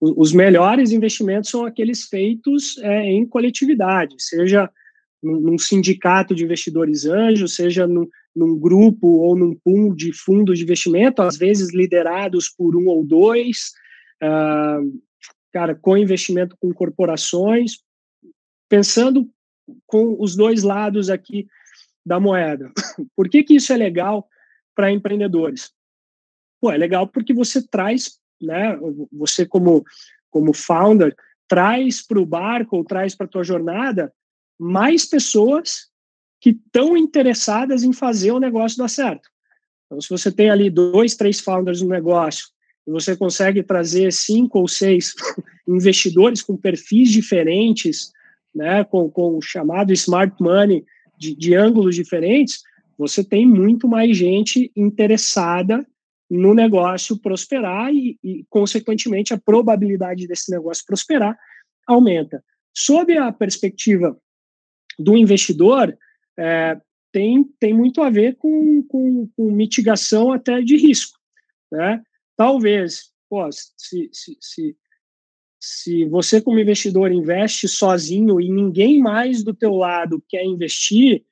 os 0.00 0.32
melhores 0.32 0.92
investimentos 0.92 1.50
são 1.50 1.64
aqueles 1.64 2.04
feitos 2.04 2.76
é, 2.78 3.04
em 3.04 3.26
coletividade, 3.26 4.14
seja 4.18 4.70
num, 5.22 5.58
sindicato 5.58 6.34
de 6.34 6.44
investidores 6.44 7.06
anjos, 7.06 7.54
seja 7.54 7.86
num, 7.86 8.06
num, 8.34 8.58
grupo 8.58 9.06
ou 9.06 9.36
num 9.36 9.54
pool 9.54 9.94
de 9.94 10.12
fundos 10.12 10.58
de 10.58 10.64
investimento, 10.64 11.22
às 11.22 11.36
vezes 11.36 11.72
liderados 11.74 12.48
por 12.48 12.76
um 12.76 12.86
ou 12.86 13.04
dois, 13.04 13.72
uh, 14.22 15.02
cara, 15.56 15.74
com 15.74 15.96
investimento 15.96 16.54
com 16.60 16.70
corporações, 16.70 17.78
pensando 18.68 19.26
com 19.86 20.14
os 20.20 20.36
dois 20.36 20.62
lados 20.62 21.08
aqui 21.08 21.48
da 22.04 22.20
moeda. 22.20 22.70
Por 23.16 23.26
que, 23.26 23.42
que 23.42 23.54
isso 23.54 23.72
é 23.72 23.76
legal 23.78 24.28
para 24.74 24.92
empreendedores? 24.92 25.72
Pô, 26.60 26.70
é 26.70 26.76
legal 26.76 27.08
porque 27.08 27.32
você 27.32 27.66
traz, 27.66 28.18
né, 28.38 28.78
você 29.10 29.46
como, 29.46 29.82
como 30.30 30.52
founder, 30.52 31.16
traz 31.48 32.06
para 32.06 32.20
o 32.20 32.26
barco 32.26 32.76
ou 32.76 32.84
traz 32.84 33.14
para 33.14 33.24
a 33.24 33.30
tua 33.30 33.42
jornada 33.42 34.12
mais 34.60 35.06
pessoas 35.06 35.90
que 36.38 36.50
estão 36.50 36.98
interessadas 36.98 37.82
em 37.82 37.94
fazer 37.94 38.32
o 38.32 38.40
negócio 38.40 38.76
dar 38.76 38.88
certo. 38.88 39.26
Então, 39.86 40.02
se 40.02 40.10
você 40.10 40.30
tem 40.30 40.50
ali 40.50 40.68
dois, 40.68 41.16
três 41.16 41.40
founders 41.40 41.80
no 41.80 41.88
negócio 41.88 42.54
você 42.90 43.16
consegue 43.16 43.62
trazer 43.62 44.12
cinco 44.12 44.60
ou 44.60 44.68
seis 44.68 45.14
investidores 45.66 46.42
com 46.42 46.56
perfis 46.56 47.10
diferentes, 47.10 48.12
né, 48.54 48.84
com, 48.84 49.10
com 49.10 49.36
o 49.36 49.42
chamado 49.42 49.92
smart 49.92 50.34
money 50.40 50.84
de, 51.18 51.34
de 51.34 51.54
ângulos 51.54 51.94
diferentes, 51.94 52.62
você 52.96 53.22
tem 53.22 53.46
muito 53.46 53.86
mais 53.86 54.16
gente 54.16 54.70
interessada 54.74 55.86
no 56.30 56.54
negócio 56.54 57.18
prosperar 57.18 57.92
e, 57.92 58.18
e, 58.22 58.44
consequentemente, 58.48 59.32
a 59.32 59.38
probabilidade 59.38 60.26
desse 60.26 60.50
negócio 60.50 60.84
prosperar 60.86 61.36
aumenta. 61.86 62.42
Sob 62.74 63.16
a 63.16 63.30
perspectiva 63.32 64.16
do 64.98 65.16
investidor, 65.16 65.96
é, 66.38 66.78
tem, 67.12 67.44
tem 67.60 67.72
muito 67.72 68.02
a 68.02 68.10
ver 68.10 68.36
com, 68.36 68.82
com, 68.82 69.28
com 69.36 69.50
mitigação 69.50 70.32
até 70.32 70.60
de 70.60 70.76
risco. 70.76 71.18
Né? 71.70 72.02
Talvez, 72.36 73.10
pô, 73.28 73.50
se, 73.50 74.10
se, 74.12 74.36
se, 74.40 74.76
se 75.58 76.04
você 76.04 76.40
como 76.40 76.58
investidor 76.58 77.10
investe 77.10 77.66
sozinho 77.66 78.40
e 78.40 78.50
ninguém 78.50 79.00
mais 79.00 79.42
do 79.42 79.54
teu 79.54 79.74
lado 79.74 80.22
quer 80.28 80.44
investir, 80.44 81.24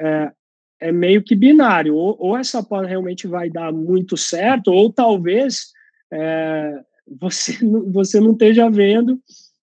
é, 0.00 0.32
é 0.80 0.92
meio 0.92 1.22
que 1.22 1.34
binário. 1.34 1.94
Ou, 1.94 2.16
ou, 2.18 2.36
essa 2.36 2.62
porta 2.62 2.88
realmente 2.88 3.26
vai 3.26 3.48
dar 3.48 3.72
muito 3.72 4.16
certo, 4.16 4.72
ou 4.72 4.92
talvez 4.92 5.72
é, 6.12 6.82
você, 7.20 7.58
você 7.92 8.20
não 8.20 8.32
esteja 8.32 8.68
vendo 8.68 9.20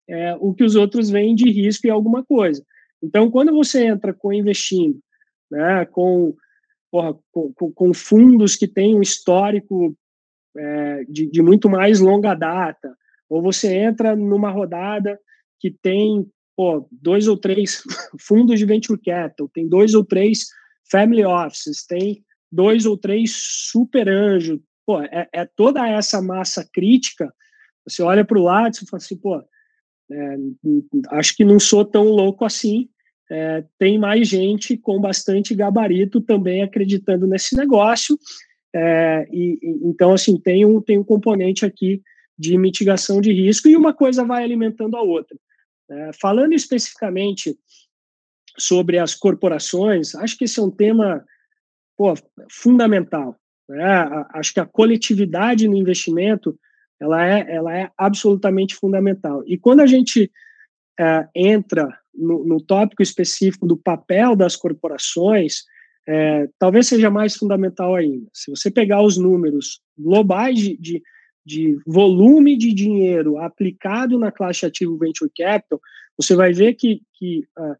é, 0.08 0.34
o 0.36 0.54
que 0.54 0.64
os 0.64 0.76
outros 0.76 1.10
veem 1.10 1.34
de 1.34 1.50
risco 1.50 1.86
em 1.86 1.90
alguma 1.90 2.24
coisa. 2.24 2.64
Então, 3.02 3.30
quando 3.30 3.52
você 3.52 3.86
entra 3.86 4.14
com 4.14 4.32
investindo, 4.32 4.98
né, 5.50 5.84
com, 5.86 6.34
porra, 6.90 7.18
com, 7.32 7.52
com, 7.52 7.92
fundos 7.92 8.56
que 8.56 8.66
têm 8.66 8.94
um 8.94 9.02
histórico 9.02 9.94
é, 10.56 11.04
de, 11.08 11.30
de, 11.30 11.42
muito 11.42 11.68
mais 11.68 12.00
longa 12.00 12.34
data, 12.34 12.96
ou 13.28 13.42
você 13.42 13.74
entra 13.74 14.14
numa 14.14 14.50
rodada 14.50 15.18
que 15.60 15.70
tem 15.70 16.26
pô, 16.56 16.86
dois 16.90 17.26
ou 17.26 17.36
três 17.36 17.82
fundos 18.20 18.58
de 18.58 18.66
venture 18.66 19.00
capital, 19.00 19.48
tem 19.52 19.68
dois 19.68 19.94
ou 19.94 20.04
três 20.04 20.46
family 20.90 21.24
offices, 21.24 21.84
tem 21.86 22.24
dois 22.50 22.86
ou 22.86 22.96
três 22.96 23.32
super 23.34 24.08
anjos, 24.08 24.60
pô, 24.86 25.00
é, 25.02 25.28
é 25.32 25.44
toda 25.44 25.88
essa 25.88 26.22
massa 26.22 26.68
crítica. 26.72 27.32
Você 27.86 28.02
olha 28.02 28.24
para 28.24 28.38
o 28.38 28.42
lado 28.42 28.74
e 28.74 28.88
fala 28.88 29.02
assim, 29.02 29.16
pô, 29.16 29.42
é, 30.10 30.36
acho 31.10 31.34
que 31.36 31.44
não 31.44 31.58
sou 31.58 31.84
tão 31.84 32.04
louco 32.04 32.44
assim. 32.44 32.88
É, 33.30 33.64
tem 33.78 33.98
mais 33.98 34.28
gente 34.28 34.76
com 34.76 35.00
bastante 35.00 35.54
gabarito 35.54 36.20
também 36.20 36.62
acreditando 36.62 37.26
nesse 37.26 37.56
negócio. 37.56 38.18
É, 38.74 39.26
e, 39.32 39.58
então, 39.82 40.12
assim, 40.12 40.36
tem 40.38 40.64
um, 40.64 40.80
tem 40.80 40.98
um 40.98 41.04
componente 41.04 41.64
aqui 41.64 42.02
de 42.36 42.58
mitigação 42.58 43.20
de 43.20 43.32
risco 43.32 43.68
e 43.68 43.76
uma 43.76 43.94
coisa 43.94 44.24
vai 44.24 44.42
alimentando 44.42 44.96
a 44.96 45.02
outra. 45.02 45.38
É, 45.88 46.10
falando 46.20 46.54
especificamente 46.54 47.56
sobre 48.58 48.98
as 48.98 49.14
corporações, 49.14 50.14
acho 50.14 50.36
que 50.36 50.44
esse 50.44 50.58
é 50.58 50.62
um 50.62 50.70
tema 50.70 51.24
pô, 51.96 52.14
fundamental. 52.50 53.38
Né? 53.68 53.84
Acho 54.34 54.54
que 54.54 54.60
a 54.60 54.66
coletividade 54.66 55.68
no 55.68 55.76
investimento 55.76 56.58
ela 57.00 57.26
é, 57.26 57.54
ela 57.54 57.76
é 57.76 57.90
absolutamente 57.98 58.74
fundamental. 58.74 59.42
E 59.46 59.58
quando 59.58 59.80
a 59.80 59.86
gente 59.86 60.30
é, 60.98 61.28
entra 61.34 61.88
no, 62.14 62.44
no, 62.44 62.60
tópico 62.60 63.02
específico 63.02 63.66
do 63.66 63.76
papel 63.76 64.36
das 64.36 64.56
corporações, 64.56 65.64
é, 66.06 66.48
talvez 66.58 66.86
seja 66.86 67.10
mais 67.10 67.36
fundamental 67.36 67.94
ainda. 67.94 68.28
Se 68.32 68.50
você 68.50 68.70
pegar 68.70 69.02
os 69.02 69.16
números 69.16 69.80
globais 69.98 70.58
de, 70.58 70.76
de 70.76 71.02
de 71.44 71.78
volume 71.86 72.56
de 72.56 72.72
dinheiro 72.72 73.38
aplicado 73.38 74.18
na 74.18 74.32
classe 74.32 74.64
ativo 74.64 74.96
venture 74.96 75.30
capital, 75.36 75.80
você 76.16 76.34
vai 76.34 76.52
ver 76.52 76.74
que, 76.74 77.02
que 77.12 77.40
uh, 77.58 77.76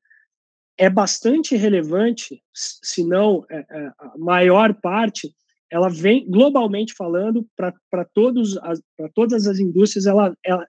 é 0.77 0.91
bastante 0.91 1.57
relevante, 1.57 2.43
se 2.53 3.07
não 3.07 3.45
é, 3.51 3.59
é, 3.59 3.93
a 3.99 4.19
maior 4.19 4.75
parte, 4.75 5.35
ela 5.71 5.89
vem 5.89 6.29
globalmente 6.29 6.93
falando 6.95 7.47
para 7.57 8.05
todas 8.13 8.57
as 9.47 9.59
indústrias, 9.59 10.07
ela, 10.07 10.37
ela 10.45 10.67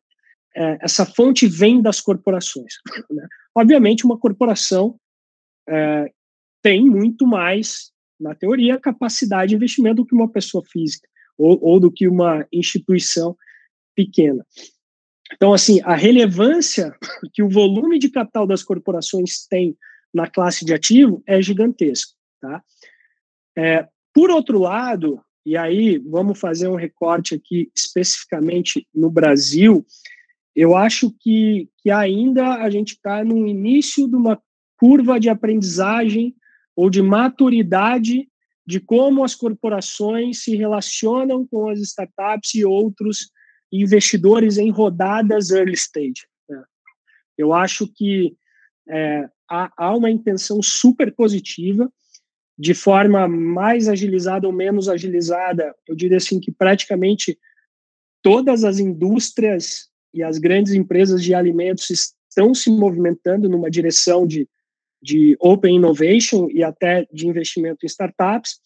é, 0.56 0.78
essa 0.82 1.06
fonte 1.06 1.48
vem 1.48 1.82
das 1.82 2.00
corporações. 2.00 2.76
Né? 3.12 3.28
Obviamente, 3.54 4.06
uma 4.06 4.18
corporação 4.18 4.98
é, 5.68 6.12
tem 6.66 6.84
muito 6.84 7.28
mais, 7.28 7.92
na 8.20 8.34
teoria, 8.34 8.80
capacidade 8.80 9.50
de 9.50 9.56
investimento 9.56 9.98
do 9.98 10.06
que 10.08 10.16
uma 10.16 10.28
pessoa 10.28 10.64
física 10.66 11.08
ou, 11.38 11.60
ou 11.62 11.80
do 11.80 11.92
que 11.92 12.08
uma 12.08 12.44
instituição 12.52 13.38
pequena. 13.96 14.44
Então, 15.32 15.54
assim, 15.54 15.80
a 15.84 15.94
relevância 15.94 16.92
que 17.32 17.44
o 17.44 17.50
volume 17.50 18.00
de 18.00 18.10
capital 18.10 18.48
das 18.48 18.64
corporações 18.64 19.46
tem 19.48 19.78
na 20.12 20.28
classe 20.28 20.66
de 20.66 20.74
ativo 20.74 21.22
é 21.28 21.40
gigantesco, 21.40 22.16
tá? 22.42 22.64
É, 23.56 23.88
por 24.12 24.32
outro 24.32 24.58
lado, 24.58 25.22
e 25.46 25.56
aí 25.56 26.00
vamos 26.00 26.40
fazer 26.40 26.68
um 26.68 26.76
recorte 26.76 27.36
aqui 27.36 27.70
especificamente 27.76 28.88
no 28.92 29.12
Brasil, 29.12 29.86
eu 30.56 30.76
acho 30.76 31.14
que, 31.20 31.70
que 31.78 31.92
ainda 31.92 32.56
a 32.56 32.72
gente 32.72 32.94
está 32.94 33.24
no 33.24 33.46
início 33.46 34.08
de 34.08 34.16
uma 34.16 34.42
curva 34.80 35.20
de 35.20 35.30
aprendizagem 35.30 36.36
ou 36.76 36.90
de 36.90 37.02
maturidade 37.02 38.28
de 38.68 38.80
como 38.80 39.24
as 39.24 39.36
corporações 39.36 40.44
se 40.44 40.56
relacionam 40.56 41.46
com 41.46 41.70
as 41.70 41.80
startups 41.80 42.56
e 42.56 42.66
outros 42.66 43.30
investidores 43.72 44.58
em 44.58 44.72
rodadas 44.72 45.52
early 45.52 45.74
stage. 45.74 46.28
Né? 46.50 46.64
Eu 47.38 47.54
acho 47.54 47.88
que 47.88 48.36
é, 48.88 49.30
há, 49.50 49.72
há, 49.78 49.96
uma 49.96 50.10
intenção 50.10 50.62
super 50.62 51.14
positiva, 51.14 51.92
de 52.58 52.74
forma 52.74 53.28
mais 53.28 53.88
agilizada 53.88 54.48
ou 54.48 54.54
menos 54.54 54.88
agilizada, 54.88 55.76
eu 55.88 55.96
diria 55.96 56.18
assim 56.18 56.40
que 56.40 56.52
praticamente 56.52 57.38
todas 58.22 58.64
as 58.64 58.80
indústrias 58.80 59.90
e 60.14 60.24
as 60.24 60.38
grandes 60.38 60.74
empresas 60.74 61.22
de 61.22 61.34
alimentos 61.34 61.90
estão 61.90 62.54
se 62.56 62.72
movimentando 62.72 63.50
numa 63.50 63.70
direção 63.70 64.26
de 64.26 64.48
de 65.06 65.38
open 65.40 65.76
innovation 65.76 66.48
e 66.52 66.64
até 66.64 67.08
de 67.14 67.28
investimento 67.28 67.86
em 67.86 67.86
startups, 67.86 68.60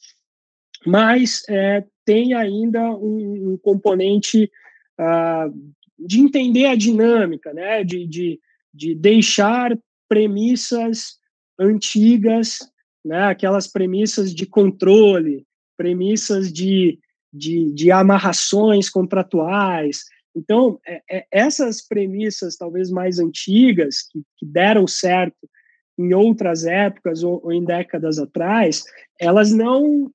mas 0.86 1.44
é, 1.50 1.84
tem 2.06 2.34
ainda 2.34 2.82
um, 2.92 3.52
um 3.52 3.58
componente 3.58 4.50
uh, 4.98 5.54
de 6.00 6.22
entender 6.22 6.68
a 6.68 6.78
dinâmica, 6.78 7.54
né? 7.54 7.84
de, 7.84 8.08
de, 8.08 8.40
de 8.74 8.96
deixar 8.96 9.78
premissas 10.08 11.18
antigas, 11.60 12.60
né? 13.04 13.26
aquelas 13.26 13.68
premissas 13.68 14.34
de 14.34 14.46
controle, 14.46 15.46
premissas 15.78 16.54
de, 16.54 16.98
de, 17.34 17.70
de 17.74 17.92
amarrações 17.92 18.90
contratuais. 18.90 20.06
Então, 20.34 20.80
é, 20.88 21.02
é, 21.12 21.26
essas 21.30 21.86
premissas 21.86 22.56
talvez 22.56 22.90
mais 22.90 23.20
antigas, 23.20 24.04
que, 24.10 24.22
que 24.38 24.46
deram 24.46 24.88
certo 24.88 25.50
em 26.00 26.14
outras 26.14 26.66
épocas 26.66 27.24
ou, 27.24 27.42
ou 27.44 27.52
em 27.52 27.64
décadas 27.64 28.18
atrás, 28.20 28.86
elas 29.20 29.52
não 29.52 30.10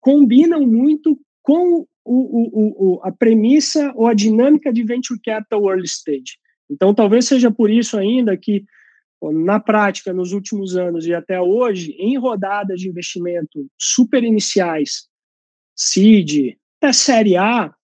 combinam 0.00 0.64
muito 0.64 1.18
com 1.42 1.80
o, 1.80 1.86
o, 2.04 2.94
o, 2.94 3.00
a 3.02 3.10
premissa 3.10 3.92
ou 3.96 4.06
a 4.06 4.14
dinâmica 4.14 4.72
de 4.72 4.84
venture 4.84 5.20
capital 5.20 5.68
early 5.68 5.86
stage. 5.86 6.38
Então, 6.70 6.94
talvez 6.94 7.26
seja 7.26 7.50
por 7.50 7.68
isso 7.68 7.98
ainda 7.98 8.36
que, 8.36 8.64
na 9.20 9.58
prática, 9.58 10.12
nos 10.12 10.32
últimos 10.32 10.76
anos 10.76 11.04
e 11.04 11.12
até 11.12 11.40
hoje, 11.40 11.92
em 11.98 12.16
rodadas 12.16 12.80
de 12.80 12.88
investimento 12.88 13.66
super 13.76 14.22
iniciais, 14.22 15.08
seed, 15.76 16.56
até 16.78 16.92
série 16.92 17.36
A, 17.36 17.74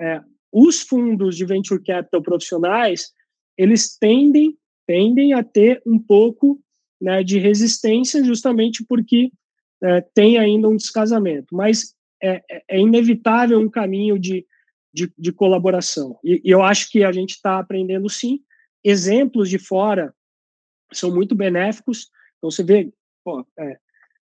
é, 0.00 0.22
os 0.52 0.80
fundos 0.80 1.36
de 1.36 1.44
venture 1.44 1.82
capital 1.82 2.22
profissionais, 2.22 3.12
eles 3.58 3.96
tendem, 3.98 4.56
tendem 4.86 5.32
a 5.32 5.42
ter 5.42 5.82
um 5.84 5.98
pouco 5.98 6.60
né, 7.04 7.22
de 7.22 7.38
resistência, 7.38 8.24
justamente 8.24 8.82
porque 8.82 9.30
é, 9.82 10.00
tem 10.14 10.38
ainda 10.38 10.70
um 10.70 10.76
descasamento. 10.76 11.54
Mas 11.54 11.94
é, 12.22 12.42
é, 12.50 12.62
é 12.66 12.80
inevitável 12.80 13.60
um 13.60 13.68
caminho 13.68 14.18
de, 14.18 14.46
de, 14.92 15.12
de 15.18 15.30
colaboração. 15.30 16.18
E, 16.24 16.40
e, 16.42 16.50
eu 16.50 16.62
acho 16.62 16.90
que 16.90 17.04
a 17.04 17.12
gente 17.12 17.32
está 17.32 17.58
aprendendo 17.58 18.08
sim. 18.08 18.40
Exemplos 18.82 19.50
de 19.50 19.58
fora 19.58 20.14
são 20.90 21.14
muito 21.14 21.34
benéficos. 21.34 22.08
Então, 22.38 22.50
você 22.50 22.62
vê 22.62 22.90
pô, 23.22 23.46
é, 23.58 23.76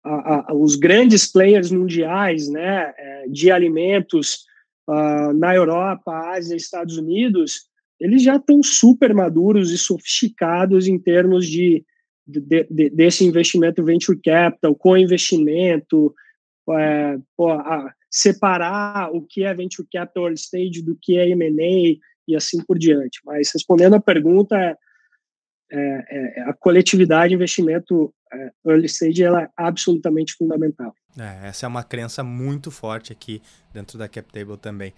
a, 0.04 0.52
a, 0.52 0.56
os 0.56 0.76
grandes 0.76 1.32
players 1.32 1.70
mundiais 1.70 2.50
né, 2.50 2.92
é, 2.98 3.28
de 3.28 3.52
alimentos 3.52 4.46
uh, 4.90 5.32
na 5.34 5.54
Europa, 5.56 6.12
Ásia, 6.32 6.56
Estados 6.56 6.98
Unidos, 6.98 7.70
eles 8.00 8.24
já 8.24 8.38
estão 8.38 8.64
super 8.64 9.14
maduros 9.14 9.70
e 9.70 9.78
sofisticados 9.78 10.88
em 10.88 10.98
termos 10.98 11.48
de, 11.48 11.86
de, 12.26 12.68
de 12.70 12.90
desse 12.90 13.26
investimento 13.26 13.84
venture 13.84 14.20
capital, 14.20 14.76
co-investimento, 14.76 16.14
é, 16.72 17.18
separar 18.10 19.12
o 19.12 19.22
que 19.22 19.44
é 19.44 19.54
venture 19.54 19.88
capital 19.92 20.24
early 20.24 20.38
stage 20.38 20.82
do 20.82 20.98
que 21.02 21.18
é 21.18 21.30
M&A 21.30 22.00
e 22.28 22.36
assim 22.36 22.64
por 22.64 22.78
diante. 22.78 23.20
Mas 23.26 23.52
respondendo 23.54 23.96
a 23.96 24.00
pergunta, 24.00 24.56
é, 24.56 24.78
é, 25.72 26.40
é 26.40 26.42
a 26.44 26.54
coletividade 26.54 27.30
de 27.30 27.36
investimento 27.36 28.14
é, 28.32 28.52
early 28.66 28.86
stage 28.86 29.24
ela 29.24 29.44
é 29.44 29.50
absolutamente 29.58 30.34
fundamental. 30.34 30.94
É, 31.18 31.48
essa 31.48 31.66
é 31.66 31.68
uma 31.68 31.84
crença 31.84 32.24
muito 32.24 32.72
forte 32.72 33.12
aqui 33.12 33.42
dentro 33.74 33.98
da 33.98 34.08
CapTable 34.08 34.58
também. 34.58 34.94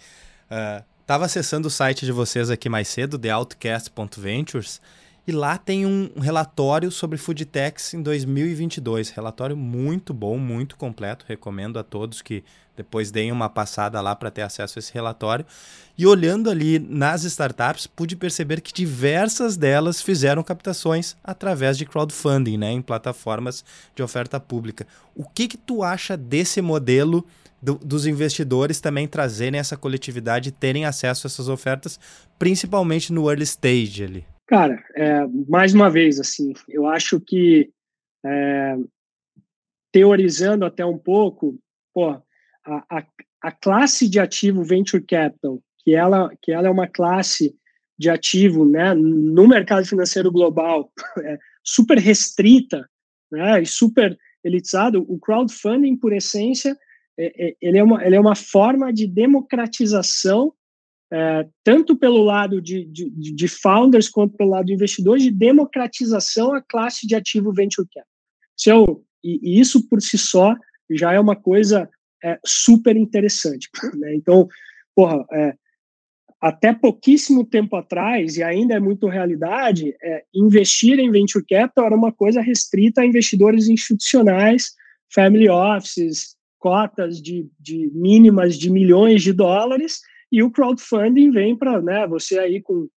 Estava 1.01 1.23
uh, 1.23 1.26
acessando 1.26 1.67
o 1.67 1.71
site 1.71 2.05
de 2.05 2.11
vocês 2.11 2.49
aqui 2.49 2.69
mais 2.69 2.88
cedo, 2.88 3.17
theoutcast.ventures, 3.17 4.82
e 5.28 5.32
lá 5.32 5.57
tem 5.57 5.86
um 5.86 6.19
relatório 6.19 6.91
sobre 6.91 7.17
food 7.17 7.49
em 7.93 8.01
2022. 8.01 9.09
Relatório 9.09 9.57
muito 9.57 10.13
bom, 10.13 10.38
muito 10.38 10.78
completo. 10.78 11.26
Recomendo 11.28 11.80
a 11.80 11.84
todos 11.84 12.21
que 12.21 12.43
depois 12.76 13.09
deem 13.09 13.32
uma 13.32 13.49
passada 13.49 13.99
lá 14.01 14.15
para 14.15 14.30
ter 14.30 14.43
acesso 14.43 14.78
a 14.78 14.80
esse 14.80 14.93
relatório. 14.93 15.45
E 15.97 16.05
olhando 16.05 16.49
ali 16.49 16.78
nas 16.78 17.23
startups, 17.23 17.88
pude 17.88 18.15
perceber 18.15 18.61
que 18.61 18.73
diversas 18.73 19.57
delas 19.57 20.01
fizeram 20.01 20.43
captações 20.43 21.15
através 21.23 21.78
de 21.78 21.86
crowdfunding, 21.86 22.57
né, 22.57 22.71
em 22.71 22.82
plataformas 22.82 23.63
de 23.95 24.03
oferta 24.03 24.39
pública. 24.39 24.86
O 25.15 25.23
que 25.23 25.47
que 25.47 25.57
tu 25.57 25.84
acha 25.84 26.17
desse 26.17 26.61
modelo 26.61 27.26
do, 27.61 27.76
dos 27.76 28.05
investidores 28.05 28.80
também 28.80 29.07
trazerem 29.07 29.59
essa 29.59 29.78
coletividade 29.78 30.49
e 30.49 30.51
terem 30.51 30.86
acesso 30.86 31.26
a 31.26 31.30
essas 31.30 31.47
ofertas, 31.47 31.99
principalmente 32.38 33.11
no 33.11 33.30
early 33.30 33.43
stage 33.43 34.03
ali? 34.03 34.34
Cara, 34.48 34.84
é, 34.96 35.26
mais 35.48 35.74
uma 35.74 35.89
vez, 35.89 36.20
assim, 36.20 36.54
eu 36.70 36.88
acho 36.88 37.20
que 37.20 37.72
é, 38.24 38.76
teorizando 39.91 40.66
até 40.66 40.86
um 40.86 40.98
pouco, 40.98 41.58
pô, 41.93 42.10
a, 42.10 42.24
a, 42.66 43.06
a, 43.41 43.52
classe 43.52 44.08
de 44.08 44.20
ativo 44.20 44.64
venture 44.64 45.04
capital, 45.04 45.62
que 45.80 45.96
ela, 45.96 46.32
que 46.41 46.52
ela 46.52 46.68
é 46.68 46.72
uma 46.72 46.88
classe 46.88 47.56
de 47.98 48.10
ativo, 48.10 48.66
né, 48.66 48.93
no 48.93 49.48
mercado 49.48 49.86
financeiro 49.86 50.32
global, 50.32 50.91
é, 51.24 51.39
super 51.64 51.98
restrita, 51.98 52.88
né, 53.32 53.62
e 53.62 53.66
super 53.66 54.18
elitizado, 54.43 55.04
o 55.08 55.18
crowdfunding, 55.18 55.96
por 55.96 56.14
essência, 56.14 56.78
é, 57.18 57.48
é, 57.48 57.56
ele, 57.60 57.80
é 57.80 57.84
uma, 57.84 58.06
ele 58.06 58.16
é 58.16 58.20
uma 58.20 58.36
forma 58.36 58.93
de 58.93 59.08
democratização 59.08 60.54
é, 61.12 61.47
tanto 61.64 61.95
pelo 61.95 62.24
lado 62.24 62.62
de, 62.62 62.86
de, 62.86 63.10
de, 63.10 63.47
founders 63.47 64.10
quanto 64.10 64.36
pelo 64.36 64.49
lado 64.51 64.66
de 64.66 64.74
investidores, 64.74 65.24
de 65.24 65.32
democratização 65.32 66.53
à 66.53 66.62
classe 66.62 67.08
de 67.08 67.16
ativo 67.16 67.53
venture 67.53 67.88
capital. 67.88 68.10
So, 68.56 69.06
e, 69.24 69.39
e 69.41 69.60
isso 69.60 69.88
por 69.88 70.01
si 70.01 70.18
só 70.18 70.56
já 70.89 71.14
é 71.14 71.20
uma 71.20 71.36
coisa 71.36 71.89
é, 72.24 72.39
super 72.45 72.95
interessante. 72.95 73.70
Né? 73.95 74.16
Então, 74.16 74.47
porra, 74.95 75.26
é, 75.32 75.53
até 76.41 76.74
pouquíssimo 76.74 77.45
tempo 77.45 77.76
atrás, 77.76 78.38
e 78.38 78.43
ainda 78.43 78.76
é 78.76 78.80
muito 78.80 79.08
realidade, 79.08 79.95
é, 80.01 80.24
investir 80.34 80.99
em 80.99 81.12
venture 81.12 81.45
capital 81.45 81.86
era 81.86 81.95
uma 81.95 82.12
coisa 82.12 82.41
restrita 82.41 83.01
a 83.01 83.06
investidores 83.06 83.68
institucionais, 83.68 84.74
family 85.14 85.49
offices, 85.49 86.36
cotas 86.60 87.22
de, 87.22 87.47
de 87.60 87.91
mínimas 87.93 88.58
de 88.58 88.70
milhões 88.70 89.22
de 89.22 89.32
dólares, 89.34 90.01
e 90.36 90.43
o 90.43 90.51
crowdfunding 90.51 91.31
vem 91.31 91.55
para 91.55 91.81
né, 91.81 92.05
você 92.05 92.38
aí 92.38 92.61
com 92.61 92.89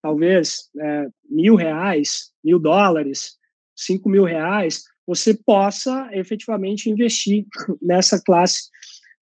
talvez 0.00 0.70
é, 0.80 1.06
mil 1.28 1.54
reais, 1.54 2.32
mil 2.42 2.58
dólares, 2.58 3.36
cinco 3.76 4.08
mil 4.08 4.24
reais, 4.24 4.84
você 5.06 5.34
possa 5.34 6.08
efetivamente 6.12 6.88
investir 6.88 7.44
nessa 7.82 8.18
classe, 8.18 8.70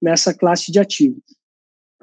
nessa 0.01 0.33
classe 0.33 0.71
de 0.71 0.79
ativo. 0.79 1.21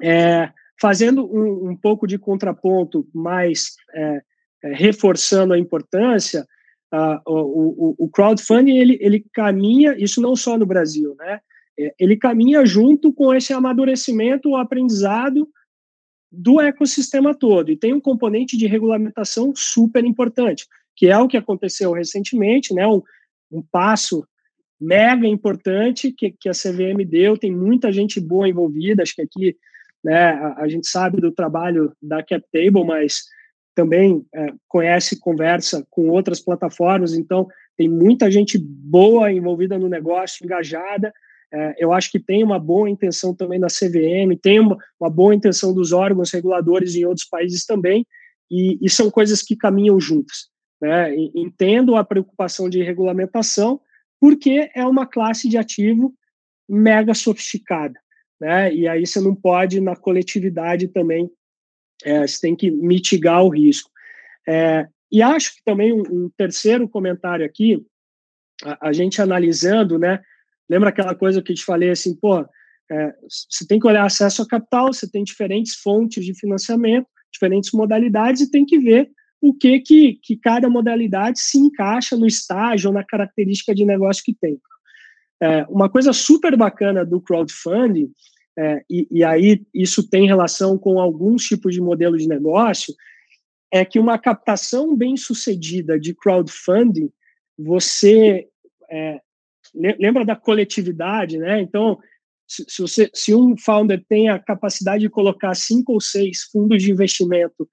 É, 0.02 0.52
fazendo 0.78 1.24
um, 1.24 1.70
um, 1.70 1.76
pouco 1.76 2.06
de 2.06 2.18
contraponto, 2.18 3.08
mas 3.14 3.72
é, 3.94 4.22
é, 4.64 4.74
reforçando 4.74 5.54
a 5.54 5.58
importância, 5.58 6.46
uh, 6.92 7.18
o, 7.26 7.88
o, 7.88 7.94
o, 7.98 8.08
crowdfunding 8.10 8.76
ele, 8.76 8.98
ele 9.00 9.24
caminha, 9.32 9.96
isso 9.96 10.20
não 10.20 10.36
só 10.36 10.58
no 10.58 10.66
Brasil, 10.66 11.14
né? 11.18 11.40
É, 11.80 11.94
ele 11.98 12.18
caminha 12.18 12.66
junto 12.66 13.10
com 13.10 13.32
esse 13.32 13.54
amadurecimento, 13.54 14.50
o 14.50 14.56
aprendizado 14.56 15.48
do 16.32 16.60
ecossistema 16.60 17.34
todo. 17.34 17.70
E 17.70 17.76
tem 17.76 17.92
um 17.92 18.00
componente 18.00 18.56
de 18.56 18.66
regulamentação 18.66 19.52
super 19.54 20.04
importante, 20.04 20.66
que 20.96 21.08
é 21.08 21.18
o 21.18 21.28
que 21.28 21.36
aconteceu 21.36 21.92
recentemente, 21.92 22.72
né? 22.72 22.86
Um, 22.86 23.02
um 23.50 23.62
passo 23.62 24.26
mega 24.80 25.26
importante 25.26 26.10
que, 26.10 26.32
que 26.32 26.48
a 26.48 26.52
CVM 26.52 27.04
deu. 27.06 27.36
Tem 27.36 27.52
muita 27.52 27.92
gente 27.92 28.18
boa 28.18 28.48
envolvida. 28.48 29.02
Acho 29.02 29.14
que 29.14 29.22
aqui 29.22 29.56
né, 30.02 30.30
a, 30.30 30.62
a 30.62 30.68
gente 30.68 30.88
sabe 30.88 31.20
do 31.20 31.30
trabalho 31.30 31.92
da 32.02 32.22
CapTable, 32.22 32.84
mas 32.84 33.24
também 33.74 34.24
é, 34.34 34.52
conhece 34.66 35.20
conversa 35.20 35.86
com 35.90 36.08
outras 36.08 36.40
plataformas. 36.40 37.14
Então, 37.14 37.46
tem 37.76 37.88
muita 37.88 38.30
gente 38.30 38.58
boa 38.58 39.32
envolvida 39.32 39.78
no 39.78 39.88
negócio, 39.88 40.44
engajada. 40.44 41.12
É, 41.52 41.74
eu 41.78 41.92
acho 41.92 42.10
que 42.10 42.18
tem 42.18 42.42
uma 42.42 42.58
boa 42.58 42.88
intenção 42.88 43.34
também 43.34 43.60
da 43.60 43.66
CVM, 43.66 44.36
tem 44.40 44.58
uma, 44.58 44.76
uma 44.98 45.10
boa 45.10 45.34
intenção 45.34 45.74
dos 45.74 45.92
órgãos 45.92 46.30
reguladores 46.30 46.94
em 46.94 47.04
outros 47.04 47.26
países 47.26 47.66
também, 47.66 48.06
e, 48.50 48.78
e 48.80 48.88
são 48.88 49.10
coisas 49.10 49.42
que 49.42 49.56
caminham 49.56 50.00
juntas. 50.00 50.50
Né? 50.80 51.14
Entendo 51.34 51.94
a 51.96 52.04
preocupação 52.04 52.68
de 52.68 52.82
regulamentação, 52.82 53.80
porque 54.20 54.70
é 54.74 54.84
uma 54.86 55.06
classe 55.06 55.48
de 55.48 55.58
ativo 55.58 56.14
mega 56.68 57.14
sofisticada. 57.14 58.00
Né? 58.40 58.74
E 58.74 58.88
aí 58.88 59.06
você 59.06 59.20
não 59.20 59.34
pode, 59.34 59.80
na 59.80 59.94
coletividade 59.94 60.88
também, 60.88 61.30
é, 62.04 62.26
você 62.26 62.40
tem 62.40 62.56
que 62.56 62.70
mitigar 62.70 63.44
o 63.44 63.48
risco. 63.48 63.90
É, 64.48 64.88
e 65.10 65.22
acho 65.22 65.54
que 65.54 65.62
também 65.64 65.92
um, 65.92 66.02
um 66.10 66.30
terceiro 66.36 66.88
comentário 66.88 67.44
aqui, 67.44 67.84
a, 68.64 68.88
a, 68.88 68.92
gente 68.92 69.20
analisando, 69.20 69.98
né, 69.98 70.20
Lembra 70.72 70.88
aquela 70.88 71.14
coisa 71.14 71.42
que 71.42 71.52
te 71.52 71.62
falei 71.62 71.90
assim, 71.90 72.16
pô, 72.16 72.40
é, 72.90 73.14
você 73.28 73.66
tem 73.68 73.78
que 73.78 73.86
olhar 73.86 74.06
acesso 74.06 74.40
a 74.40 74.48
capital, 74.48 74.90
você 74.90 75.06
tem 75.06 75.22
diferentes 75.22 75.74
fontes 75.74 76.24
de 76.24 76.32
financiamento, 76.32 77.06
diferentes 77.30 77.72
modalidades 77.72 78.40
e 78.40 78.50
tem 78.50 78.64
que 78.64 78.78
ver 78.78 79.10
o 79.38 79.52
que, 79.52 79.80
que, 79.80 80.14
que 80.22 80.34
cada 80.34 80.70
modalidade 80.70 81.40
se 81.40 81.58
encaixa 81.58 82.16
no 82.16 82.26
estágio 82.26 82.88
ou 82.88 82.94
na 82.94 83.04
característica 83.04 83.74
de 83.74 83.84
negócio 83.84 84.24
que 84.24 84.34
tem. 84.34 84.58
É, 85.42 85.66
uma 85.68 85.90
coisa 85.90 86.10
super 86.14 86.56
bacana 86.56 87.04
do 87.04 87.20
crowdfunding, 87.20 88.10
é, 88.58 88.82
e, 88.88 89.06
e, 89.10 89.22
aí 89.22 89.62
isso 89.74 90.08
tem 90.08 90.26
relação 90.26 90.78
com 90.78 90.98
alguns 90.98 91.44
tipos 91.44 91.74
de 91.74 91.82
modelo 91.82 92.16
de 92.16 92.26
negócio, 92.26 92.94
é 93.70 93.84
que 93.84 93.98
uma 93.98 94.18
captação 94.18 94.96
bem 94.96 95.18
sucedida 95.18 96.00
de 96.00 96.14
crowdfunding, 96.14 97.10
você 97.58 98.48
é, 98.90 99.20
lembra 99.74 100.24
da 100.24 100.36
coletividade, 100.36 101.38
né? 101.38 101.60
Então, 101.60 101.98
se, 102.46 102.64
se, 102.68 102.82
você, 102.82 103.10
se 103.14 103.34
um 103.34 103.56
founder 103.56 104.04
tem 104.08 104.28
a 104.28 104.38
capacidade 104.38 105.02
de 105.02 105.08
colocar 105.08 105.54
cinco 105.54 105.92
ou 105.94 106.00
seis 106.00 106.42
fundos 106.42 106.82
de 106.82 106.90
investimento 106.90 107.68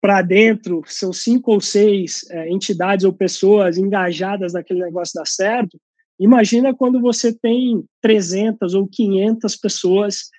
para 0.00 0.22
dentro, 0.22 0.82
são 0.86 1.12
cinco 1.12 1.52
ou 1.52 1.60
seis 1.60 2.24
é, 2.30 2.48
entidades 2.48 3.04
ou 3.04 3.12
pessoas 3.12 3.76
engajadas 3.76 4.52
naquele 4.52 4.80
negócio 4.80 5.14
dar 5.14 5.26
certo, 5.26 5.78
imagina 6.18 6.74
quando 6.74 7.00
você 7.00 7.32
tem 7.32 7.84
300 8.00 8.74
ou 8.74 8.88
500 8.88 9.56
pessoas 9.56 10.30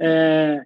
é, 0.00 0.62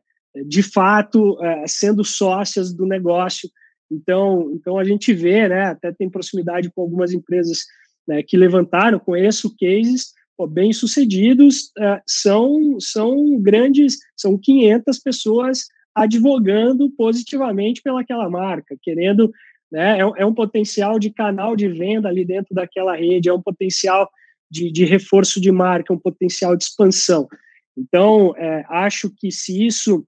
de 0.46 0.62
fato 0.62 1.42
é, 1.42 1.66
sendo 1.66 2.04
sócias 2.04 2.72
do 2.72 2.86
negócio 2.86 3.48
Então, 3.90 4.50
então 4.52 4.78
a 4.78 4.84
gente 4.84 5.12
vê, 5.12 5.48
né, 5.48 5.64
até 5.66 5.92
tem 5.92 6.10
proximidade 6.10 6.70
com 6.70 6.82
algumas 6.82 7.12
empresas 7.12 7.64
né, 8.06 8.22
que 8.22 8.36
levantaram, 8.36 8.98
conheço 8.98 9.54
cases 9.56 10.12
bem 10.50 10.72
sucedidos, 10.72 11.70
uh, 11.78 12.02
são, 12.06 12.80
são 12.80 13.40
grandes, 13.40 13.98
são 14.16 14.36
500 14.36 14.98
pessoas 14.98 15.66
advogando 15.94 16.90
positivamente 16.90 17.80
pelaquela 17.80 18.28
marca, 18.28 18.76
querendo, 18.82 19.32
né, 19.70 19.98
é, 19.98 20.00
é, 20.00 20.26
um 20.26 20.34
potencial 20.34 20.98
de 20.98 21.10
canal 21.10 21.54
de 21.54 21.68
venda 21.68 22.08
ali 22.08 22.24
dentro 22.24 22.52
daquela 22.52 22.96
rede, 22.96 23.28
é 23.28 23.32
um 23.32 23.40
potencial 23.40 24.10
de, 24.50 24.72
de 24.72 24.84
reforço 24.84 25.40
de 25.40 25.52
marca, 25.52 25.92
um 25.92 25.98
potencial 25.98 26.56
de 26.56 26.64
expansão. 26.64 27.28
Então, 27.76 28.34
é, 28.36 28.64
acho 28.68 29.10
que 29.16 29.30
se 29.30 29.64
isso 29.64 30.04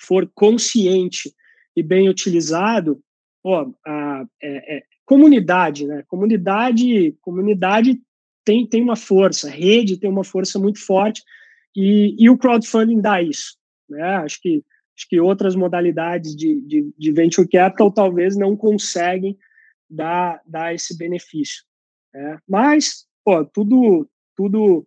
for 0.00 0.30
consciente 0.34 1.32
e 1.76 1.82
bem 1.82 2.08
utilizado, 2.08 3.00
ó, 3.44 3.68
a, 3.86 4.24
é, 4.42 4.76
é, 4.76 4.82
comunidade, 5.10 5.88
né? 5.88 6.04
Comunidade, 6.06 7.16
comunidade 7.20 8.00
tem, 8.44 8.64
tem 8.64 8.80
uma 8.80 8.94
força, 8.94 9.50
rede 9.50 9.98
tem 9.98 10.08
uma 10.08 10.22
força 10.22 10.56
muito 10.56 10.78
forte 10.78 11.20
e, 11.74 12.14
e 12.16 12.30
o 12.30 12.38
crowdfunding 12.38 13.00
dá 13.00 13.20
isso, 13.20 13.58
né? 13.88 14.00
Acho 14.18 14.40
que 14.40 14.64
acho 14.96 15.08
que 15.08 15.18
outras 15.18 15.56
modalidades 15.56 16.36
de, 16.36 16.60
de, 16.60 16.94
de 16.96 17.10
venture 17.10 17.48
capital 17.48 17.90
talvez 17.90 18.36
não 18.36 18.56
conseguem 18.56 19.36
dar, 19.88 20.40
dar 20.46 20.74
esse 20.74 20.96
benefício. 20.96 21.64
Né? 22.14 22.38
Mas, 22.46 23.06
pô, 23.24 23.44
tudo, 23.44 24.08
tudo 24.36 24.86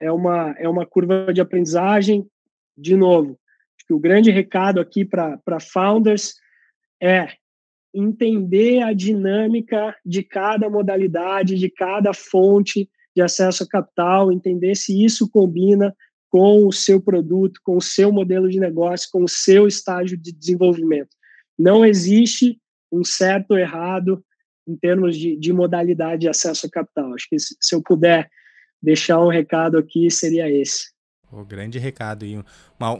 é 0.00 0.10
uma, 0.10 0.52
é 0.58 0.66
uma 0.66 0.86
curva 0.86 1.30
de 1.32 1.42
aprendizagem. 1.42 2.26
De 2.74 2.96
novo, 2.96 3.38
acho 3.76 3.86
que 3.86 3.92
o 3.92 3.98
grande 4.00 4.30
recado 4.30 4.80
aqui 4.80 5.04
para 5.04 5.60
founders 5.60 6.36
é 6.98 7.28
entender 7.94 8.82
a 8.82 8.92
dinâmica 8.92 9.96
de 10.04 10.22
cada 10.22 10.68
modalidade, 10.70 11.56
de 11.56 11.68
cada 11.68 12.12
fonte 12.12 12.88
de 13.14 13.22
acesso 13.22 13.64
a 13.64 13.68
capital, 13.68 14.30
entender 14.30 14.76
se 14.76 15.04
isso 15.04 15.28
combina 15.28 15.94
com 16.28 16.66
o 16.66 16.72
seu 16.72 17.00
produto, 17.00 17.60
com 17.64 17.76
o 17.76 17.82
seu 17.82 18.12
modelo 18.12 18.48
de 18.48 18.60
negócio, 18.60 19.08
com 19.10 19.24
o 19.24 19.28
seu 19.28 19.66
estágio 19.66 20.16
de 20.16 20.32
desenvolvimento. 20.32 21.10
Não 21.58 21.84
existe 21.84 22.60
um 22.92 23.02
certo 23.04 23.52
ou 23.52 23.58
errado 23.58 24.24
em 24.66 24.76
termos 24.76 25.16
de, 25.16 25.36
de 25.36 25.52
modalidade 25.52 26.22
de 26.22 26.28
acesso 26.28 26.66
a 26.66 26.70
capital. 26.70 27.12
Acho 27.14 27.28
que 27.28 27.38
se, 27.38 27.56
se 27.60 27.74
eu 27.74 27.82
puder 27.82 28.30
deixar 28.80 29.20
um 29.20 29.28
recado 29.28 29.76
aqui, 29.76 30.08
seria 30.10 30.48
esse. 30.48 30.90
O 31.32 31.44
grande 31.44 31.78
recado 31.78 32.24
e 32.24 32.36
um, 32.36 32.42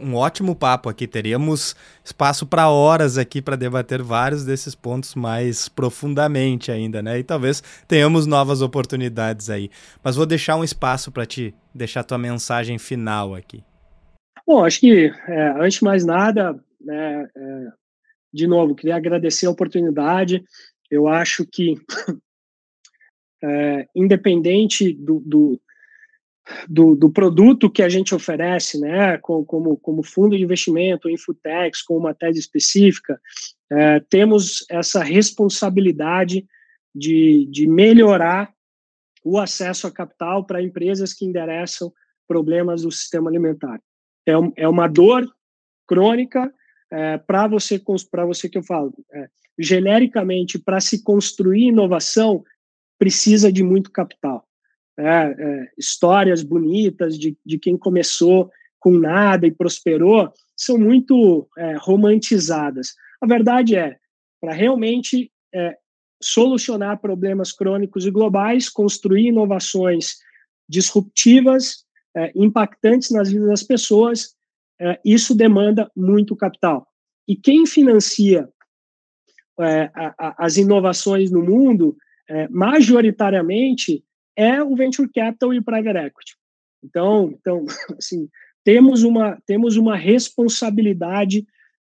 um 0.01 0.15
ótimo 0.15 0.55
papo 0.55 0.87
aqui. 0.87 1.05
Teríamos 1.05 1.75
espaço 2.03 2.45
para 2.45 2.69
horas 2.69 3.17
aqui 3.17 3.41
para 3.41 3.57
debater 3.57 4.01
vários 4.01 4.45
desses 4.45 4.73
pontos 4.73 5.15
mais 5.15 5.67
profundamente 5.67 6.71
ainda, 6.71 7.01
né? 7.01 7.19
E 7.19 7.23
talvez 7.23 7.61
tenhamos 7.89 8.25
novas 8.25 8.61
oportunidades 8.61 9.49
aí. 9.49 9.69
Mas 10.01 10.15
vou 10.15 10.25
deixar 10.25 10.55
um 10.55 10.63
espaço 10.63 11.11
para 11.11 11.25
te 11.25 11.53
deixar 11.75 12.05
tua 12.05 12.17
mensagem 12.17 12.77
final 12.77 13.35
aqui. 13.35 13.61
Bom, 14.47 14.63
acho 14.63 14.79
que 14.79 15.11
é, 15.27 15.49
antes 15.59 15.79
de 15.79 15.83
mais 15.83 16.05
nada, 16.05 16.57
né, 16.79 17.27
é, 17.35 17.67
de 18.33 18.47
novo, 18.47 18.75
queria 18.75 18.95
agradecer 18.95 19.45
a 19.45 19.51
oportunidade. 19.51 20.43
Eu 20.89 21.07
acho 21.07 21.45
que, 21.45 21.75
é, 23.43 23.87
independente 23.95 24.93
do, 24.93 25.19
do 25.19 25.61
do, 26.67 26.95
do, 26.95 27.09
produto 27.09 27.69
que 27.69 27.83
a 27.83 27.89
gente 27.89 28.13
oferece, 28.13 28.79
né, 28.79 29.17
como, 29.19 29.77
como 29.77 30.03
fundo 30.03 30.35
de 30.35 30.43
investimento, 30.43 31.09
Infotex, 31.09 31.81
com 31.81 31.97
uma 31.97 32.13
tese 32.13 32.39
específica, 32.39 33.19
é, 33.69 33.99
temos 33.99 34.65
essa 34.69 35.03
responsabilidade 35.03 36.45
de, 36.93 37.47
de 37.49 37.67
melhorar 37.67 38.53
o 39.23 39.37
acesso 39.37 39.87
a 39.87 39.91
capital 39.91 40.45
para 40.45 40.63
empresas 40.63 41.13
que 41.13 41.25
endereçam 41.25 41.93
problemas 42.27 42.81
do 42.81 42.91
sistema 42.91 43.29
alimentar. 43.29 43.79
É, 44.27 44.33
é 44.57 44.67
uma 44.67 44.87
dor 44.87 45.25
crônica 45.87 46.51
é, 46.91 47.17
para 47.17 47.47
você, 47.47 47.81
para 48.09 48.25
você 48.25 48.49
que 48.49 48.57
eu 48.57 48.63
falo, 48.63 48.93
é, 49.13 49.29
genericamente, 49.57 50.57
para 50.59 50.79
se 50.79 51.03
construir 51.03 51.67
inovação, 51.67 52.43
precisa 52.97 53.51
de 53.51 53.63
muito 53.63 53.91
capital 53.91 54.45
é, 54.97 55.03
é, 55.05 55.67
histórias 55.77 56.43
bonitas 56.43 57.17
de, 57.17 57.37
de 57.45 57.57
quem 57.57 57.77
começou 57.77 58.51
com 58.79 58.91
nada 58.91 59.47
e 59.47 59.51
prosperou 59.51 60.31
são 60.57 60.77
muito 60.77 61.47
é, 61.57 61.75
romantizadas. 61.77 62.93
A 63.21 63.25
verdade 63.25 63.75
é, 63.75 63.97
para 64.41 64.53
realmente 64.53 65.31
é, 65.53 65.77
solucionar 66.21 66.99
problemas 66.99 67.51
crônicos 67.51 68.05
e 68.05 68.11
globais, 68.11 68.69
construir 68.69 69.27
inovações 69.27 70.17
disruptivas, 70.67 71.85
é, 72.15 72.31
impactantes 72.35 73.11
nas 73.11 73.31
vidas 73.31 73.47
das 73.47 73.63
pessoas, 73.63 74.35
é, 74.79 74.99
isso 75.05 75.35
demanda 75.35 75.89
muito 75.95 76.35
capital. 76.35 76.87
E 77.27 77.35
quem 77.35 77.65
financia 77.65 78.49
a, 79.59 80.43
as 80.43 80.57
inovações 80.57 81.29
no 81.29 81.43
mundo, 81.43 81.95
majoritariamente, 82.49 84.03
é 84.35 84.63
o 84.63 84.75
venture 84.75 85.09
capital 85.11 85.53
e 85.53 85.59
o 85.59 85.63
private 85.63 85.97
equity. 85.97 86.35
Então, 86.83 87.33
então 87.39 87.65
assim, 87.97 88.29
temos 88.63 89.03
uma 89.03 89.37
temos 89.45 89.77
uma 89.77 89.95
responsabilidade 89.95 91.45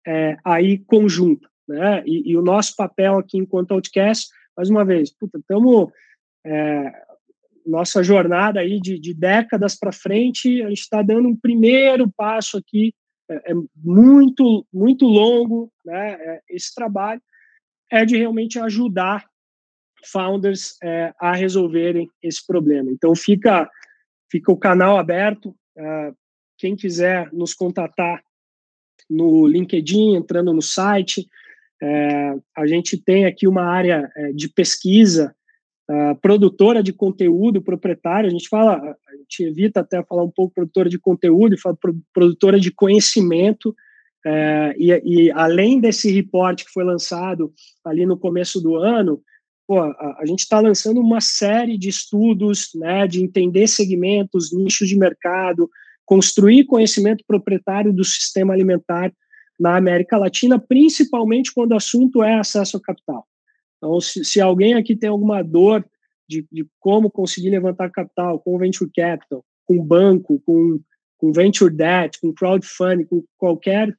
é, 0.07 0.37
aí 0.45 0.79
conjunta, 0.79 1.49
né? 1.67 2.03
E, 2.07 2.31
e, 2.33 2.37
o 2.37 2.43
nosso 2.43 2.75
papel 2.77 3.19
aqui 3.19 3.39
enquanto 3.39 3.73
Outcast, 3.73 4.29
mais 4.57 4.69
uma 4.69 4.85
vez, 4.85 5.15
estamos 5.35 5.91
é, 6.47 6.93
nossa 7.67 8.03
jornada 8.03 8.61
aí 8.61 8.79
de, 8.79 8.99
de 8.99 9.15
décadas 9.15 9.75
para 9.75 9.93
frente, 9.93 10.63
a 10.63 10.69
gente 10.69 10.81
está 10.81 11.01
dando 11.01 11.29
um 11.29 11.37
primeiro 11.37 12.11
passo 12.15 12.59
aqui, 12.59 12.95
é, 13.31 13.53
é 13.53 13.55
muito 13.77 14.67
muito 14.73 15.07
longo, 15.07 15.73
né? 15.85 16.13
É, 16.13 16.43
esse 16.51 16.75
trabalho 16.75 17.23
é 17.91 18.05
de 18.05 18.17
realmente 18.17 18.59
ajudar 18.59 19.27
founders 20.05 20.77
é, 20.83 21.13
a 21.21 21.35
resolverem 21.35 22.09
esse 22.23 22.45
problema. 22.47 22.91
Então 22.91 23.15
fica 23.15 23.69
fica 24.31 24.51
o 24.51 24.57
canal 24.57 24.99
aberto. 24.99 25.51
Uh, 25.77 26.15
quem 26.59 26.75
quiser 26.75 27.33
nos 27.33 27.55
contatar 27.55 28.23
no 29.09 29.47
LinkedIn, 29.47 30.17
entrando 30.17 30.53
no 30.53 30.63
site, 30.63 31.29
é, 31.83 32.35
a 32.57 32.67
gente 32.67 32.97
tem 32.97 33.27
aqui 33.27 33.47
uma 33.47 33.65
área 33.65 34.11
é, 34.17 34.33
de 34.33 34.49
pesquisa, 34.49 35.35
uh, 35.91 36.19
produtora 36.21 36.83
de 36.83 36.93
conteúdo, 36.93 37.61
proprietária. 37.61 38.29
A 38.29 38.31
gente 38.31 38.49
fala, 38.49 38.77
a 38.79 39.17
gente 39.17 39.45
evita 39.45 39.81
até 39.81 40.03
falar 40.03 40.25
um 40.25 40.31
pouco 40.31 40.55
produtora 40.55 40.89
de 40.89 40.99
conteúdo 40.99 41.59
fala 41.59 41.77
produtora 42.13 42.59
de 42.59 42.71
conhecimento. 42.71 43.75
É, 44.27 44.75
e, 44.79 44.91
e, 45.05 45.31
além 45.33 45.79
desse 45.79 46.11
reporte 46.11 46.65
que 46.65 46.73
foi 46.73 46.83
lançado 46.83 47.53
ali 47.85 48.07
no 48.07 48.19
começo 48.19 48.59
do 48.59 48.77
ano, 48.77 49.23
pô, 49.67 49.81
a, 49.81 50.19
a 50.21 50.27
gente 50.27 50.41
está 50.41 50.61
lançando 50.61 51.01
uma 51.01 51.21
série 51.21 51.79
de 51.79 51.89
estudos, 51.89 52.71
né, 52.75 53.07
de 53.07 53.23
entender 53.23 53.67
segmentos, 53.67 54.53
nichos 54.53 54.89
de 54.89 54.97
mercado, 54.97 55.71
construir 56.05 56.65
conhecimento 56.65 57.25
proprietário 57.27 57.93
do 57.93 58.05
sistema 58.05 58.53
alimentar 58.53 59.13
na 59.59 59.77
América 59.77 60.19
Latina, 60.19 60.59
principalmente 60.59 61.53
quando 61.53 61.73
o 61.73 61.77
assunto 61.77 62.23
é 62.23 62.35
acesso 62.35 62.77
ao 62.77 62.83
capital. 62.83 63.27
Então, 63.79 64.01
se, 64.01 64.25
se 64.25 64.41
alguém 64.41 64.75
aqui 64.75 64.97
tem 64.97 65.09
alguma 65.09 65.43
dor 65.43 65.85
de, 66.29 66.47
de, 66.51 66.67
como 66.81 67.11
conseguir 67.11 67.51
levantar 67.51 67.91
capital 67.91 68.41
com 68.41 68.59
venture 68.59 68.91
capital, 68.95 69.45
com 69.67 69.83
banco, 69.83 70.41
com, 70.45 70.81
com 71.19 71.33
venture 71.33 71.75
debt, 71.75 72.21
com 72.21 72.33
crowdfunding, 72.33 73.05
com 73.05 73.23
qualquer 73.39 73.95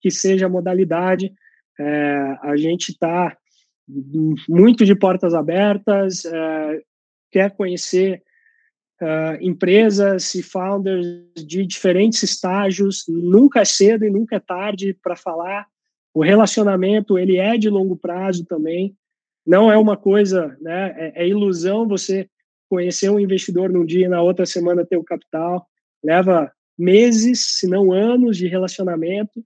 que 0.00 0.10
seja 0.10 0.46
a 0.46 0.50
modalidade, 0.50 1.32
é, 1.78 2.38
a 2.42 2.56
gente 2.56 2.90
está 2.90 3.36
muito 4.48 4.84
de 4.84 4.94
portas 4.94 5.34
abertas, 5.34 6.24
uh, 6.24 6.82
quer 7.30 7.50
conhecer 7.56 8.22
uh, 9.00 9.36
empresas 9.40 10.34
e 10.34 10.42
founders 10.42 11.06
de 11.36 11.66
diferentes 11.66 12.22
estágios, 12.22 13.04
nunca 13.08 13.60
é 13.60 13.64
cedo 13.64 14.04
e 14.04 14.10
nunca 14.10 14.36
é 14.36 14.40
tarde 14.40 14.96
para 15.02 15.16
falar. 15.16 15.66
O 16.12 16.22
relacionamento 16.22 17.18
ele 17.18 17.36
é 17.36 17.56
de 17.56 17.68
longo 17.68 17.96
prazo 17.96 18.44
também, 18.44 18.96
não 19.46 19.70
é 19.70 19.78
uma 19.78 19.96
coisa, 19.96 20.56
né? 20.60 20.94
É, 20.96 21.24
é 21.24 21.28
ilusão 21.28 21.88
você 21.88 22.28
conhecer 22.68 23.10
um 23.10 23.18
investidor 23.18 23.70
num 23.70 23.84
dia 23.84 24.06
e 24.06 24.08
na 24.08 24.22
outra 24.22 24.46
semana 24.46 24.86
ter 24.86 24.96
o 24.96 25.04
capital. 25.04 25.66
Leva 26.04 26.52
meses, 26.78 27.58
se 27.58 27.66
não 27.66 27.92
anos 27.92 28.36
de 28.36 28.46
relacionamento. 28.46 29.42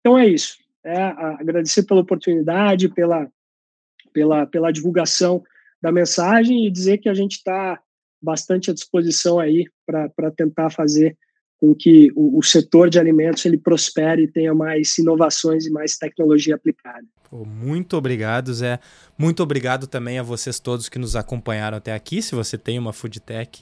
Então 0.00 0.16
é 0.16 0.26
isso. 0.26 0.56
É, 0.84 0.96
agradecer 0.96 1.82
pela 1.82 2.00
oportunidade, 2.00 2.88
pela 2.88 3.28
pela, 4.12 4.46
pela 4.46 4.72
divulgação 4.72 5.42
da 5.80 5.92
mensagem 5.92 6.66
e 6.66 6.70
dizer 6.70 6.98
que 6.98 7.08
a 7.08 7.14
gente 7.14 7.36
está 7.36 7.80
bastante 8.20 8.70
à 8.70 8.74
disposição 8.74 9.38
aí 9.38 9.64
para 9.86 10.30
tentar 10.36 10.70
fazer 10.70 11.16
com 11.60 11.74
que 11.74 12.10
o, 12.14 12.38
o, 12.38 12.42
setor 12.42 12.88
de 12.88 12.98
alimentos 12.98 13.44
ele 13.44 13.58
prospere 13.58 14.22
e 14.22 14.28
tenha 14.28 14.54
mais 14.54 14.96
inovações 14.98 15.66
e 15.66 15.70
mais 15.70 15.96
tecnologia 15.96 16.54
aplicada. 16.54 17.04
Muito 17.30 17.96
obrigado, 17.96 18.54
Zé. 18.54 18.78
Muito 19.16 19.42
obrigado 19.42 19.86
também 19.86 20.18
a 20.18 20.22
vocês 20.22 20.60
todos 20.60 20.88
que 20.88 20.98
nos 20.98 21.16
acompanharam 21.16 21.78
até 21.78 21.92
aqui. 21.92 22.22
Se 22.22 22.34
você 22.34 22.56
tem 22.56 22.78
uma 22.78 22.92
food 22.92 23.20
tech, 23.20 23.60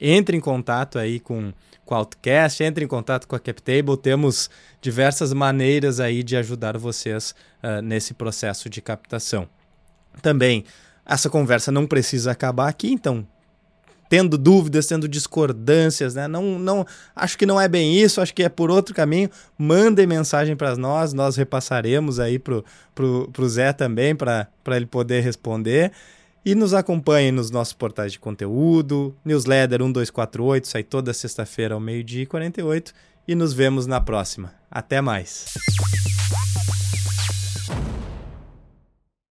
entre 0.00 0.36
em 0.36 0.40
contato 0.40 0.98
aí 0.98 1.20
com, 1.20 1.52
com 1.84 1.94
o 1.94 1.98
Outcast, 1.98 2.62
entre 2.62 2.84
em 2.84 2.88
contato 2.88 3.26
com 3.26 3.36
a 3.36 3.40
CapTable. 3.40 3.96
Temos 3.96 4.50
diversas 4.80 5.32
maneiras 5.32 6.00
aí 6.00 6.22
de 6.22 6.36
ajudar 6.36 6.76
vocês 6.76 7.34
uh, 7.62 7.80
nesse 7.82 8.14
processo 8.14 8.68
de 8.68 8.80
captação. 8.82 9.48
Também, 10.20 10.64
essa 11.06 11.30
conversa 11.30 11.72
não 11.72 11.86
precisa 11.86 12.30
acabar 12.30 12.68
aqui, 12.68 12.92
então 12.92 13.26
tendo 14.12 14.36
dúvidas, 14.36 14.86
tendo 14.86 15.08
discordâncias, 15.08 16.14
né? 16.14 16.28
Não, 16.28 16.58
não, 16.58 16.86
acho 17.16 17.38
que 17.38 17.46
não 17.46 17.58
é 17.58 17.66
bem 17.66 17.98
isso, 17.98 18.20
acho 18.20 18.34
que 18.34 18.42
é 18.42 18.48
por 18.50 18.70
outro 18.70 18.94
caminho. 18.94 19.30
Mandem 19.56 20.06
mensagem 20.06 20.54
para 20.54 20.76
nós, 20.76 21.14
nós 21.14 21.34
repassaremos 21.34 22.20
aí 22.20 22.38
pro, 22.38 22.62
pro, 22.94 23.30
pro 23.32 23.48
Zé 23.48 23.72
também 23.72 24.14
para 24.14 24.46
ele 24.66 24.84
poder 24.84 25.22
responder. 25.22 25.92
E 26.44 26.54
nos 26.54 26.74
acompanhem 26.74 27.32
nos 27.32 27.50
nossos 27.50 27.72
portais 27.72 28.12
de 28.12 28.18
conteúdo, 28.18 29.16
newsletter 29.24 29.78
1248, 29.78 30.68
sai 30.68 30.82
toda 30.82 31.14
sexta-feira 31.14 31.72
ao 31.72 31.80
meio-dia 31.80 32.24
e 32.24 32.26
48 32.26 32.92
e 33.26 33.34
nos 33.34 33.54
vemos 33.54 33.86
na 33.86 33.98
próxima. 33.98 34.52
Até 34.70 35.00
mais. 35.00 35.46